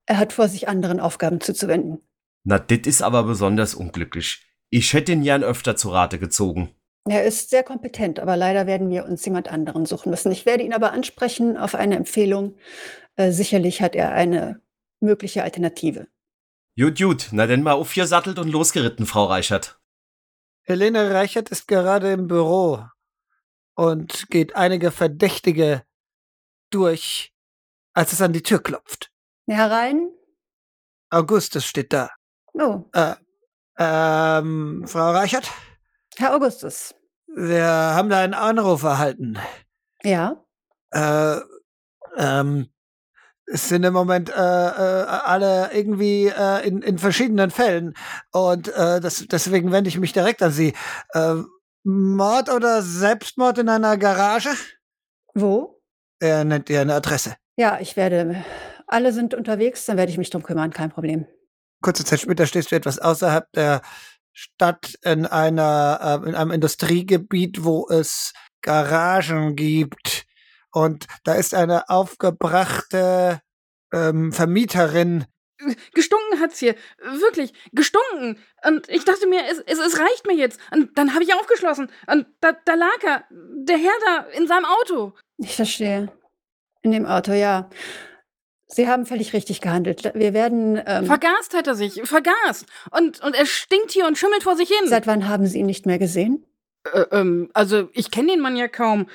er 0.08 0.18
hat 0.18 0.34
vor, 0.34 0.48
sich 0.48 0.68
anderen 0.68 1.00
Aufgaben 1.00 1.40
zuzuwenden. 1.40 2.00
Na, 2.44 2.58
das 2.58 2.80
ist 2.86 3.04
aber 3.04 3.24
besonders 3.24 3.76
unglücklich. 3.76 4.44
Ich 4.72 4.94
hätte 4.94 5.12
ihn 5.12 5.24
gern 5.24 5.44
öfter 5.44 5.76
zu 5.76 5.90
Rate 5.90 6.18
gezogen. 6.18 6.70
Er 7.08 7.24
ist 7.24 7.50
sehr 7.50 7.64
kompetent, 7.64 8.20
aber 8.20 8.36
leider 8.36 8.68
werden 8.68 8.90
wir 8.90 9.06
uns 9.06 9.24
jemand 9.26 9.52
anderen 9.52 9.86
suchen 9.86 10.10
müssen. 10.10 10.32
Ich 10.32 10.46
werde 10.46 10.64
ihn 10.64 10.74
aber 10.74 10.92
ansprechen 10.92 11.58
auf 11.58 11.76
eine 11.76 11.96
Empfehlung. 11.96 12.56
Äh, 13.16 13.32
sicherlich 13.32 13.82
hat 13.82 13.96
er 13.96 14.12
eine 14.12 14.62
mögliche 15.00 15.44
Alternative. 15.44 16.08
Gut, 16.80 16.98
gut. 16.98 17.28
Na 17.34 17.46
denn 17.46 17.62
mal 17.62 17.74
aufgesattelt 17.74 18.40
und 18.40 18.48
losgeritten, 18.48 19.06
Frau 19.06 19.26
Reichert. 19.26 19.82
Helene 20.62 21.14
Reichert 21.14 21.50
ist 21.50 21.68
gerade 21.68 22.14
im 22.14 22.28
Büro 22.28 22.86
und 23.76 24.30
geht 24.30 24.56
einige 24.56 24.90
Verdächtige 24.92 25.84
durch, 26.70 27.34
als 27.94 28.14
es 28.14 28.22
an 28.22 28.32
die 28.32 28.44
Tür 28.44 28.64
klopft. 28.64 29.12
Herein? 29.46 30.10
Augustus 31.10 31.66
steht 31.66 31.92
da. 31.92 32.12
Oh, 32.54 32.86
Äh, 32.94 33.16
ähm, 33.78 34.86
Frau 34.88 35.12
Reichert, 35.12 35.52
Herr 36.16 36.34
Augustus. 36.34 36.96
wir 37.28 37.66
haben 37.66 38.08
da 38.08 38.20
einen 38.20 38.34
Anruf 38.34 38.84
erhalten. 38.84 39.38
Ja? 40.02 40.42
Äh, 40.92 41.40
ähm, 42.16 42.70
es 43.52 43.68
sind 43.68 43.84
im 43.84 43.94
Moment 43.94 44.30
äh, 44.30 44.34
äh, 44.34 44.36
alle 44.36 45.72
irgendwie 45.74 46.28
äh, 46.28 46.68
in, 46.68 46.82
in 46.82 46.98
verschiedenen 46.98 47.52
Fällen 47.52 47.96
und 48.32 48.68
äh, 48.70 49.00
das, 49.00 49.26
deswegen 49.30 49.72
wende 49.72 49.90
ich 49.90 49.98
mich 49.98 50.14
direkt 50.14 50.42
an 50.44 50.52
Sie. 50.52 50.74
Äh, 51.14 51.36
Mord 51.84 52.50
oder 52.50 52.82
Selbstmord 52.82 53.58
in 53.58 53.70
einer 53.70 53.98
Garage? 53.98 54.50
Wo? 55.34 55.82
Er 56.20 56.44
nennt 56.44 56.70
ihr 56.70 56.82
eine 56.82 56.94
Adresse. 56.94 57.36
Ja, 57.58 57.80
ich 57.80 57.96
werde. 57.96 58.44
Alle 58.88 59.14
sind 59.14 59.34
unterwegs, 59.34 59.86
dann 59.86 59.98
werde 59.98 60.12
ich 60.12 60.18
mich 60.18 60.30
drum 60.30 60.44
kümmern, 60.44 60.72
kein 60.72 60.92
Problem. 60.92 61.26
Kurze 61.82 62.04
Zeit 62.04 62.20
später 62.20 62.46
stehst 62.46 62.72
du 62.72 62.76
etwas 62.76 63.00
außerhalb 63.00 63.52
der 63.54 63.82
Stadt 64.34 64.96
in 65.04 65.26
einer 65.26 66.22
äh, 66.24 66.30
in 66.30 66.36
einem 66.36 66.52
Industriegebiet, 66.52 67.64
wo 67.64 67.88
es 67.90 68.34
Garagen 68.62 69.56
gibt 69.56 70.26
und 70.72 71.06
da 71.24 71.34
ist 71.34 71.54
eine 71.54 71.90
aufgebrachte 71.90 73.42
ähm, 73.94 74.32
Vermieterin. 74.32 75.26
Gestunken 75.94 76.40
hat's 76.40 76.60
hier. 76.60 76.76
Wirklich, 77.02 77.54
gestunken. 77.74 78.40
Und 78.66 78.88
ich 78.90 79.04
dachte 79.04 79.28
mir, 79.28 79.42
es, 79.50 79.60
es, 79.66 79.80
es 79.80 80.00
reicht 80.00 80.26
mir 80.26 80.36
jetzt. 80.36 80.60
Und 80.72 80.98
dann 80.98 81.14
habe 81.14 81.24
ich 81.24 81.34
aufgeschlossen. 81.34 81.92
Und 82.08 82.28
da, 82.40 82.54
da 82.66 82.76
lag 82.76 83.04
er, 83.04 83.26
der 83.30 83.78
Herr 83.78 83.92
da, 84.06 84.26
in 84.38 84.48
seinem 84.48 84.66
Auto. 84.66 85.14
Ich 85.38 85.56
verstehe. 85.56 86.12
In 86.82 86.92
dem 86.92 87.06
Auto, 87.06 87.34
ja. 87.34 87.70
Sie 88.68 88.88
haben 88.88 89.06
völlig 89.06 89.34
richtig 89.34 89.62
gehandelt. 89.62 90.12
Wir 90.14 90.34
werden. 90.34 90.82
Ähm, 90.86 91.06
Vergast 91.06 91.54
hat 91.56 91.68
er 91.68 91.76
sich. 91.76 92.02
Vergast. 92.04 92.68
Und, 92.92 93.22
und 93.22 93.36
er 93.36 93.46
stinkt 93.46 93.92
hier 93.92 94.06
und 94.06 94.18
schimmelt 94.18 94.44
vor 94.44 94.56
sich 94.56 94.70
hin. 94.70 94.88
seit 94.88 95.08
wann 95.08 95.28
haben 95.28 95.48
Sie 95.48 95.60
ihn 95.60 95.66
nicht 95.66 95.86
mehr 95.86 96.00
gesehen? 96.00 96.46
Äh, 96.94 97.06
ähm, 97.12 97.50
also, 97.54 97.90
ich 97.94 98.12
kenne 98.12 98.32
den 98.32 98.40
Mann 98.40 98.56
ja 98.56 98.68
kaum. 98.68 99.08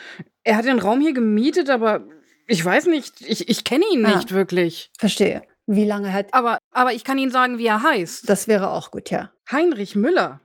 Er 0.45 0.57
hat 0.57 0.67
den 0.67 0.79
Raum 0.79 1.01
hier 1.01 1.13
gemietet, 1.13 1.71
aber 1.71 2.05
ich 2.47 2.65
weiß 2.65 2.87
nicht. 2.87 3.21
Ich, 3.23 3.49
ich 3.49 3.65
kenne 3.65 3.85
ihn 3.93 4.05
Ah. 4.07 4.17
nicht 4.17 4.33
wirklich. 4.33 4.91
Verstehe. 4.99 5.43
Wie 5.67 5.85
lange 5.87 6.13
hat. 6.13 6.33
Aber, 6.33 6.59
aber 6.73 6.93
ich 6.93 7.05
kann 7.05 7.17
Ihnen 7.19 7.31
sagen, 7.33 7.59
wie 7.59 7.67
er 7.67 7.83
heißt. 7.83 8.29
Das 8.29 8.47
wäre 8.49 8.71
auch 8.71 8.91
gut, 8.91 9.11
ja. 9.11 9.31
Heinrich 9.51 9.97
Müller. 9.97 10.41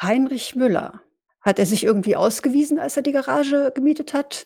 Heinrich 0.00 0.54
Müller. 0.56 1.02
Hat 1.42 1.58
er 1.58 1.66
sich 1.66 1.84
irgendwie 1.84 2.16
ausgewiesen, 2.16 2.78
als 2.78 2.96
er 2.96 3.02
die 3.02 3.12
Garage 3.12 3.72
gemietet 3.74 4.14
hat? 4.14 4.44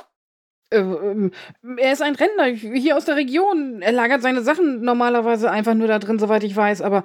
Äh, 0.70 0.78
ähm, 0.78 1.30
er 1.76 1.92
ist 1.92 2.02
ein 2.02 2.16
Rentner 2.16 2.46
hier 2.46 2.96
aus 2.96 3.04
der 3.04 3.14
Region. 3.14 3.82
Er 3.82 3.92
lagert 3.92 4.22
seine 4.22 4.42
Sachen 4.42 4.80
normalerweise 4.82 5.48
einfach 5.50 5.74
nur 5.74 5.86
da 5.86 6.00
drin, 6.00 6.18
soweit 6.18 6.42
ich 6.42 6.56
weiß. 6.56 6.82
Aber 6.82 7.04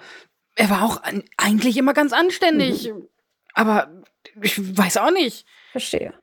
er 0.56 0.72
war 0.72 0.84
auch 0.84 1.04
an, 1.04 1.24
eigentlich 1.38 1.78
immer 1.78 1.94
ganz 1.94 2.14
anständig. 2.14 2.92
Aber 3.54 3.92
ich 4.42 4.78
weiß 4.78 4.98
auch 4.98 5.12
nicht. 5.12 5.46
Verstehe. 5.74 6.14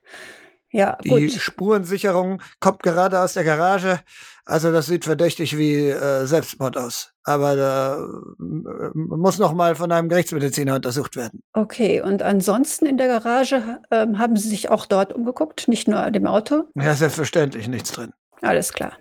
Ja, 0.71 0.99
Die 1.03 1.09
gut. 1.09 1.33
Spurensicherung 1.33 2.43
kommt 2.61 2.83
gerade 2.83 3.21
aus 3.21 3.33
der 3.33 3.45
Garage. 3.45 4.01
Also 4.45 4.71
das 4.73 4.87
sieht 4.87 5.05
verdächtig 5.05 5.57
wie 5.57 5.89
äh, 5.89 6.27
Selbstmord 6.27 6.77
aus. 6.77 7.13
Aber 7.25 7.57
da 7.57 7.97
äh, 7.99 8.91
muss 8.95 9.39
noch 9.39 9.53
mal 9.53 9.75
von 9.75 9.93
einem 9.93 10.09
Gerichtsmediziner 10.09 10.75
untersucht 10.75 11.17
werden. 11.17 11.43
Okay, 11.53 12.01
und 12.01 12.23
ansonsten 12.23 12.87
in 12.87 12.99
der 12.99 13.09
Garage 13.09 13.81
ähm, 13.91 14.19
haben 14.19 14.37
Sie 14.37 14.49
sich 14.49 14.71
auch 14.71 14.87
dort 14.87 15.13
umgeguckt, 15.13 15.69
nicht 15.69 15.89
nur 15.89 16.01
an 16.01 16.13
dem 16.13 16.27
Auto? 16.27 16.65
Ja, 16.75 16.95
selbstverständlich 16.95 17.69
nichts 17.69 17.93
drin. 17.93 18.13
Alles 18.43 18.73
klar. 18.73 18.93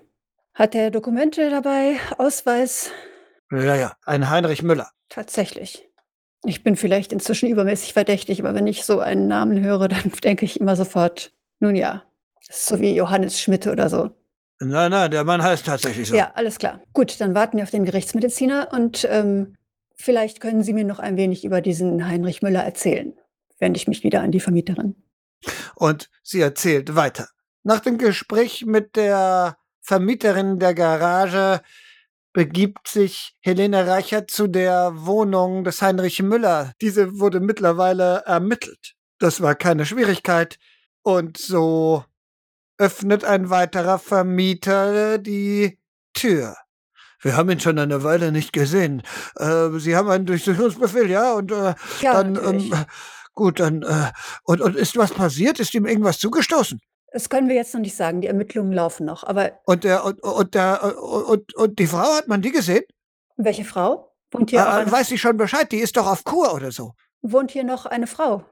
Hat 0.54 0.74
er 0.74 0.90
Dokumente 0.90 1.50
dabei? 1.50 1.98
Ausweis? 2.18 2.92
Ja, 3.52 3.76
ja, 3.76 3.94
ein 4.06 4.30
Heinrich 4.30 4.64
Müller. 4.64 4.90
Tatsächlich. 5.10 5.88
Ich 6.44 6.64
bin 6.64 6.76
vielleicht 6.76 7.14
inzwischen 7.14 7.50
übermäßig 7.50 7.94
verdächtig, 7.94 8.42
aber 8.42 8.54
wenn 8.54 8.68
ich 8.68 8.84
so 8.84 9.00
einen 9.00 9.28
Namen 9.28 9.64
höre, 9.64 9.88
dann 9.88 10.12
denke 10.24 10.46
ich 10.46 10.60
immer 10.60 10.76
sofort, 10.76 11.32
nun 11.60 11.76
ja, 11.76 12.04
das 12.48 12.60
ist 12.60 12.66
so 12.68 12.80
wie 12.80 12.96
Johannes 12.96 13.40
Schmidt 13.40 13.68
oder 13.68 13.90
so. 13.90 14.12
Nein, 14.60 14.92
nein, 14.92 15.12
der 15.12 15.24
Mann 15.24 15.44
heißt 15.44 15.66
tatsächlich 15.66 16.08
so. 16.08 16.16
Ja, 16.16 16.32
alles 16.34 16.58
klar. 16.58 16.82
Gut, 16.94 17.20
dann 17.22 17.36
warten 17.36 17.58
wir 17.58 17.64
auf 17.64 17.70
den 17.70 17.86
Gerichtsmediziner 17.86 18.70
und 18.72 19.08
ähm, 19.10 19.56
vielleicht 19.96 20.40
können 20.40 20.64
Sie 20.64 20.74
mir 20.74 20.86
noch 20.86 21.00
ein 21.00 21.18
wenig 21.18 21.46
über 21.46 21.62
diesen 21.62 22.08
Heinrich 22.08 22.42
Müller 22.42 22.64
erzählen. 22.64 23.14
Wende 23.60 23.78
ich 23.78 23.88
mich 23.88 24.04
wieder 24.04 24.22
an 24.22 24.32
die 24.32 24.40
Vermieterin. 24.40 24.96
Und 25.76 26.10
sie 26.24 26.42
erzählt 26.42 26.96
weiter. 26.96 27.28
Nach 27.64 27.80
dem 27.80 27.98
Gespräch 27.98 28.66
mit 28.66 28.96
der 28.96 29.58
Vermieterin 29.82 30.60
der 30.60 30.74
Garage 30.74 31.62
begibt 32.34 32.88
sich 32.88 33.36
Helene 33.42 33.88
Reichert 33.88 34.30
zu 34.32 34.48
der 34.48 34.92
Wohnung 34.96 35.64
des 35.64 35.82
Heinrich 35.82 36.22
Müller. 36.22 36.74
Diese 36.82 37.20
wurde 37.20 37.40
mittlerweile 37.40 38.24
ermittelt. 38.26 38.96
Das 39.20 39.42
war 39.42 39.56
keine 39.56 39.86
Schwierigkeit. 39.86 40.58
Und 41.08 41.38
so 41.38 42.04
öffnet 42.78 43.24
ein 43.24 43.50
weiterer 43.50 43.98
Vermieter 43.98 45.18
die 45.20 45.80
Tür. 46.14 46.58
Wir 47.22 47.38
haben 47.38 47.50
ihn 47.50 47.62
schon 47.62 47.80
eine 47.80 48.04
Weile 48.04 48.34
nicht 48.34 48.52
gesehen. 48.52 49.04
Äh, 49.38 49.70
Sie 49.80 49.96
haben 49.96 50.10
einen 50.10 50.26
Durchsuchungsbefehl, 50.26 51.10
ja? 51.10 51.32
Und 51.32 51.54
äh, 51.54 51.76
Ja, 52.02 52.12
dann, 52.12 52.34
natürlich. 52.34 52.74
ähm, 52.74 52.86
gut, 53.34 53.62
dann, 53.62 53.84
äh, 53.84 54.12
und, 54.44 54.60
und 54.60 54.76
ist 54.76 54.98
was 54.98 55.14
passiert? 55.14 55.62
Ist 55.62 55.74
ihm 55.76 55.86
irgendwas 55.86 56.20
zugestoßen? 56.20 56.82
Das 57.14 57.30
können 57.30 57.48
wir 57.48 57.56
jetzt 57.56 57.74
noch 57.74 57.80
nicht 57.80 57.96
sagen. 57.96 58.20
Die 58.20 58.28
Ermittlungen 58.28 58.74
laufen 58.74 59.06
noch. 59.06 59.24
Aber 59.24 59.54
Und 59.64 59.86
der, 59.86 60.04
und, 60.04 60.22
und 60.22 60.56
der, 60.56 60.82
äh, 60.84 60.88
und, 61.00 61.56
und 61.56 61.80
die 61.80 61.88
Frau, 61.88 62.18
hat 62.18 62.28
man 62.28 62.42
die 62.42 62.52
gesehen? 62.52 62.84
welche 63.38 63.64
Frau? 63.64 64.14
Wohnt 64.32 64.50
hier, 64.50 64.60
äh, 64.60 64.64
eine, 64.64 64.92
weiß 64.92 65.08
sie 65.08 65.18
schon 65.18 65.38
Bescheid? 65.38 65.72
Die 65.72 65.78
ist 65.80 65.96
doch 65.96 66.06
auf 66.06 66.26
Kur 66.26 66.54
oder 66.54 66.74
so. 66.74 66.96
wohnt 67.22 67.52
hier 67.52 67.64
noch 67.64 67.86
eine 67.86 68.08
Frau? 68.08 68.44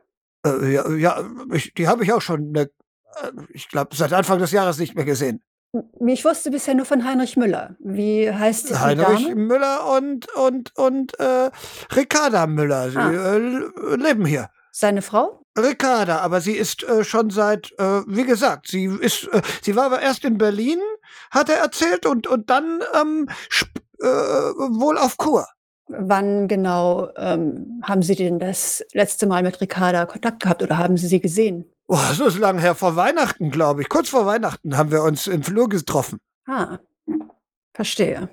Äh, 0.46 0.74
ja, 0.74 0.90
ja 0.92 1.24
ich, 1.52 1.74
die 1.74 1.88
habe 1.88 2.04
ich 2.04 2.14
auch 2.14 2.22
schon, 2.22 2.52
ne, 2.52 2.70
äh, 3.22 3.32
ich 3.50 3.68
glaube, 3.70 3.96
seit 3.96 4.14
Anfang 4.14 4.40
des 4.40 4.52
Jahres 4.52 4.78
nicht 4.78 4.96
mehr 4.96 5.06
gesehen. 5.06 5.42
Ich 6.08 6.24
wusste 6.24 6.52
bisher 6.52 6.74
nur 6.74 6.86
von 6.86 7.04
Heinrich 7.04 7.36
Müller. 7.36 7.76
Wie 7.80 8.32
heißt 8.32 8.70
diese 8.70 8.80
Heinrich 8.80 9.28
Dame? 9.28 9.36
Müller 9.36 9.92
und, 9.98 10.28
und, 10.36 10.74
und 10.78 11.20
äh, 11.20 11.50
Ricarda 11.94 12.48
Müller. 12.48 12.92
Sie 12.92 12.98
Ah. 12.98 13.12
äh, 13.12 13.96
leben 13.98 14.26
hier. 14.26 14.50
Seine 14.72 15.02
Frau? 15.02 15.42
Ricarda, 15.58 16.20
aber 16.20 16.42
sie 16.42 16.54
ist 16.54 16.84
äh, 16.84 17.04
schon 17.04 17.30
seit, 17.30 17.72
äh, 17.78 18.02
wie 18.08 18.26
gesagt, 18.26 18.68
sie 18.68 18.86
ist, 18.86 19.28
äh, 19.34 19.42
sie 19.62 19.76
war 19.76 19.86
aber 19.86 20.02
erst 20.02 20.26
in 20.26 20.38
Berlin, 20.38 20.80
hat 21.32 21.50
er 21.50 21.58
erzählt, 21.58 22.06
und, 22.06 22.28
und 22.28 22.50
dann 22.50 22.82
ähm, 22.94 23.28
äh, 24.02 24.06
wohl 24.06 24.98
auf 24.98 25.16
Kur. 25.18 25.46
Wann 25.88 26.48
genau 26.48 27.10
ähm, 27.16 27.82
haben 27.84 28.02
Sie 28.02 28.16
denn 28.16 28.40
das 28.40 28.84
letzte 28.94 29.28
Mal 29.28 29.44
mit 29.44 29.62
Ricarda 29.62 30.06
Kontakt 30.06 30.42
gehabt 30.42 30.64
oder 30.64 30.78
haben 30.78 30.98
Sie 30.98 31.08
sie 31.08 31.20
gesehen? 31.20 31.66
Oh, 31.88 32.00
so 32.14 32.26
ist 32.26 32.40
lang 32.40 32.58
her, 32.58 32.74
vor 32.74 32.96
Weihnachten, 32.96 33.52
glaube 33.52 33.84
ich. 33.84 33.90
Kurz 33.90 34.10
vor 34.10 34.26
Weihnachten 34.26 34.78
haben 34.78 34.92
wir 34.92 35.04
uns 35.04 35.28
im 35.28 35.44
Flur 35.44 35.70
getroffen. 35.70 36.18
Ah, 36.48 36.80
verstehe. 37.74 38.30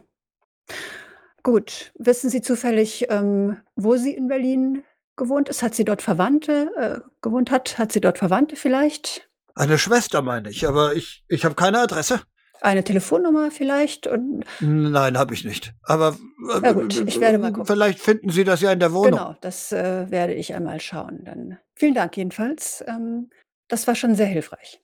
Gut. 1.42 1.92
Wissen 1.98 2.30
Sie 2.30 2.40
zufällig, 2.40 3.06
ähm, 3.10 3.58
wo 3.76 3.96
sie 3.96 4.14
in 4.14 4.28
Berlin 4.28 4.84
gewohnt 5.16 5.48
ist? 5.48 5.62
Hat 5.62 5.74
sie 5.74 5.84
dort 5.84 6.00
Verwandte 6.00 6.70
äh, 6.76 7.00
gewohnt 7.20 7.50
hat? 7.50 7.78
Hat 7.78 7.92
sie 7.92 8.00
dort 8.00 8.18
Verwandte 8.18 8.56
vielleicht? 8.56 9.28
Eine 9.54 9.76
Schwester, 9.76 10.22
meine 10.22 10.50
ich, 10.50 10.66
aber 10.66 10.94
ich, 10.94 11.24
ich 11.28 11.44
habe 11.44 11.54
keine 11.54 11.80
Adresse. 11.80 12.22
Eine 12.62 12.84
Telefonnummer 12.84 13.50
vielleicht? 13.50 14.06
Und, 14.06 14.44
Nein, 14.60 15.18
habe 15.18 15.34
ich 15.34 15.44
nicht. 15.44 15.74
Aber 15.82 16.16
äh, 16.54 16.60
Ja 16.62 16.72
gut, 16.72 16.96
ich 17.06 17.20
werde 17.20 17.38
mal 17.38 17.50
gucken. 17.50 17.66
Vielleicht 17.66 17.98
finden 17.98 18.30
Sie 18.30 18.44
das 18.44 18.60
ja 18.60 18.72
in 18.72 18.78
der 18.80 18.92
Wohnung. 18.92 19.18
genau, 19.18 19.36
das 19.40 19.72
äh, 19.72 20.10
werde 20.10 20.34
ich 20.34 20.54
einmal 20.54 20.80
schauen. 20.80 21.24
Dann 21.24 21.58
vielen 21.74 21.94
Dank 21.94 22.16
jedenfalls. 22.16 22.84
Ähm, 22.86 23.30
das 23.68 23.86
war 23.88 23.94
schon 23.96 24.14
sehr 24.14 24.26
hilfreich. 24.26 24.80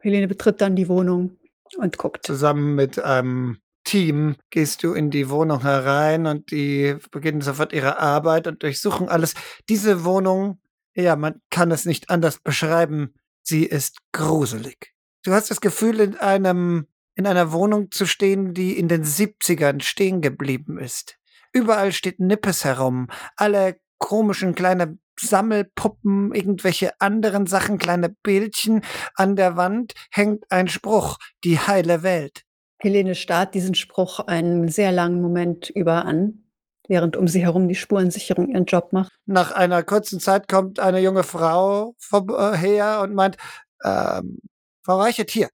Helene 0.00 0.28
betritt 0.28 0.60
dann 0.60 0.76
die 0.76 0.88
Wohnung 0.88 1.38
und 1.76 1.98
guckt. 1.98 2.24
Zusammen 2.24 2.74
mit 2.76 2.98
einem 3.00 3.58
Team 3.84 4.36
gehst 4.50 4.84
du 4.84 4.92
in 4.94 5.10
die 5.10 5.28
Wohnung 5.28 5.62
herein 5.62 6.26
und 6.26 6.52
die 6.52 6.96
beginnen 7.10 7.40
sofort 7.40 7.72
ihre 7.72 7.98
Arbeit 7.98 8.46
und 8.46 8.62
durchsuchen 8.62 9.08
alles. 9.08 9.34
Diese 9.68 10.04
Wohnung, 10.04 10.60
ja, 10.94 11.16
man 11.16 11.40
kann 11.50 11.72
es 11.72 11.84
nicht 11.84 12.10
anders 12.10 12.38
beschreiben. 12.38 13.14
Sie 13.42 13.64
ist 13.64 13.98
gruselig. 14.12 14.92
Du 15.24 15.32
hast 15.32 15.50
das 15.50 15.60
Gefühl, 15.60 16.00
in 16.00 16.16
einem, 16.16 16.86
in 17.14 17.26
einer 17.26 17.52
Wohnung 17.52 17.90
zu 17.90 18.06
stehen, 18.06 18.54
die 18.54 18.78
in 18.78 18.88
den 18.88 19.04
70ern 19.04 19.82
stehen 19.82 20.20
geblieben 20.20 20.78
ist. 20.78 21.18
Überall 21.52 21.92
steht 21.92 22.20
Nippes 22.20 22.64
herum. 22.64 23.08
Alle 23.36 23.76
komischen 23.98 24.54
kleine 24.54 24.98
Sammelpuppen, 25.20 26.34
irgendwelche 26.34 26.98
anderen 27.00 27.46
Sachen, 27.46 27.78
kleine 27.78 28.08
Bildchen. 28.08 28.82
An 29.14 29.36
der 29.36 29.56
Wand 29.56 29.94
hängt 30.10 30.44
ein 30.50 30.68
Spruch, 30.68 31.18
die 31.44 31.58
heile 31.58 32.02
Welt. 32.02 32.42
Helene 32.78 33.14
starrt 33.14 33.54
diesen 33.54 33.74
Spruch 33.74 34.20
einen 34.20 34.68
sehr 34.68 34.90
langen 34.90 35.22
Moment 35.22 35.70
über 35.70 36.04
an, 36.04 36.46
während 36.88 37.16
um 37.16 37.28
sie 37.28 37.42
herum 37.42 37.68
die 37.68 37.76
Spurensicherung 37.76 38.48
ihren 38.48 38.64
Job 38.64 38.92
macht. 38.92 39.12
Nach 39.24 39.52
einer 39.52 39.84
kurzen 39.84 40.18
Zeit 40.18 40.48
kommt 40.48 40.80
eine 40.80 40.98
junge 40.98 41.22
Frau 41.22 41.94
äh, 42.12 42.56
her 42.56 43.00
und 43.02 43.14
meint, 43.14 43.36
ähm, 43.84 44.38
Frau 44.84 44.98
Reichert, 44.98 45.30
hier, 45.30 45.48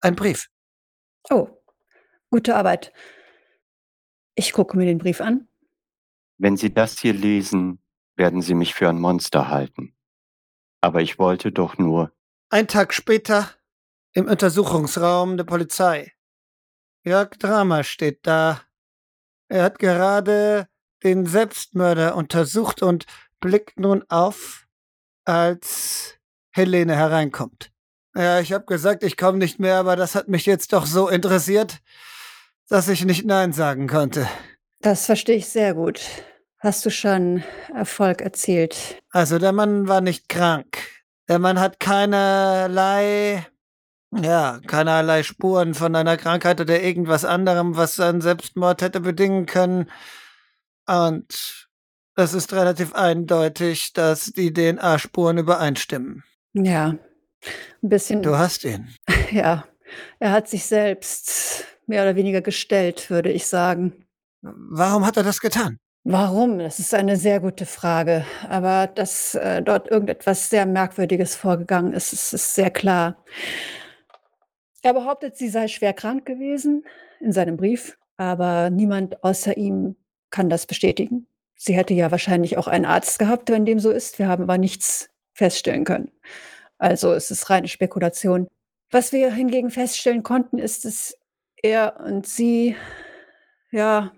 ein 0.00 0.16
Brief. 0.16 0.48
Oh, 1.30 1.48
gute 2.30 2.56
Arbeit. 2.56 2.92
Ich 4.34 4.52
gucke 4.52 4.76
mir 4.76 4.86
den 4.86 4.98
Brief 4.98 5.20
an. 5.20 5.48
Wenn 6.38 6.56
Sie 6.56 6.72
das 6.72 6.98
hier 6.98 7.14
lesen, 7.14 7.82
werden 8.16 8.42
Sie 8.42 8.54
mich 8.54 8.74
für 8.74 8.88
ein 8.88 9.00
Monster 9.00 9.48
halten. 9.48 9.96
Aber 10.80 11.00
ich 11.00 11.18
wollte 11.18 11.52
doch 11.52 11.78
nur, 11.78 12.12
Ein 12.48 12.68
Tag 12.68 12.94
später 12.94 13.50
im 14.12 14.26
Untersuchungsraum 14.28 15.36
der 15.36 15.44
Polizei. 15.44 16.12
Jörg 17.04 17.30
Drama 17.38 17.82
steht 17.82 18.26
da. 18.26 18.62
Er 19.48 19.64
hat 19.64 19.78
gerade 19.78 20.68
den 21.02 21.26
Selbstmörder 21.26 22.14
untersucht 22.14 22.82
und 22.82 23.06
blickt 23.40 23.78
nun 23.78 24.04
auf, 24.08 24.66
als 25.24 26.18
Helene 26.50 26.94
hereinkommt. 26.96 27.72
Ja, 28.16 28.40
ich 28.40 28.52
habe 28.54 28.64
gesagt, 28.64 29.02
ich 29.02 29.18
komme 29.18 29.36
nicht 29.36 29.60
mehr, 29.60 29.76
aber 29.76 29.94
das 29.94 30.14
hat 30.14 30.28
mich 30.28 30.46
jetzt 30.46 30.72
doch 30.72 30.86
so 30.86 31.08
interessiert, 31.08 31.80
dass 32.66 32.88
ich 32.88 33.04
nicht 33.04 33.26
Nein 33.26 33.52
sagen 33.52 33.88
konnte. 33.88 34.26
Das 34.80 35.04
verstehe 35.04 35.36
ich 35.36 35.48
sehr 35.48 35.74
gut. 35.74 36.00
Hast 36.58 36.86
du 36.86 36.90
schon 36.90 37.44
Erfolg 37.74 38.22
erzielt? 38.22 39.02
Also 39.10 39.38
der 39.38 39.52
Mann 39.52 39.86
war 39.86 40.00
nicht 40.00 40.30
krank. 40.30 40.78
Der 41.28 41.38
Mann 41.38 41.60
hat 41.60 41.78
keinerlei, 41.78 43.46
ja, 44.12 44.60
keinerlei 44.66 45.22
Spuren 45.22 45.74
von 45.74 45.94
einer 45.94 46.16
Krankheit 46.16 46.58
oder 46.58 46.82
irgendwas 46.82 47.26
anderem, 47.26 47.76
was 47.76 48.00
einen 48.00 48.22
Selbstmord 48.22 48.80
hätte 48.80 49.00
bedingen 49.00 49.44
können. 49.44 49.90
Und 50.86 51.68
es 52.14 52.32
ist 52.32 52.54
relativ 52.54 52.94
eindeutig, 52.94 53.92
dass 53.92 54.32
die 54.32 54.54
DNA-Spuren 54.54 55.36
übereinstimmen. 55.36 56.24
Ja, 56.54 56.94
ein 57.82 57.88
bisschen. 57.88 58.22
Du 58.22 58.36
hast 58.36 58.64
ihn. 58.64 58.88
Ja, 59.32 59.64
er 60.20 60.30
hat 60.30 60.48
sich 60.48 60.66
selbst 60.66 61.64
mehr 61.86 62.02
oder 62.02 62.14
weniger 62.14 62.40
gestellt, 62.40 63.10
würde 63.10 63.30
ich 63.30 63.46
sagen. 63.46 64.06
Warum 64.40 65.04
hat 65.04 65.16
er 65.16 65.24
das 65.24 65.40
getan? 65.40 65.78
Warum? 66.04 66.60
Das 66.60 66.78
ist 66.78 66.94
eine 66.94 67.16
sehr 67.16 67.40
gute 67.40 67.66
Frage. 67.66 68.24
Aber 68.48 68.86
dass 68.86 69.34
äh, 69.34 69.60
dort 69.62 69.90
irgendetwas 69.90 70.48
sehr 70.48 70.64
Merkwürdiges 70.64 71.34
vorgegangen 71.34 71.92
ist, 71.92 72.12
ist, 72.12 72.32
ist 72.32 72.54
sehr 72.54 72.70
klar. 72.70 73.16
Er 74.82 74.94
behauptet, 74.94 75.36
sie 75.36 75.48
sei 75.48 75.66
schwer 75.66 75.92
krank 75.92 76.24
gewesen 76.26 76.84
in 77.20 77.32
seinem 77.32 77.56
Brief, 77.56 77.98
aber 78.16 78.70
niemand 78.70 79.24
außer 79.24 79.56
ihm 79.56 79.96
kann 80.30 80.48
das 80.48 80.66
bestätigen. 80.66 81.26
Sie 81.56 81.74
hätte 81.74 81.94
ja 81.94 82.12
wahrscheinlich 82.12 82.56
auch 82.56 82.68
einen 82.68 82.84
Arzt 82.84 83.18
gehabt, 83.18 83.50
wenn 83.50 83.64
dem 83.64 83.80
so 83.80 83.90
ist. 83.90 84.20
Wir 84.20 84.28
haben 84.28 84.44
aber 84.44 84.58
nichts 84.58 85.10
feststellen 85.32 85.84
können. 85.84 86.12
Also 86.78 87.12
es 87.12 87.30
ist 87.30 87.48
reine 87.50 87.68
Spekulation. 87.68 88.48
Was 88.90 89.12
wir 89.12 89.32
hingegen 89.32 89.70
feststellen 89.70 90.22
konnten, 90.22 90.58
ist, 90.58 90.84
dass 90.84 91.16
er 91.62 92.00
und 92.00 92.26
sie, 92.26 92.76
ja, 93.70 94.12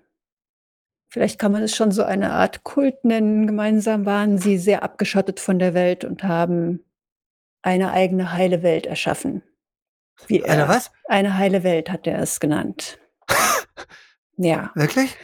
vielleicht 1.09 1.39
kann 1.39 1.53
man 1.53 1.63
es 1.63 1.75
schon 1.75 1.91
so 1.93 2.03
eine 2.03 2.33
Art 2.33 2.65
Kult 2.65 3.05
nennen, 3.05 3.47
gemeinsam 3.47 4.05
waren 4.05 4.39
sie 4.39 4.59
sehr 4.59 4.83
abgeschottet 4.83 5.41
von 5.41 5.59
der 5.59 5.75
Welt 5.75 6.05
und 6.05 6.23
haben 6.25 6.85
eine 7.63 7.93
eigene 7.93 8.33
heile 8.33 8.63
Welt 8.63 8.87
erschaffen. 8.87 9.43
Wie 10.27 10.45
Eine 10.45 10.63
er, 10.63 10.69
was? 10.69 10.91
Eine 11.07 11.39
heile 11.39 11.63
Welt 11.63 11.91
hat 11.91 12.07
er 12.07 12.19
es 12.19 12.41
genannt. 12.41 12.99
ja, 14.37 14.71
Wirklich? 14.75 15.17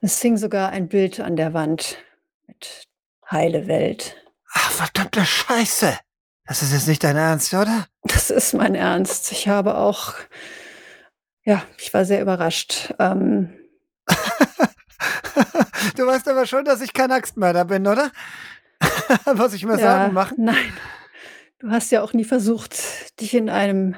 es 0.00 0.20
hing 0.20 0.36
sogar 0.36 0.70
ein 0.70 0.88
Bild 0.88 1.20
an 1.20 1.36
der 1.36 1.52
Wand 1.54 1.98
mit 2.46 2.84
heile 3.30 3.66
Welt. 3.66 4.16
Ach, 4.52 4.70
verdammte 4.70 5.24
Scheiße. 5.24 5.98
Das 6.48 6.62
ist 6.62 6.72
jetzt 6.72 6.88
nicht 6.88 7.04
dein 7.04 7.16
Ernst, 7.16 7.52
oder? 7.52 7.86
Das 8.04 8.30
ist 8.30 8.54
mein 8.54 8.74
Ernst. 8.74 9.32
Ich 9.32 9.48
habe 9.48 9.76
auch, 9.76 10.14
ja, 11.44 11.62
ich 11.76 11.92
war 11.92 12.06
sehr 12.06 12.22
überrascht. 12.22 12.94
Ähm, 12.98 13.52
du 15.96 16.06
weißt 16.06 16.26
aber 16.26 16.46
schon, 16.46 16.64
dass 16.64 16.80
ich 16.80 16.94
kein 16.94 17.12
Axtmörder 17.12 17.66
bin, 17.66 17.86
oder? 17.86 18.10
Muss 19.36 19.52
ich 19.52 19.66
mir 19.66 19.72
ja, 19.72 19.78
sagen 19.78 20.14
machen? 20.14 20.36
nein, 20.38 20.72
du 21.58 21.70
hast 21.70 21.90
ja 21.90 22.02
auch 22.02 22.14
nie 22.14 22.24
versucht, 22.24 23.20
dich 23.20 23.34
in 23.34 23.50
einem, 23.50 23.94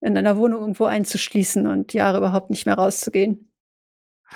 in 0.00 0.18
einer 0.18 0.36
Wohnung 0.36 0.62
irgendwo 0.62 0.86
einzuschließen 0.86 1.68
und 1.68 1.92
Jahre 1.92 2.18
überhaupt 2.18 2.50
nicht 2.50 2.66
mehr 2.66 2.74
rauszugehen. 2.74 3.52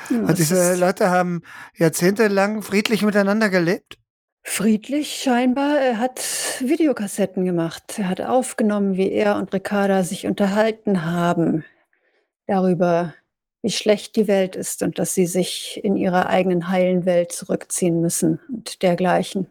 Hm, 0.06 0.26
Und 0.26 0.38
diese 0.38 0.76
Leute 0.76 1.10
haben 1.10 1.42
jahrzehntelang 1.74 2.62
friedlich 2.62 3.02
miteinander 3.02 3.50
gelebt? 3.50 3.98
Friedlich 4.42 5.22
scheinbar. 5.22 5.78
Er 5.80 5.98
hat 5.98 6.20
Videokassetten 6.60 7.44
gemacht. 7.44 7.98
Er 7.98 8.08
hat 8.08 8.20
aufgenommen, 8.20 8.96
wie 8.96 9.10
er 9.10 9.36
und 9.36 9.52
Ricarda 9.52 10.02
sich 10.02 10.26
unterhalten 10.26 11.04
haben 11.04 11.64
darüber, 12.46 13.14
wie 13.62 13.70
schlecht 13.70 14.16
die 14.16 14.28
Welt 14.28 14.56
ist 14.56 14.82
und 14.82 14.98
dass 14.98 15.14
sie 15.14 15.26
sich 15.26 15.80
in 15.84 15.96
ihrer 15.96 16.28
eigenen 16.28 16.68
heilen 16.68 17.04
Welt 17.04 17.32
zurückziehen 17.32 18.00
müssen 18.00 18.40
und 18.48 18.82
dergleichen. 18.82 19.46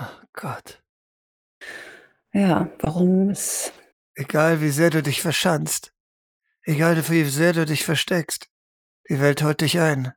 Oh 0.00 0.26
Gott. 0.32 0.82
Ja, 2.32 2.68
warum 2.80 3.30
es 3.30 3.72
Egal 4.18 4.62
wie 4.62 4.70
sehr 4.70 4.88
du 4.88 5.02
dich 5.02 5.20
verschanzt, 5.20 5.92
egal 6.62 6.96
wie 7.10 7.24
sehr 7.24 7.52
du 7.52 7.66
dich 7.66 7.84
versteckst, 7.84 8.48
die 9.10 9.20
Welt 9.20 9.42
holt 9.42 9.60
dich 9.60 9.78
ein. 9.78 10.14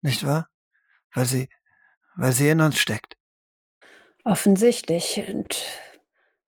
Nicht 0.00 0.24
wahr? 0.24 0.48
Weil 1.12 1.26
sie, 1.26 1.50
weil 2.16 2.32
sie 2.32 2.48
in 2.48 2.60
uns 2.60 2.78
steckt. 2.78 3.16
offensichtlich 4.24 5.22
und 5.28 5.62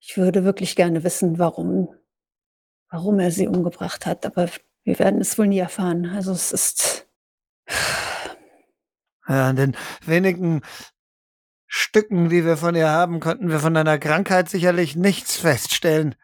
ich 0.01 0.17
würde 0.17 0.45
wirklich 0.45 0.77
gerne 0.77 1.05
wissen, 1.05 1.39
warum, 1.39 1.95
warum 2.91 3.19
er 3.19 3.31
sie 3.31 3.49
umgebracht 3.49 4.07
hat, 4.07 4.25
aber 4.25 4.49
wir 4.85 4.99
werden 4.99 5.21
es 5.21 5.37
wohl 5.39 5.49
nie 5.49 5.59
erfahren. 5.59 6.07
Also 6.07 6.33
es 6.33 6.53
ist 6.53 7.09
Ja, 9.29 9.49
an 9.49 9.57
den 9.57 9.77
wenigen 10.05 10.63
Stücken, 11.67 12.29
die 12.29 12.45
wir 12.45 12.57
von 12.57 12.77
ihr 12.77 12.89
haben, 12.89 13.19
konnten 13.19 13.51
wir 13.51 13.59
von 13.59 13.77
einer 13.77 13.99
Krankheit 13.99 14.49
sicherlich 14.49 14.95
nichts 14.95 15.37
feststellen. 15.37 16.15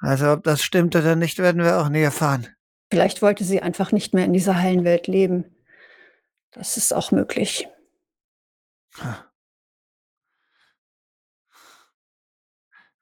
Also 0.00 0.32
ob 0.32 0.44
das 0.44 0.62
stimmt 0.62 0.96
oder 0.96 1.14
nicht, 1.14 1.38
werden 1.38 1.62
wir 1.62 1.78
auch 1.78 1.90
nie 1.90 2.00
erfahren. 2.00 2.48
Vielleicht 2.90 3.20
wollte 3.20 3.44
sie 3.44 3.60
einfach 3.60 3.92
nicht 3.92 4.14
mehr 4.14 4.24
in 4.24 4.32
dieser 4.32 4.56
heilen 4.56 4.84
Welt 4.84 5.06
leben. 5.06 5.44
Das 6.52 6.78
ist 6.78 6.94
auch 6.94 7.10
möglich. 7.10 7.68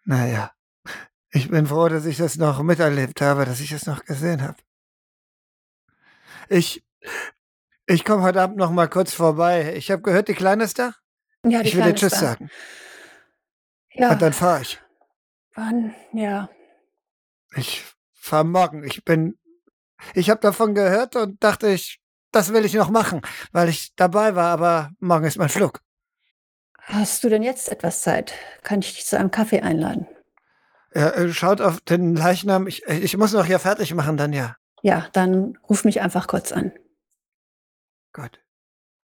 Naja, 0.04 0.52
ich 1.30 1.48
bin 1.50 1.66
froh, 1.66 1.88
dass 1.88 2.06
ich 2.06 2.16
das 2.16 2.36
noch 2.36 2.62
miterlebt 2.62 3.20
habe, 3.20 3.44
dass 3.44 3.60
ich 3.60 3.72
es 3.72 3.86
noch 3.86 4.04
gesehen 4.04 4.42
habe. 4.42 4.56
Ich, 6.48 6.84
ich 7.86 8.04
komme 8.04 8.22
heute 8.22 8.40
Abend 8.40 8.56
noch 8.56 8.70
mal 8.70 8.88
kurz 8.88 9.12
vorbei. 9.12 9.74
Ich 9.76 9.90
habe 9.90 10.02
gehört, 10.02 10.28
die 10.28 10.34
Kleine 10.34 10.64
ist 10.64 10.78
da. 10.78 10.92
Ja, 11.44 11.62
die 11.62 11.68
Ich 11.68 11.74
will 11.74 11.80
Kleine 11.82 11.94
dir 11.94 11.98
Tschüss 12.00 12.12
ist 12.12 12.22
da. 12.22 12.26
sagen. 12.28 12.50
Ja, 13.92 14.12
Und 14.12 14.22
dann 14.22 14.32
fahre 14.32 14.62
ich. 14.62 14.80
wann? 15.54 15.94
Ja, 16.12 16.48
Ich 17.56 17.84
fahre 18.12 18.44
morgen. 18.44 18.84
Ich 18.84 19.04
bin, 19.04 19.38
ich 20.14 20.30
habe 20.30 20.40
davon 20.40 20.74
gehört 20.74 21.16
und 21.16 21.42
dachte 21.42 21.68
ich, 21.68 22.00
das 22.30 22.52
will 22.52 22.64
ich 22.64 22.74
noch 22.74 22.90
machen, 22.90 23.22
weil 23.52 23.68
ich 23.68 23.94
dabei 23.96 24.34
war, 24.34 24.50
aber 24.52 24.90
morgen 25.00 25.24
ist 25.24 25.38
mein 25.38 25.48
Flug. 25.48 25.80
Hast 26.86 27.24
du 27.24 27.28
denn 27.28 27.42
jetzt 27.42 27.68
etwas 27.68 28.00
Zeit? 28.00 28.34
Kann 28.62 28.80
ich 28.80 28.94
dich 28.94 29.06
zu 29.06 29.18
einem 29.18 29.30
Kaffee 29.30 29.60
einladen? 29.60 30.06
Ja, 30.94 31.10
äh, 31.10 31.32
schaut 31.32 31.60
auf 31.60 31.80
den 31.80 32.16
Leichnam. 32.16 32.66
Ich, 32.66 32.86
ich 32.86 33.16
muss 33.16 33.32
noch 33.32 33.44
hier 33.44 33.58
fertig 33.58 33.92
machen, 33.94 34.16
dann 34.16 34.32
ja. 34.32 34.56
Ja, 34.82 35.08
dann 35.12 35.58
ruf 35.68 35.84
mich 35.84 36.00
einfach 36.00 36.26
kurz 36.26 36.52
an. 36.52 36.72
Gut. 38.12 38.40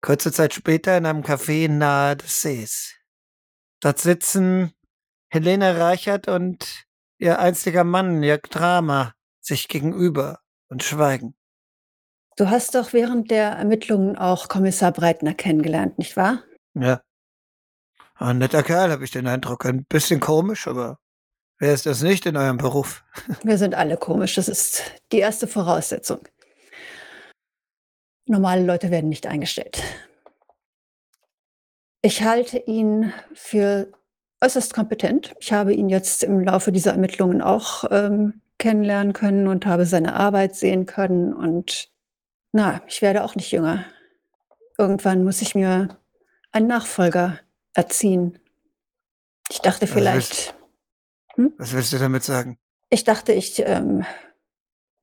Kurze 0.02 0.32
Zeit 0.32 0.54
später 0.54 0.96
in 0.96 1.06
einem 1.06 1.22
Café 1.22 1.68
nahe 1.68 2.16
des 2.16 2.42
Sees. 2.42 2.96
Dort 3.80 3.98
sitzen 3.98 4.72
Helene 5.28 5.78
Reichert 5.78 6.28
und 6.28 6.86
ihr 7.18 7.38
einziger 7.38 7.84
Mann, 7.84 8.22
Jörg 8.22 8.42
Drama, 8.42 9.14
sich 9.40 9.68
gegenüber 9.68 10.40
und 10.68 10.82
schweigen. 10.82 11.34
Du 12.36 12.48
hast 12.48 12.74
doch 12.74 12.92
während 12.92 13.30
der 13.30 13.50
Ermittlungen 13.52 14.16
auch 14.16 14.48
Kommissar 14.48 14.92
Breitner 14.92 15.34
kennengelernt, 15.34 15.98
nicht 15.98 16.16
wahr? 16.16 16.42
Ja. 16.74 17.00
Ein 18.20 18.36
netter 18.36 18.62
Kerl, 18.62 18.90
habe 18.90 19.02
ich 19.02 19.10
den 19.10 19.26
Eindruck. 19.26 19.64
Ein 19.64 19.84
bisschen 19.84 20.20
komisch, 20.20 20.68
aber 20.68 20.98
wer 21.58 21.72
ist 21.72 21.86
das 21.86 22.02
nicht 22.02 22.26
in 22.26 22.36
eurem 22.36 22.58
Beruf? 22.58 23.02
Wir 23.42 23.56
sind 23.56 23.74
alle 23.74 23.96
komisch. 23.96 24.34
Das 24.34 24.46
ist 24.46 24.82
die 25.10 25.20
erste 25.20 25.46
Voraussetzung. 25.46 26.20
Normale 28.26 28.62
Leute 28.62 28.90
werden 28.90 29.08
nicht 29.08 29.26
eingestellt. 29.26 29.82
Ich 32.02 32.22
halte 32.22 32.58
ihn 32.58 33.10
für 33.32 33.90
äußerst 34.42 34.74
kompetent. 34.74 35.34
Ich 35.40 35.54
habe 35.54 35.72
ihn 35.72 35.88
jetzt 35.88 36.22
im 36.22 36.40
Laufe 36.40 36.72
dieser 36.72 36.92
Ermittlungen 36.92 37.40
auch 37.40 37.84
ähm, 37.90 38.42
kennenlernen 38.58 39.14
können 39.14 39.48
und 39.48 39.64
habe 39.64 39.86
seine 39.86 40.12
Arbeit 40.12 40.54
sehen 40.56 40.84
können. 40.84 41.32
Und 41.32 41.90
na, 42.52 42.82
ich 42.86 43.00
werde 43.00 43.24
auch 43.24 43.34
nicht 43.34 43.50
jünger. 43.50 43.86
Irgendwann 44.76 45.24
muss 45.24 45.40
ich 45.40 45.54
mir 45.54 45.96
einen 46.52 46.66
Nachfolger 46.66 47.38
erziehen. 47.74 48.38
Ich 49.50 49.60
dachte 49.60 49.82
Was 49.82 49.94
willst- 49.94 49.94
vielleicht, 49.98 50.54
Was 51.58 51.72
willst 51.72 51.92
du 51.92 51.98
damit 51.98 52.24
sagen? 52.24 52.58
ich 52.88 53.04
dachte, 53.04 53.32
ich 53.32 53.58
ähm, 53.60 54.04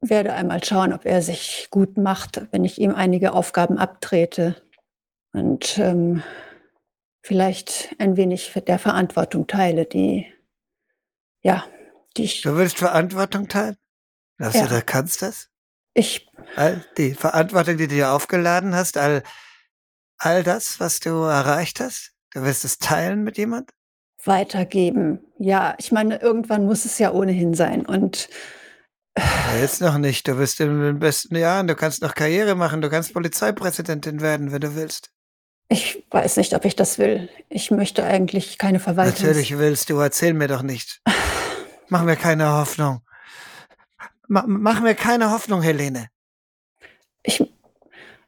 werde 0.02 0.34
einmal 0.34 0.64
schauen, 0.64 0.94
ob 0.94 1.06
er 1.06 1.22
sich 1.22 1.68
gut 1.72 1.98
macht, 1.98 2.42
wenn 2.52 2.64
ich 2.66 2.80
ihm 2.80 2.94
einige 2.94 3.34
Aufgaben 3.34 3.78
abtrete 3.78 4.62
und 5.34 5.78
ähm, 5.80 6.22
vielleicht 7.24 7.96
ein 8.00 8.16
wenig 8.18 8.54
der 8.68 8.80
Verantwortung 8.80 9.48
teile, 9.48 9.86
die, 9.86 10.32
ja, 11.42 11.66
die 12.16 12.24
ich, 12.26 12.42
Du 12.42 12.56
willst 12.56 12.78
Verantwortung 12.78 13.48
teilen? 13.48 13.78
Glaubst 14.38 14.56
Ja. 14.58 14.68
du, 14.68 14.76
du 14.76 14.82
kannst 14.84 15.22
das? 15.22 15.50
ich, 15.94 16.30
All 16.56 16.86
die 16.98 17.14
Verantwortung, 17.16 17.78
die 17.78 17.88
du 17.88 17.96
dir 17.96 18.12
aufgeladen 18.12 18.76
hast, 18.76 18.98
all, 18.98 19.24
all 20.20 20.44
das, 20.44 20.80
was 20.80 21.00
du 21.00 21.10
erreicht 21.24 21.80
hast? 21.80 22.14
Du 22.38 22.44
willst 22.44 22.64
es 22.66 22.78
teilen 22.78 23.24
mit 23.24 23.40
jemand? 23.40 23.72
weitergeben. 24.24 25.20
Ja, 25.40 25.74
ich 25.80 25.92
meine, 25.92 26.18
irgendwann 26.18 26.66
muss 26.66 26.86
es 26.86 27.00
ja 27.00 27.12
ohnehin 27.12 27.56
sein. 27.56 27.84
Und 27.84 28.30
Ja, 29.18 29.58
jetzt 29.60 29.82
noch 29.82 29.98
nicht. 29.98 30.28
Du 30.28 30.36
bist 30.36 30.60
in 30.60 30.80
den 30.80 31.00
besten 31.00 31.36
Jahren. 31.36 31.66
Du 31.68 31.74
kannst 31.76 32.04
noch 32.04 32.14
Karriere 32.14 32.54
machen. 32.54 32.82
Du 32.82 32.92
kannst 32.92 33.12
Polizeipräsidentin 33.14 34.22
werden, 34.22 34.52
wenn 34.52 34.62
du 34.62 34.76
willst. 34.76 35.10
ich 35.70 36.06
weiß 36.12 36.38
nicht, 36.38 36.54
ob 36.54 36.64
ich 36.66 36.76
das 36.76 37.00
will. 37.00 37.28
Ich 37.50 37.72
möchte 37.72 38.04
eigentlich 38.04 38.60
keine 38.60 38.80
Verwaltung. 38.80 39.26
Natürlich 39.26 39.58
willst 39.58 39.90
du. 39.90 39.98
Erzähl 39.98 40.34
mir 40.34 40.48
doch 40.48 40.62
nicht. 40.62 41.02
Mach 41.90 42.04
mir 42.04 42.18
keine 42.18 42.52
Hoffnung. 42.52 43.02
Ma 44.28 44.44
mach 44.46 44.82
mir 44.82 44.94
keine 44.94 45.32
Hoffnung, 45.32 45.64
Helene. 45.64 46.10
Ich, 47.24 47.44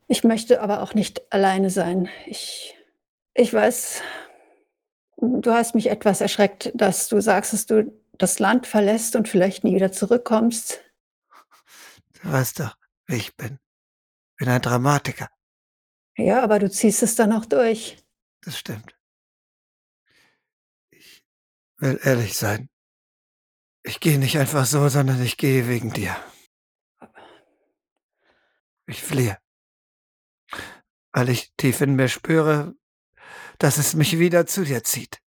ich 0.07 0.23
möchte 0.23 0.61
aber 0.61 0.81
auch 0.81 0.95
nicht 0.95 1.31
alleine 1.31 1.69
sein. 1.69 2.09
Ich, 2.25 2.78
ich 3.39 3.53
weiß, 3.53 4.01
du 5.17 5.51
hast 5.51 5.73
mich 5.73 5.89
etwas 5.89 6.19
erschreckt, 6.19 6.71
dass 6.75 7.07
du 7.07 7.21
sagst, 7.21 7.53
dass 7.53 7.65
du 7.65 7.91
das 8.17 8.39
Land 8.39 8.67
verlässt 8.67 9.15
und 9.15 9.29
vielleicht 9.29 9.63
nie 9.63 9.75
wieder 9.75 9.93
zurückkommst. 9.93 10.81
Du 12.21 12.31
weißt 12.31 12.59
doch, 12.59 12.75
wie 13.07 13.15
ich 13.15 13.37
bin. 13.37 13.59
Bin 14.35 14.49
ein 14.49 14.61
Dramatiker. 14.61 15.29
Ja, 16.17 16.43
aber 16.43 16.59
du 16.59 16.69
ziehst 16.69 17.01
es 17.01 17.15
dann 17.15 17.31
auch 17.31 17.45
durch. 17.45 17.97
Das 18.41 18.59
stimmt. 18.59 18.97
Ich 20.91 21.23
will 21.77 21.97
ehrlich 22.03 22.37
sein. 22.37 22.69
Ich 23.83 24.01
gehe 24.01 24.19
nicht 24.19 24.37
einfach 24.37 24.65
so, 24.65 24.89
sondern 24.89 25.21
ich 25.23 25.37
gehe 25.37 25.69
wegen 25.69 25.93
dir. 25.93 26.13
Ich 28.85 29.01
fliehe. 29.01 29.37
Weil 31.13 31.29
ich 31.29 31.53
tief 31.55 31.79
in 31.79 31.95
mir 31.95 32.09
spüre, 32.09 32.75
dass 33.59 33.77
es 33.77 33.93
mich 33.93 34.17
wieder 34.17 34.45
zu 34.45 34.63
dir 34.63 34.83
zieht. 34.83 35.19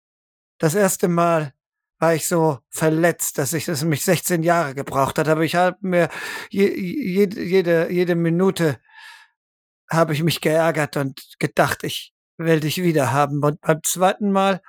Das 0.58 0.74
erste 0.74 1.08
Mal 1.08 1.54
war 2.00 2.16
ich 2.16 2.28
so 2.28 2.60
verletzt, 2.70 3.38
dass 3.38 3.54
ich 3.54 3.66
das 3.66 3.84
mich 3.84 4.04
16 4.04 4.42
Jahre 4.42 4.74
gebraucht 4.74 5.20
hat, 5.20 5.28
aber 5.28 5.44
ich 5.44 5.56
habe 5.56 5.78
mir 5.82 6.10
je, 6.50 6.68
jede, 6.76 7.44
jede, 7.44 7.92
jede 7.92 8.16
Minute 8.16 8.80
habe 9.88 10.14
ich 10.14 10.24
mich 10.24 10.42
geärgert 10.42 10.98
und 10.98 11.36
gedacht, 11.38 11.84
ich 11.84 12.14
will 12.38 12.60
dich 12.60 12.82
wieder 12.82 13.12
haben. 13.12 13.44
Und 13.44 13.62
beim 13.62 13.84
zweiten 13.84 14.32
Mal, 14.32 14.62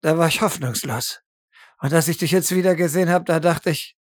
da 0.00 0.16
war 0.16 0.28
ich 0.28 0.40
hoffnungslos. 0.40 1.20
Und 1.80 1.92
als 1.92 2.08
ich 2.08 2.18
dich 2.18 2.30
jetzt 2.30 2.54
wieder 2.54 2.74
gesehen 2.74 3.10
habe, 3.10 3.24
da 3.24 3.40
dachte 3.40 3.70
ich, 3.70 3.96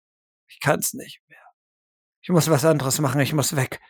ich 0.47 0.61
kann's 0.61 0.95
nicht 0.95 1.23
mehr. 1.29 1.43
Ich 2.21 2.29
muss 2.29 2.49
was 2.49 2.65
anderes 2.65 3.01
machen, 3.01 3.21
ich 3.21 3.33
muss 3.33 3.57
weg, 3.57 3.81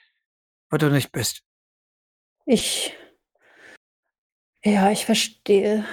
wo 0.70 0.76
du 0.76 0.90
nicht 0.90 1.12
bist. 1.12 1.42
Ich. 2.46 2.96
Ja, 4.66 4.90
ich 4.90 5.06
verstehe, 5.06 5.84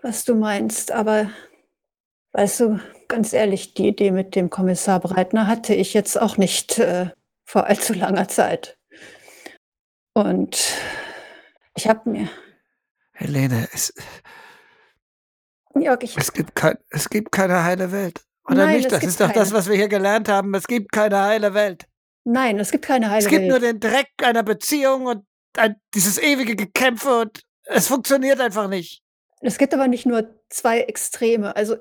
was 0.00 0.24
du 0.24 0.34
meinst, 0.34 0.90
aber 0.90 1.30
weißt 2.32 2.60
du, 2.60 2.80
ganz 3.06 3.34
ehrlich, 3.34 3.74
die 3.74 3.88
Idee 3.88 4.10
mit 4.10 4.34
dem 4.34 4.48
Kommissar 4.48 5.00
Breitner 5.00 5.46
hatte 5.46 5.74
ich 5.74 5.92
jetzt 5.92 6.18
auch 6.18 6.38
nicht 6.38 6.78
äh, 6.78 7.10
vor 7.44 7.66
allzu 7.66 7.92
langer 7.92 8.28
Zeit. 8.28 8.78
Und 10.14 10.78
ich 11.76 11.86
habe 11.86 12.08
mir. 12.08 12.30
Helene, 13.12 13.68
es, 13.74 13.92
Jörg, 15.78 16.02
ich. 16.02 16.16
es, 16.16 16.32
gibt 16.32 16.54
kein, 16.54 16.78
es 16.88 17.10
gibt 17.10 17.32
keine 17.32 17.64
heile 17.64 17.92
Welt. 17.92 18.22
Oder 18.46 18.64
Nein, 18.64 18.76
nicht? 18.78 18.90
Das 18.90 19.04
ist 19.04 19.20
doch 19.20 19.30
das, 19.30 19.50
keine. 19.50 19.58
was 19.58 19.68
wir 19.68 19.76
hier 19.76 19.88
gelernt 19.88 20.30
haben. 20.30 20.54
Es 20.54 20.66
gibt 20.66 20.90
keine 20.90 21.20
heile 21.20 21.52
Welt. 21.52 21.84
Nein, 22.24 22.58
es 22.58 22.70
gibt 22.70 22.86
keine 22.86 23.10
heile 23.10 23.24
Es 23.24 23.28
gibt 23.28 23.42
Welt. 23.42 23.50
nur 23.50 23.60
den 23.60 23.78
Dreck 23.78 24.08
einer 24.22 24.42
Beziehung 24.42 25.04
und 25.04 25.26
ein, 25.58 25.76
dieses 25.94 26.16
ewige 26.16 26.56
Gekämpfe 26.56 27.20
und 27.20 27.42
es 27.64 27.88
funktioniert 27.88 28.40
einfach 28.40 28.68
nicht. 28.68 29.02
Es 29.40 29.58
gibt 29.58 29.74
aber 29.74 29.88
nicht 29.88 30.06
nur 30.06 30.34
zwei 30.48 30.80
Extreme. 30.80 31.56
Also 31.56 31.76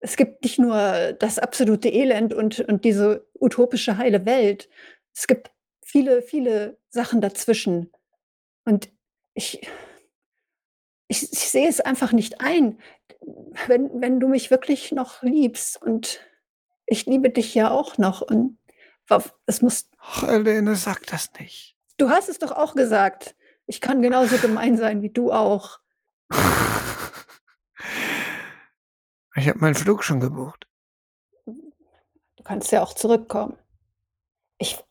es 0.00 0.16
gibt 0.16 0.42
nicht 0.44 0.58
nur 0.58 1.12
das 1.18 1.38
absolute 1.38 1.88
Elend 1.88 2.32
und, 2.34 2.60
und 2.60 2.84
diese 2.84 3.26
utopische 3.38 3.98
heile 3.98 4.24
Welt. 4.24 4.68
Es 5.14 5.26
gibt 5.26 5.50
viele, 5.84 6.22
viele 6.22 6.78
Sachen 6.88 7.20
dazwischen. 7.20 7.92
Und 8.64 8.90
ich, 9.34 9.66
ich, 11.08 11.32
ich 11.32 11.48
sehe 11.48 11.68
es 11.68 11.80
einfach 11.80 12.12
nicht 12.12 12.40
ein. 12.40 12.80
Wenn, 13.66 14.00
wenn 14.00 14.20
du 14.20 14.28
mich 14.28 14.50
wirklich 14.50 14.92
noch 14.92 15.22
liebst 15.22 15.80
und 15.80 16.20
ich 16.86 17.06
liebe 17.06 17.30
dich 17.30 17.54
ja 17.54 17.70
auch 17.70 17.98
noch 17.98 18.22
und 18.22 18.58
es 19.46 19.62
muss, 19.62 19.88
Ach, 19.98 20.26
Helene, 20.26 20.74
sag 20.74 21.06
das 21.06 21.30
nicht. 21.38 21.76
du 21.96 22.10
hast 22.10 22.28
es 22.28 22.38
doch 22.38 22.52
auch 22.52 22.74
gesagt. 22.74 23.36
Ich 23.66 23.80
kann 23.80 24.02
genauso 24.02 24.38
gemein 24.38 24.76
sein 24.76 25.02
wie 25.02 25.10
du 25.10 25.32
auch. 25.32 25.80
Ich 29.38 29.48
habe 29.48 29.58
meinen 29.58 29.74
Flug 29.74 30.02
schon 30.02 30.18
gebucht. 30.18 30.66
Du 31.44 32.42
kannst 32.42 32.72
ja 32.72 32.82
auch 32.82 32.94
zurückkommen. 32.94 33.58
Ich, 34.56 34.82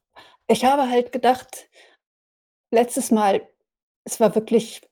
ich 0.48 0.66
habe 0.66 0.88
halt 0.88 1.12
gedacht, 1.12 1.68
letztes 2.70 3.10
Mal, 3.10 3.42
es 4.04 4.20
war 4.20 4.36
wirklich 4.36 4.88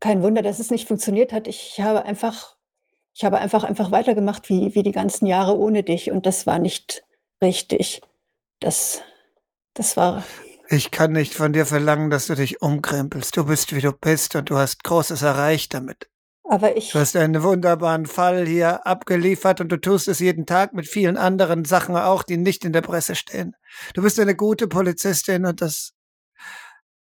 kein 0.00 0.22
Wunder, 0.22 0.40
dass 0.40 0.58
es 0.58 0.70
nicht 0.70 0.88
funktioniert 0.88 1.32
hat. 1.32 1.48
Ich 1.48 1.80
habe 1.80 2.04
einfach, 2.04 2.56
ich 3.14 3.24
habe 3.24 3.38
einfach, 3.38 3.64
einfach 3.64 3.90
weitergemacht 3.90 4.48
wie, 4.48 4.74
wie 4.74 4.82
die 4.82 4.92
ganzen 4.92 5.26
Jahre 5.26 5.58
ohne 5.58 5.82
dich 5.82 6.10
und 6.10 6.24
das 6.24 6.46
war 6.46 6.58
nicht 6.58 7.04
richtig. 7.42 8.00
Das, 8.60 9.02
das 9.74 9.96
war, 9.96 10.24
Ich 10.70 10.90
kann 10.90 11.12
nicht 11.12 11.34
von 11.34 11.52
dir 11.52 11.64
verlangen, 11.66 12.10
dass 12.10 12.26
du 12.26 12.34
dich 12.34 12.60
umkrempelst. 12.60 13.36
Du 13.36 13.44
bist, 13.44 13.74
wie 13.74 13.80
du 13.80 13.92
bist 13.92 14.34
und 14.36 14.50
du 14.50 14.56
hast 14.58 14.84
Großes 14.84 15.22
erreicht 15.22 15.72
damit. 15.72 16.10
aber 16.44 16.76
ich, 16.76 16.90
Du 16.92 16.98
hast 16.98 17.16
einen 17.16 17.42
wunderbaren 17.42 18.04
Fall 18.06 18.46
hier 18.46 18.86
abgeliefert 18.86 19.60
und 19.62 19.70
du 19.70 19.78
tust 19.78 20.08
es 20.08 20.18
jeden 20.18 20.44
Tag 20.46 20.74
mit 20.74 20.86
vielen 20.86 21.16
anderen 21.16 21.64
Sachen 21.64 21.96
auch, 21.96 22.22
die 22.22 22.36
nicht 22.36 22.64
in 22.66 22.72
der 22.72 22.82
Presse 22.82 23.14
stehen. 23.14 23.54
Du 23.94 24.02
bist 24.02 24.18
eine 24.20 24.34
gute 24.36 24.68
Polizistin 24.68 25.46
und 25.46 25.60
das, 25.62 25.94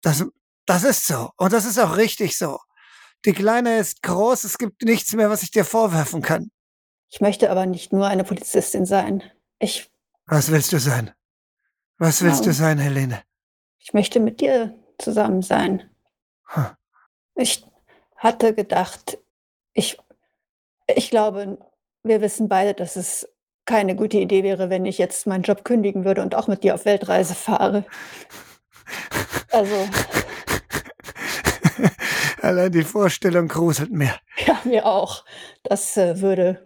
das, 0.01 0.26
das 0.66 0.84
ist 0.86 1.05
so. 1.05 1.30
Und 1.36 1.51
das 1.51 1.66
ist 1.66 1.80
auch 1.80 1.97
richtig 1.97 2.38
so. 2.38 2.60
Die 3.26 3.34
Kleine 3.34 3.78
ist 3.80 4.01
groß, 4.03 4.45
es 4.45 4.57
gibt 4.57 4.84
nichts 4.84 5.14
mehr, 5.14 5.30
was 5.30 5.43
ich 5.43 5.51
dir 5.51 5.66
vorwerfen 5.66 6.22
kann. 6.22 6.49
ich 7.10 7.20
möchte 7.20 7.51
aber 7.51 7.66
nicht 7.66 7.91
nur 7.91 8.07
eine 8.07 8.24
Polizistin 8.24 8.86
sein. 8.86 9.22
Ich, 9.60 9.89
Was 10.28 10.49
willst 10.49 10.72
du 10.72 10.80
sein? 10.80 11.12
Was 11.97 12.22
willst 12.22 12.45
du 12.45 12.49
Ja. 12.51 12.53
sein, 12.53 12.78
Helene? 12.78 13.22
Ich 13.80 13.93
möchte 13.93 14.19
mit 14.19 14.41
dir 14.41 14.75
zusammen 14.97 15.41
sein. 15.41 15.89
Hm. 16.45 16.65
Ich 17.36 17.65
hatte 18.15 18.53
gedacht, 18.53 19.17
ich, 19.73 19.97
ich 20.88 21.09
glaube, 21.09 21.57
wir 22.03 22.21
wissen 22.21 22.49
beide, 22.49 22.73
dass 22.73 22.95
es 22.95 23.27
keine 23.65 23.95
gute 23.95 24.17
Idee 24.17 24.43
wäre, 24.43 24.69
wenn 24.69 24.86
ich 24.86 24.97
jetzt 24.97 25.27
meinen 25.27 25.43
Job 25.43 25.63
kündigen 25.63 26.03
würde 26.05 26.21
und 26.21 26.36
auch 26.36 26.47
mit 26.47 26.63
dir 26.63 26.75
auf 26.75 26.86
Weltreise 26.86 27.36
fahre. 27.36 27.86
Also, 29.51 29.88
Allein 32.41 32.71
die 32.71 32.84
Vorstellung 32.84 33.47
gruselt 33.47 33.91
mir. 33.91 34.15
ja, 34.45 34.59
mir 34.63 34.86
auch. 34.86 35.25
Das 35.63 35.97
äh, 35.97 36.21
würde, 36.21 36.63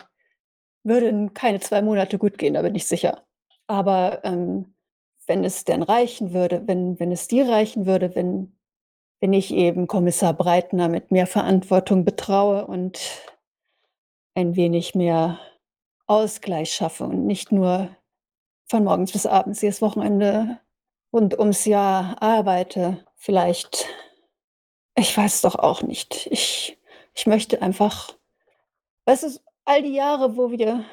würde 0.84 1.07
in 1.07 1.34
keine 1.34 1.59
zwei 1.59 1.82
Monate 1.82 2.18
gut 2.18 2.38
gehen, 2.38 2.53
da 2.53 2.61
bin 2.61 2.76
ich 2.76 2.86
sicher. 2.86 3.24
Aber 3.68 4.20
ähm, 4.24 4.74
wenn 5.28 5.43
es 5.43 5.63
denn 5.63 5.84
reichen 5.84 6.34
würde, 6.34 6.63
wenn, 6.67 6.99
wenn 6.99 7.11
es 7.11 7.28
dir 7.28 7.47
reichen 7.47 7.86
würde, 7.86 8.15
wenn, 8.15 8.55
wenn 9.19 9.34
ich 9.34 9.53
eben 9.53 9.88
Kommissar 9.88 10.34
Breitner 10.34 10.89
mit 10.89 11.11
mehr 11.11 11.28
Verantwortung 11.28 12.05
betraue 12.05 12.65
und 12.67 12.99
ein 14.36 14.55
wenig 14.55 14.95
mehr 14.95 15.39
Ausgleich 16.07 16.74
schaffe 16.74 17.05
und 17.05 17.26
nicht 17.26 17.51
nur 17.51 17.95
von 18.65 18.84
morgens 18.84 19.11
bis 19.11 19.26
abends 19.26 19.61
jedes 19.61 19.82
Wochenende 19.82 20.59
rund 21.13 21.38
ums 21.38 21.65
Jahr 21.65 22.21
arbeite, 22.21 23.05
vielleicht, 23.15 23.88
ich 24.95 25.15
weiß 25.15 25.41
doch 25.41 25.55
auch 25.55 25.84
nicht. 25.84 26.28
Ich, 26.32 26.78
ich 27.13 27.28
möchte 27.28 27.61
einfach, 27.61 28.17
weißt 29.05 29.24
du, 29.24 29.39
all 29.65 29.84
die 29.84 29.93
Jahre, 29.93 30.36
wo 30.36 30.51
wir, 30.51 30.84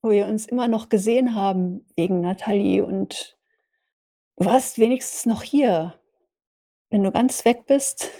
wo 0.00 0.10
wir 0.10 0.26
uns 0.26 0.46
immer 0.46 0.68
noch 0.68 0.88
gesehen 0.88 1.34
haben 1.34 1.84
wegen 1.96 2.20
Nathalie 2.20 2.84
und 2.84 3.36
du 4.42 4.50
warst 4.50 4.78
wenigstens 4.78 5.24
noch 5.26 5.42
hier. 5.42 5.98
Wenn 6.90 7.04
du 7.04 7.12
ganz 7.12 7.44
weg 7.44 7.66
bist, 7.66 8.10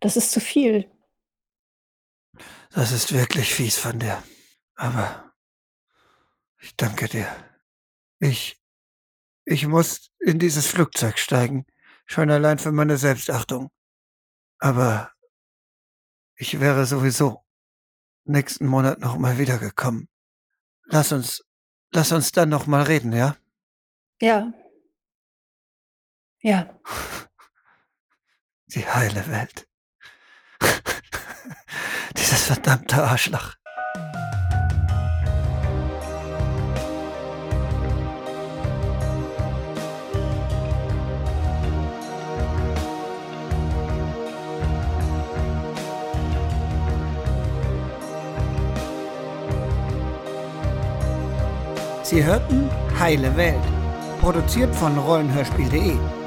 das 0.00 0.16
ist 0.16 0.32
zu 0.32 0.40
viel. 0.40 0.90
Das 2.70 2.90
ist 2.90 3.12
wirklich 3.12 3.54
fies 3.54 3.78
von 3.78 3.98
dir. 4.00 4.22
Aber 4.74 5.32
ich 6.60 6.74
danke 6.76 7.08
dir. 7.08 7.28
Ich, 8.18 8.60
ich 9.44 9.66
muss 9.66 10.10
in 10.18 10.38
dieses 10.38 10.66
Flugzeug 10.66 11.18
steigen. 11.18 11.64
Schon 12.04 12.30
allein 12.30 12.58
für 12.58 12.72
meine 12.72 12.96
Selbstachtung. 12.96 13.70
Aber 14.58 15.12
ich 16.34 16.60
wäre 16.60 16.86
sowieso 16.86 17.44
nächsten 18.24 18.66
Monat 18.66 18.98
noch 18.98 19.16
mal 19.16 19.38
wiedergekommen. 19.38 20.08
Lass 20.86 21.12
uns, 21.12 21.44
lass 21.92 22.10
uns 22.10 22.32
dann 22.32 22.48
noch 22.48 22.66
mal 22.66 22.82
reden, 22.82 23.12
ja? 23.12 23.36
Ja. 24.20 24.52
Ja. 26.44 26.68
Die 28.66 28.84
heile 28.84 29.24
Welt. 29.28 29.68
Dieses 32.16 32.46
verdammte 32.46 33.00
Arschloch. 33.04 33.54
Sie 52.02 52.24
hörten 52.24 52.68
Heile 52.98 53.34
Welt, 53.36 53.62
produziert 54.20 54.74
von 54.74 54.98
rollenhörspiel.de. 54.98 56.21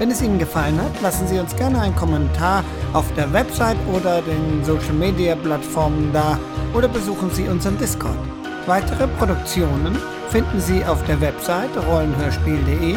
Wenn 0.00 0.10
es 0.10 0.22
Ihnen 0.22 0.38
gefallen 0.38 0.80
hat, 0.80 0.98
lassen 1.02 1.28
Sie 1.28 1.38
uns 1.38 1.54
gerne 1.54 1.78
einen 1.78 1.94
Kommentar 1.94 2.64
auf 2.94 3.04
der 3.16 3.30
Website 3.34 3.76
oder 3.92 4.22
den 4.22 4.64
Social 4.64 4.94
Media 4.94 5.34
Plattformen 5.34 6.10
da 6.10 6.38
oder 6.72 6.88
besuchen 6.88 7.30
Sie 7.30 7.46
unseren 7.46 7.76
Discord. 7.76 8.16
Weitere 8.64 9.06
Produktionen 9.06 9.98
finden 10.30 10.58
Sie 10.58 10.82
auf 10.86 11.04
der 11.04 11.20
Website 11.20 11.76
rollenhörspiel.de 11.86 12.96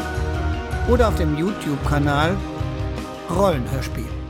oder 0.89 1.09
auf 1.09 1.15
dem 1.15 1.37
YouTube-Kanal 1.37 2.37
Rollenhörspiel. 3.35 4.22